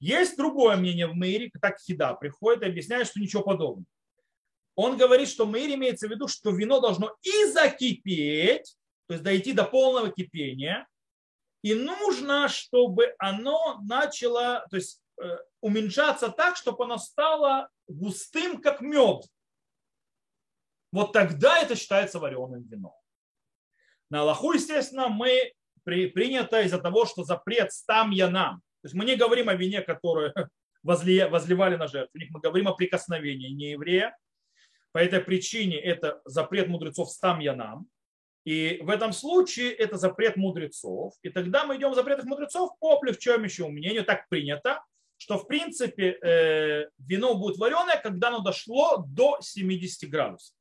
Есть 0.00 0.36
другое 0.36 0.76
мнение 0.76 1.06
в 1.06 1.14
Мейре, 1.14 1.48
так 1.60 1.78
Хида 1.78 2.14
приходит 2.14 2.64
и 2.64 2.66
объясняет, 2.66 3.06
что 3.06 3.20
ничего 3.20 3.44
подобного. 3.44 3.86
Он 4.78 4.96
говорит, 4.96 5.28
что 5.28 5.44
Мейр 5.44 5.74
имеется 5.74 6.06
в 6.06 6.10
виду, 6.12 6.28
что 6.28 6.52
вино 6.52 6.78
должно 6.78 7.12
и 7.22 7.46
закипеть, 7.46 8.76
то 9.08 9.14
есть 9.14 9.24
дойти 9.24 9.52
до 9.52 9.64
полного 9.64 10.12
кипения, 10.12 10.86
и 11.62 11.74
нужно, 11.74 12.48
чтобы 12.48 13.12
оно 13.18 13.80
начало 13.82 14.64
то 14.70 14.76
есть, 14.76 15.02
э, 15.20 15.36
уменьшаться 15.60 16.28
так, 16.28 16.54
чтобы 16.54 16.84
оно 16.84 16.96
стало 16.96 17.68
густым, 17.88 18.62
как 18.62 18.80
мед. 18.80 19.24
Вот 20.92 21.12
тогда 21.12 21.58
это 21.58 21.74
считается 21.74 22.20
вареным 22.20 22.62
вином. 22.62 22.94
На 24.10 24.20
Аллаху, 24.20 24.52
естественно, 24.52 25.08
мы 25.08 25.54
при, 25.82 26.06
принято 26.06 26.62
из-за 26.62 26.78
того, 26.78 27.04
что 27.04 27.24
запрет 27.24 27.72
стам 27.72 28.12
янам. 28.12 28.58
То 28.82 28.86
есть 28.86 28.94
мы 28.94 29.04
не 29.04 29.16
говорим 29.16 29.48
о 29.48 29.54
вине, 29.54 29.82
которое 29.82 30.32
возли, 30.84 31.24
возливали 31.24 31.74
на 31.74 31.88
жертвенник, 31.88 32.30
мы 32.30 32.38
говорим 32.38 32.68
о 32.68 32.74
прикосновении 32.74 33.48
не 33.48 33.72
еврея. 33.72 34.16
По 34.92 34.98
этой 34.98 35.20
причине 35.20 35.78
это 35.78 36.20
запрет 36.24 36.68
мудрецов 36.68 37.10
стам 37.10 37.40
янам. 37.40 37.88
И 38.44 38.80
в 38.82 38.88
этом 38.88 39.12
случае 39.12 39.72
это 39.72 39.96
запрет 39.96 40.36
мудрецов. 40.36 41.14
И 41.22 41.28
тогда 41.28 41.64
мы 41.64 41.76
идем 41.76 41.90
в 41.90 41.94
запретах 41.94 42.24
мудрецов 42.24 42.70
по 42.78 42.96
облегчающему 42.96 43.68
мнению. 43.68 44.04
Так 44.04 44.28
принято, 44.28 44.82
что 45.18 45.36
в 45.36 45.46
принципе 45.46 46.12
э, 46.12 46.88
вино 46.98 47.34
будет 47.34 47.58
вареное, 47.58 48.00
когда 48.00 48.28
оно 48.28 48.40
дошло 48.40 49.04
до 49.06 49.38
70 49.40 50.08
градусов. 50.08 50.56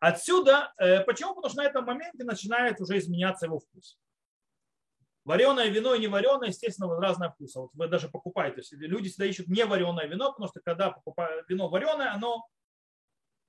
Отсюда, 0.00 0.72
э, 0.78 1.00
почему? 1.04 1.34
Потому 1.34 1.52
что 1.52 1.62
на 1.62 1.66
этом 1.66 1.84
моменте 1.84 2.24
начинает 2.24 2.80
уже 2.80 2.98
изменяться 2.98 3.46
его 3.46 3.58
вкус. 3.58 3.98
Вареное 5.24 5.68
вино 5.68 5.94
и 5.94 6.00
не 6.00 6.08
вареное, 6.08 6.48
естественно, 6.48 6.98
разное 6.98 7.30
вкуса. 7.30 7.60
Вот 7.60 7.70
вы 7.74 7.86
даже 7.88 8.08
покупаете. 8.08 8.54
То 8.54 8.60
есть 8.60 8.72
люди 8.72 9.08
всегда 9.10 9.26
ищут 9.26 9.46
не 9.48 9.64
вареное 9.64 10.06
вино, 10.06 10.32
потому 10.32 10.48
что 10.48 10.60
когда 10.64 10.90
покупают 10.90 11.48
вино 11.48 11.68
вареное, 11.68 12.12
оно 12.12 12.44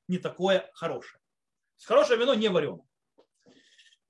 не 0.07 0.17
такое 0.17 0.69
хорошее. 0.73 1.19
Хорошее 1.83 2.19
вино 2.19 2.33
не 2.33 2.49
вареное. 2.49 2.85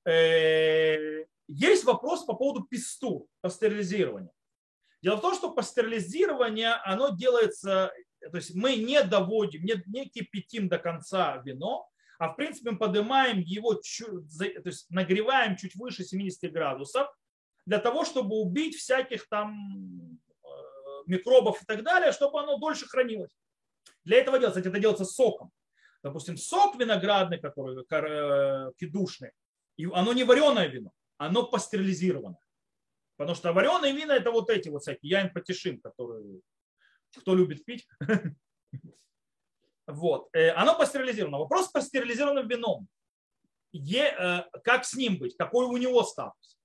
Э, 0.05 1.25
есть 1.47 1.83
вопрос 1.85 2.25
по 2.25 2.33
поводу 2.33 2.65
писту, 2.65 3.27
пастеризирования. 3.41 4.31
Дело 5.01 5.17
в 5.17 5.21
том, 5.21 5.33
что 5.33 5.53
пастеризирование, 5.53 6.73
оно 6.85 7.09
делается, 7.09 7.91
то 8.21 8.37
есть 8.37 8.55
мы 8.55 8.75
не 8.75 9.03
доводим, 9.03 9.63
не, 9.63 9.81
не 9.87 10.07
кипятим 10.07 10.69
до 10.69 10.77
конца 10.77 11.37
вино, 11.45 11.89
а 12.19 12.29
в 12.29 12.35
принципе 12.35 12.71
мы 12.71 12.77
поднимаем 12.77 13.39
его, 13.39 13.73
то 13.75 13.81
есть 14.69 14.89
нагреваем 14.89 15.57
чуть 15.57 15.75
выше 15.75 16.03
70 16.05 16.51
градусов, 16.53 17.07
для 17.65 17.79
того, 17.79 18.05
чтобы 18.05 18.37
убить 18.37 18.75
всяких 18.75 19.27
там 19.27 20.19
э, 20.43 20.47
микробов 21.05 21.61
и 21.61 21.65
так 21.65 21.83
далее, 21.83 22.11
чтобы 22.11 22.39
оно 22.39 22.57
дольше 22.57 22.87
хранилось. 22.87 23.35
Для 24.05 24.17
этого 24.17 24.37
делается, 24.37 24.59
это 24.59 24.79
делается 24.79 25.05
соком. 25.05 25.51
Допустим, 26.03 26.37
сок 26.37 26.77
виноградный, 26.77 27.39
который 27.39 27.77
э, 27.79 28.71
кидушный, 28.77 29.31
оно 29.93 30.13
не 30.13 30.23
вареное 30.23 30.67
вино, 30.67 30.91
оно 31.17 31.47
пастеризированное. 31.47 32.39
Потому 33.15 33.35
что 33.35 33.53
вареные 33.53 33.93
вина 33.93 34.15
это 34.15 34.31
вот 34.31 34.49
эти 34.49 34.69
вот 34.69 34.81
всякие, 34.81 35.11
яин 35.11 35.33
потешим, 35.33 35.79
которые 35.79 36.41
кто 37.17 37.35
любит 37.35 37.65
пить. 37.65 37.87
Вот. 39.85 40.29
Э, 40.31 40.51
оно 40.51 40.77
пастеризировано. 40.77 41.39
Вопрос 41.39 41.67
с 41.67 41.71
пастеризированным 41.71 42.47
вином. 42.47 42.87
Как 44.63 44.85
с 44.85 44.93
ним 44.93 45.17
быть? 45.17 45.35
Какой 45.35 45.65
у 45.65 45.75
него 45.75 46.03
статус? 46.03 46.57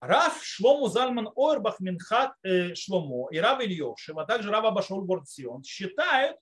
Раф 0.00 0.42
Шлому 0.42 0.88
Зальман 0.88 1.30
Ойрбах 1.34 1.78
Минхат 1.80 2.32
э, 2.42 2.74
Шломо 2.74 3.28
и 3.30 3.38
Рав 3.38 3.60
Ильешев, 3.60 4.16
а 4.16 4.24
также 4.24 4.50
Рав 4.50 4.64
Абашур 4.64 5.04
Борцион 5.04 5.62
считают, 5.62 6.36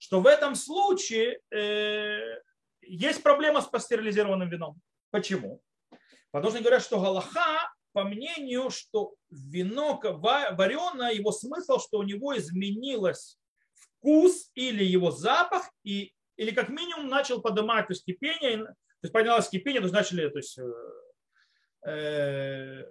что 0.00 0.20
в 0.20 0.26
этом 0.26 0.56
случае 0.56 1.38
э, 1.52 2.40
есть 2.82 3.22
проблема 3.22 3.60
с 3.60 3.66
пастеризированным 3.66 4.48
вином. 4.48 4.80
Почему? 5.12 5.62
Потому 6.32 6.50
что 6.50 6.60
говорят, 6.60 6.82
что 6.82 7.00
Галаха, 7.00 7.72
по 7.92 8.02
мнению, 8.02 8.70
что 8.70 9.14
вино 9.30 10.00
вареное, 10.02 11.12
его 11.12 11.30
смысл, 11.30 11.78
что 11.78 11.98
у 11.98 12.02
него 12.02 12.36
изменилось 12.36 13.38
вкус 13.74 14.50
или 14.54 14.82
его 14.82 15.12
запах, 15.12 15.70
и, 15.84 16.12
или 16.36 16.50
как 16.50 16.68
минимум 16.70 17.06
начал 17.06 17.40
поднимать 17.40 17.86
то 17.86 17.92
есть 17.92 18.04
кипение, 18.04 18.58
то 18.64 19.04
есть 19.04 19.12
поднялось 19.12 19.48
кипение, 19.48 19.80
то 19.80 19.86
есть 19.86 19.94
начали 19.94 20.28
то 20.28 20.38
есть, 20.38 20.58
э, 20.58 20.72
Э, 21.82 22.84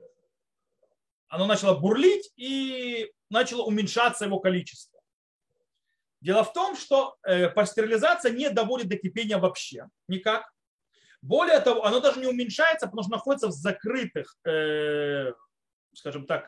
оно 1.28 1.45
начало 1.45 1.80
бурлить 1.80 2.32
и 2.38 3.12
начало 3.30 3.64
уменьшаться 3.64 4.26
его 4.26 4.39
количество. 4.39 4.99
Дело 6.22 6.43
в 6.43 6.53
том, 6.53 6.76
что 6.76 7.15
э, 7.24 7.49
пастеризация 7.49 8.32
не 8.32 8.49
доводит 8.49 8.89
до 8.89 8.97
кипения 8.97 9.38
вообще 9.38 9.88
никак. 10.07 10.51
Более 11.22 11.59
того, 11.59 11.86
оно 11.86 11.99
даже 11.99 12.20
не 12.20 12.28
уменьшается, 12.28 12.88
потому 12.88 13.03
что 13.03 13.11
находится 13.11 13.47
в 13.47 13.51
закрытых, 13.51 14.36
э, 14.45 15.34
скажем 15.93 16.26
так, 16.28 16.47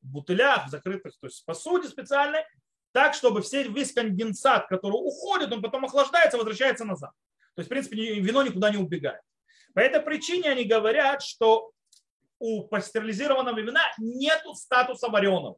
бутылях, 0.00 0.66
в 0.66 0.70
закрытых, 0.70 1.12
то 1.20 1.26
есть 1.26 1.44
посуде 1.44 1.88
специальной, 1.88 2.44
так, 2.92 3.14
чтобы 3.14 3.42
все, 3.42 3.62
весь 3.64 3.92
конденсат, 3.92 4.66
который 4.66 4.94
уходит, 4.94 5.52
он 5.52 5.62
потом 5.62 5.84
охлаждается, 5.84 6.38
возвращается 6.38 6.84
назад. 6.84 7.12
То 7.54 7.60
есть, 7.60 7.66
в 7.66 7.70
принципе, 7.70 8.20
вино 8.20 8.42
никуда 8.42 8.70
не 8.70 8.78
убегает. 8.78 9.20
По 9.74 9.80
этой 9.80 10.00
причине 10.00 10.50
они 10.50 10.64
говорят, 10.64 11.22
что 11.22 11.72
у 12.38 12.64
пастеризированного 12.64 13.60
вина 13.60 13.82
нет 13.98 14.42
статуса 14.54 15.08
вареного. 15.08 15.56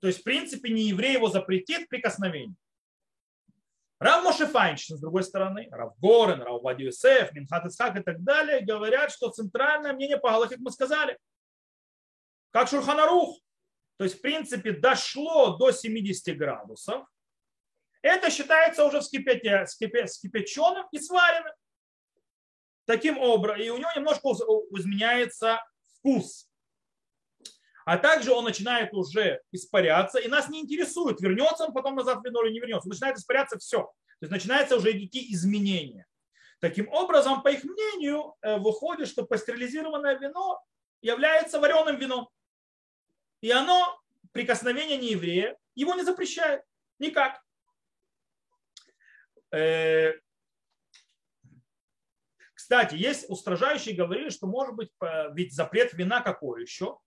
То 0.00 0.06
есть, 0.08 0.20
в 0.20 0.24
принципе, 0.24 0.70
не 0.70 0.82
еврей 0.88 1.12
его 1.12 1.28
запретит 1.28 1.88
прикосновение. 1.88 2.56
Рав 3.98 4.24
Моше 4.24 4.46
Файнчин, 4.46 4.96
с 4.96 5.00
другой 5.00 5.22
стороны, 5.22 5.68
Рав 5.70 5.94
Горен, 5.98 6.40
Рав 6.40 6.62
Вади 6.62 6.84
Юсеф, 6.84 7.32
Минхат 7.32 7.66
Исхак 7.66 7.98
и 7.98 8.02
так 8.02 8.22
далее, 8.22 8.64
говорят, 8.64 9.12
что 9.12 9.28
центральное 9.28 9.92
мнение 9.92 10.16
по 10.16 10.30
Галахе, 10.30 10.54
как 10.54 10.60
мы 10.60 10.70
сказали, 10.70 11.18
как 12.50 12.68
Шурханарух, 12.68 13.38
то 13.98 14.04
есть, 14.04 14.18
в 14.18 14.22
принципе, 14.22 14.72
дошло 14.72 15.58
до 15.58 15.70
70 15.70 16.34
градусов, 16.38 17.06
это 18.00 18.30
считается 18.30 18.86
уже 18.86 19.00
вскипяченным 19.02 20.86
и 20.90 20.98
сваренным 20.98 21.52
таким 22.86 23.18
образом, 23.18 23.60
и 23.60 23.68
у 23.68 23.76
него 23.76 23.90
немножко 23.94 24.28
изменяется 24.30 25.62
вкус. 25.98 26.49
А 27.90 27.98
также 27.98 28.30
он 28.30 28.44
начинает 28.44 28.94
уже 28.94 29.42
испаряться, 29.50 30.20
и 30.20 30.28
нас 30.28 30.48
не 30.48 30.60
интересует, 30.60 31.20
вернется 31.20 31.64
он 31.64 31.72
потом 31.72 31.96
назад 31.96 32.20
в 32.20 32.24
вино 32.24 32.44
или 32.44 32.52
не 32.52 32.60
вернется. 32.60 32.86
Он 32.86 32.90
начинает 32.90 33.16
испаряться 33.16 33.58
все. 33.58 33.78
То 33.78 33.92
есть 34.20 34.30
начинается 34.30 34.76
уже 34.76 34.96
идти 34.96 35.34
изменения. 35.34 36.06
Таким 36.60 36.88
образом, 36.88 37.42
по 37.42 37.48
их 37.48 37.64
мнению, 37.64 38.36
э, 38.42 38.58
выходит, 38.58 39.08
что 39.08 39.26
пастерилизированное 39.26 40.16
вино 40.20 40.62
является 41.02 41.58
вареным 41.58 41.96
вином. 41.96 42.28
И 43.40 43.50
оно, 43.50 44.00
прикосновение 44.30 44.96
нееврея, 44.96 45.58
его 45.74 45.96
не 45.96 46.04
запрещает. 46.04 46.62
Никак. 47.00 47.42
Э, 49.50 50.12
кстати, 52.54 52.94
есть 52.94 53.28
устражающие 53.28 53.96
говорили, 53.96 54.28
что 54.28 54.46
может 54.46 54.76
быть, 54.76 54.92
ведь 55.32 55.52
запрет 55.52 55.92
вина 55.92 56.20
какой 56.20 56.62
еще? 56.62 57.00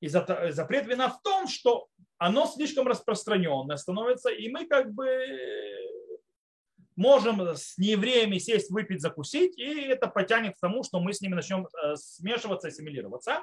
И 0.00 0.08
запрет 0.08 0.86
вина 0.86 1.08
в 1.08 1.20
том, 1.22 1.46
что 1.46 1.88
оно 2.18 2.46
слишком 2.46 2.86
распространенное 2.86 3.76
становится, 3.76 4.30
и 4.30 4.48
мы 4.50 4.66
как 4.66 4.92
бы 4.92 5.06
можем 6.96 7.40
с 7.56 7.78
неевреями 7.78 8.38
сесть, 8.38 8.70
выпить, 8.70 9.00
закусить, 9.00 9.58
и 9.58 9.82
это 9.82 10.06
потянет 10.06 10.56
к 10.56 10.60
тому, 10.60 10.82
что 10.84 11.00
мы 11.00 11.14
с 11.14 11.20
ними 11.22 11.34
начнем 11.34 11.66
э, 11.66 11.96
смешиваться, 11.96 12.68
ассимилироваться. 12.68 13.42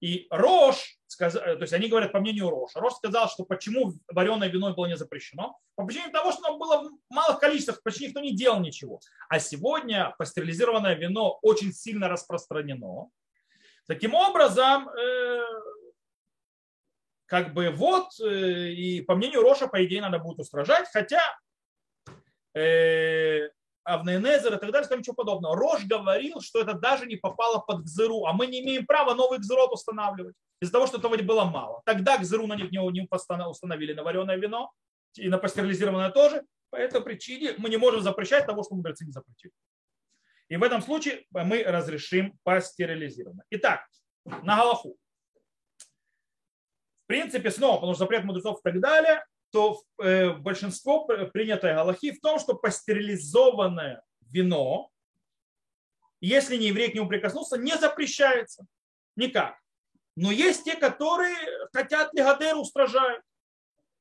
И 0.00 0.26
Рош, 0.30 0.98
э, 1.20 1.30
то 1.30 1.58
есть 1.60 1.72
они 1.72 1.88
говорят 1.88 2.12
по 2.12 2.20
мнению 2.20 2.50
Роша, 2.50 2.80
Рош 2.80 2.94
сказал, 2.94 3.28
что 3.28 3.44
почему 3.44 3.92
вареное 4.08 4.48
вино 4.48 4.74
было 4.74 4.86
не 4.86 4.96
запрещено? 4.96 5.58
По 5.74 5.84
причине 5.84 6.08
того, 6.08 6.32
что 6.32 6.48
оно 6.48 6.58
было 6.58 6.88
в 6.88 7.14
малых 7.14 7.38
количествах, 7.38 7.82
почти 7.82 8.06
никто 8.06 8.20
не 8.20 8.34
делал 8.34 8.60
ничего. 8.60 9.00
А 9.28 9.38
сегодня 9.38 10.14
пастерилизированное 10.18 10.94
вино 10.94 11.38
очень 11.42 11.72
сильно 11.72 12.08
распространено. 12.08 13.08
Таким 13.86 14.14
образом, 14.14 14.88
э, 14.88 15.44
как 17.26 17.54
бы 17.54 17.70
вот, 17.70 18.18
и 18.20 19.02
по 19.02 19.14
мнению 19.14 19.42
Роша, 19.42 19.66
по 19.66 19.84
идее, 19.84 20.00
надо 20.00 20.18
будет 20.18 20.38
устражать, 20.38 20.88
хотя 20.92 21.20
э, 22.54 23.48
Авнейнезер 23.86 24.54
и 24.54 24.58
так 24.58 24.72
далее, 24.72 24.88
там 24.88 24.98
ничего 24.98 25.14
подобного. 25.14 25.56
Рож 25.56 25.84
говорил, 25.84 26.40
что 26.40 26.60
это 26.60 26.74
даже 26.74 27.06
не 27.06 27.16
попало 27.16 27.58
под 27.58 27.84
гзыру, 27.84 28.26
а 28.26 28.32
мы 28.32 28.48
не 28.48 28.60
имеем 28.60 28.84
права 28.84 29.14
новый 29.14 29.38
гзырот 29.38 29.72
устанавливать 29.72 30.34
из-за 30.60 30.72
того, 30.72 30.86
что 30.88 30.98
этого 30.98 31.16
было 31.18 31.44
мало. 31.44 31.82
Тогда 31.84 32.18
гзыру 32.18 32.48
на 32.48 32.56
них 32.56 32.72
не 32.72 32.80
установили 32.80 33.92
на 33.92 34.02
вареное 34.02 34.36
вино 34.36 34.72
и 35.14 35.28
на 35.28 35.38
пастерилизированное 35.38 36.10
тоже. 36.10 36.44
По 36.70 36.76
этой 36.76 37.00
причине 37.00 37.54
мы 37.58 37.70
не 37.70 37.76
можем 37.76 38.00
запрещать 38.00 38.46
того, 38.46 38.64
что 38.64 38.74
мудрецы 38.74 39.04
не 39.04 39.12
запретили. 39.12 39.52
И 40.48 40.56
в 40.56 40.62
этом 40.64 40.82
случае 40.82 41.24
мы 41.30 41.62
разрешим 41.62 42.36
пастерилизированное. 42.42 43.44
Итак, 43.50 43.86
на 44.24 44.56
Галаху. 44.56 44.96
В 47.06 47.08
принципе, 47.08 47.52
снова, 47.52 47.76
потому 47.76 47.94
что 47.94 48.00
запрет 48.00 48.24
мудрецов 48.24 48.58
и 48.58 48.62
так 48.64 48.80
далее, 48.80 49.24
то 49.52 49.80
э, 50.02 50.32
большинство 50.32 51.06
принятой 51.32 51.72
галахи 51.72 52.10
в 52.10 52.20
том, 52.20 52.40
что 52.40 52.54
пастерилизованное 52.54 54.02
вино, 54.22 54.90
если 56.20 56.56
не 56.56 56.66
еврей 56.66 56.90
к 56.90 56.94
нему 56.94 57.08
прикоснулся, 57.08 57.58
не 57.58 57.76
запрещается 57.76 58.66
никак. 59.14 59.56
Но 60.16 60.32
есть 60.32 60.64
те, 60.64 60.74
которые 60.74 61.36
хотят 61.72 62.12
лигадер 62.12 62.56
устражают. 62.56 63.22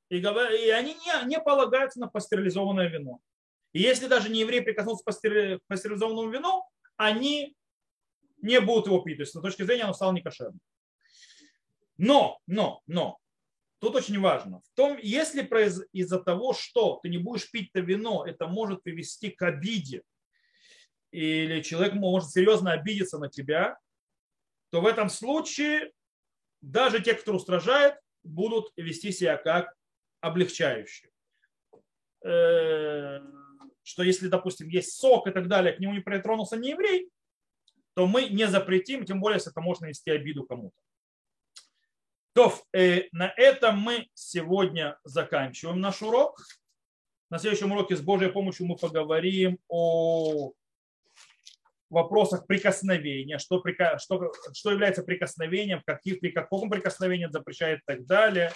И, 0.10 0.18
и 0.18 0.70
они 0.70 0.96
не, 0.96 1.28
не 1.28 1.40
полагаются 1.40 2.00
на 2.00 2.08
пастерилизованное 2.08 2.88
вино. 2.88 3.20
И 3.72 3.82
если 3.82 4.08
даже 4.08 4.30
не 4.30 4.40
еврей 4.40 4.62
прикоснулся 4.62 5.04
к 5.04 5.62
пастерилизованному 5.68 6.30
вину, 6.32 6.64
они 6.98 7.56
не 8.42 8.60
будут 8.62 8.88
его 8.88 9.02
пить. 9.02 9.18
То 9.18 9.22
есть 9.22 9.36
с 9.36 9.42
точки 9.42 9.62
зрения 9.62 9.84
оно 9.84 9.94
стало 9.94 10.12
некошерным. 10.14 10.60
Но, 11.98 12.40
но, 12.48 12.82
но, 12.88 13.20
Тут 13.80 13.96
очень 13.96 14.20
важно. 14.20 14.62
В 14.62 14.76
том, 14.76 14.98
если 15.02 15.44
из-за 15.92 16.20
того, 16.20 16.54
что 16.54 17.00
ты 17.04 17.10
не 17.10 17.18
будешь 17.18 17.52
пить 17.52 17.72
то 17.72 17.82
вино, 17.82 18.26
это 18.26 18.48
может 18.48 18.82
привести 18.82 19.30
к 19.30 19.42
обиде, 19.44 20.02
или 21.12 21.62
человек 21.62 21.94
может 21.94 22.32
серьезно 22.32 22.72
обидеться 22.72 23.20
на 23.20 23.30
тебя, 23.30 23.78
то 24.72 24.82
в 24.82 24.88
этом 24.88 25.10
случае 25.10 25.92
даже 26.62 27.00
те, 27.00 27.14
кто 27.14 27.36
устражает, 27.36 27.96
будут 28.24 28.72
вести 28.76 29.12
себя 29.12 29.38
как 29.38 29.72
облегчающие. 30.20 31.12
Э, 32.26 33.20
что 33.84 34.02
если, 34.02 34.30
допустим, 34.30 34.68
есть 34.68 34.94
сок 34.98 35.28
и 35.28 35.32
так 35.32 35.48
далее, 35.48 35.74
к 35.74 35.80
нему 35.80 35.94
не 35.94 36.00
притронулся 36.00 36.58
не 36.58 36.72
еврей, 36.72 37.10
то 37.94 38.08
мы 38.08 38.30
не 38.30 38.48
запретим, 38.48 39.06
тем 39.06 39.20
более, 39.22 39.36
если 39.36 39.52
это 39.52 39.62
может 39.62 39.82
нанести 39.82 40.10
обиду 40.10 40.44
кому-то. 40.44 40.76
То, 42.36 42.54
э, 42.74 43.04
на 43.14 43.34
этом 43.38 43.80
мы 43.80 44.10
сегодня 44.14 45.00
заканчиваем 45.06 45.80
наш 45.80 46.02
урок. 46.02 46.38
На 47.30 47.40
следующем 47.40 47.72
уроке 47.72 47.96
с 47.96 48.02
Божьей 48.02 48.30
помощью 48.30 48.66
мы 48.66 48.76
поговорим 48.76 49.58
о 49.70 50.52
вопросах 51.90 52.46
прикосновения, 52.46 53.40
что, 53.40 53.64
что, 54.00 54.34
что 54.54 54.72
является 54.72 55.04
прикосновением, 55.04 55.82
каких, 55.86 56.20
при 56.20 56.32
каком 56.32 56.70
прикосновении 56.70 57.30
запрещает 57.32 57.80
и 57.80 57.84
так 57.86 58.06
далее. 58.06 58.52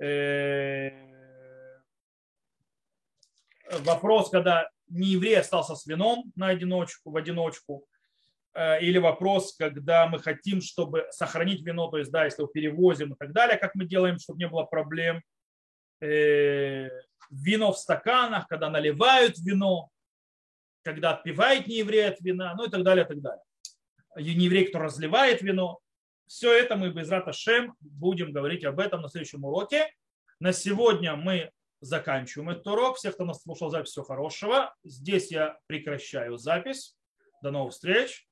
Э, 0.00 0.90
вопрос, 3.80 4.30
когда 4.30 4.70
не 4.86 5.08
еврей 5.08 5.40
остался 5.40 5.74
с 5.74 5.84
вином 5.84 6.30
на 6.36 6.46
одиночку, 6.46 7.10
в 7.10 7.16
одиночку, 7.16 7.88
или 8.80 8.98
вопрос, 8.98 9.54
когда 9.56 10.06
мы 10.06 10.18
хотим, 10.18 10.60
чтобы 10.60 11.06
сохранить 11.10 11.62
вино, 11.62 11.88
то 11.88 11.98
есть, 11.98 12.10
да, 12.10 12.24
если 12.24 12.42
его 12.42 12.50
перевозим 12.50 13.12
и 13.12 13.16
так 13.16 13.32
далее, 13.32 13.58
как 13.58 13.74
мы 13.74 13.84
делаем, 13.84 14.18
чтобы 14.18 14.38
не 14.38 14.48
было 14.48 14.64
проблем. 14.64 15.22
Э, 16.00 16.88
вино 17.30 17.72
в 17.72 17.78
стаканах, 17.78 18.46
когда 18.48 18.70
наливают 18.70 19.38
вино, 19.38 19.90
когда 20.82 21.12
отпивает 21.12 21.66
нееврей 21.66 22.08
от 22.08 22.20
вина, 22.20 22.54
ну 22.56 22.66
и 22.66 22.70
так 22.70 22.82
далее, 22.82 23.04
и 23.04 23.08
так 23.08 23.20
далее. 23.20 23.42
Нееврей, 24.16 24.66
кто 24.66 24.78
разливает 24.78 25.42
вино. 25.42 25.80
Все 26.26 26.52
это 26.52 26.76
мы 26.76 26.90
без 26.90 27.08
Раташем 27.08 27.74
будем 27.80 28.32
говорить 28.32 28.64
об 28.64 28.80
этом 28.80 29.02
на 29.02 29.08
следующем 29.08 29.44
уроке. 29.44 29.90
На 30.40 30.52
сегодня 30.52 31.16
мы 31.16 31.50
заканчиваем 31.80 32.50
этот 32.50 32.66
урок. 32.66 32.96
Всех, 32.96 33.14
кто 33.14 33.24
нас 33.24 33.42
слушал 33.42 33.70
запись, 33.70 33.90
всего 33.90 34.04
хорошего. 34.04 34.74
Здесь 34.84 35.30
я 35.30 35.58
прекращаю 35.66 36.36
запись. 36.36 36.96
До 37.42 37.50
новых 37.50 37.72
встреч. 37.72 38.25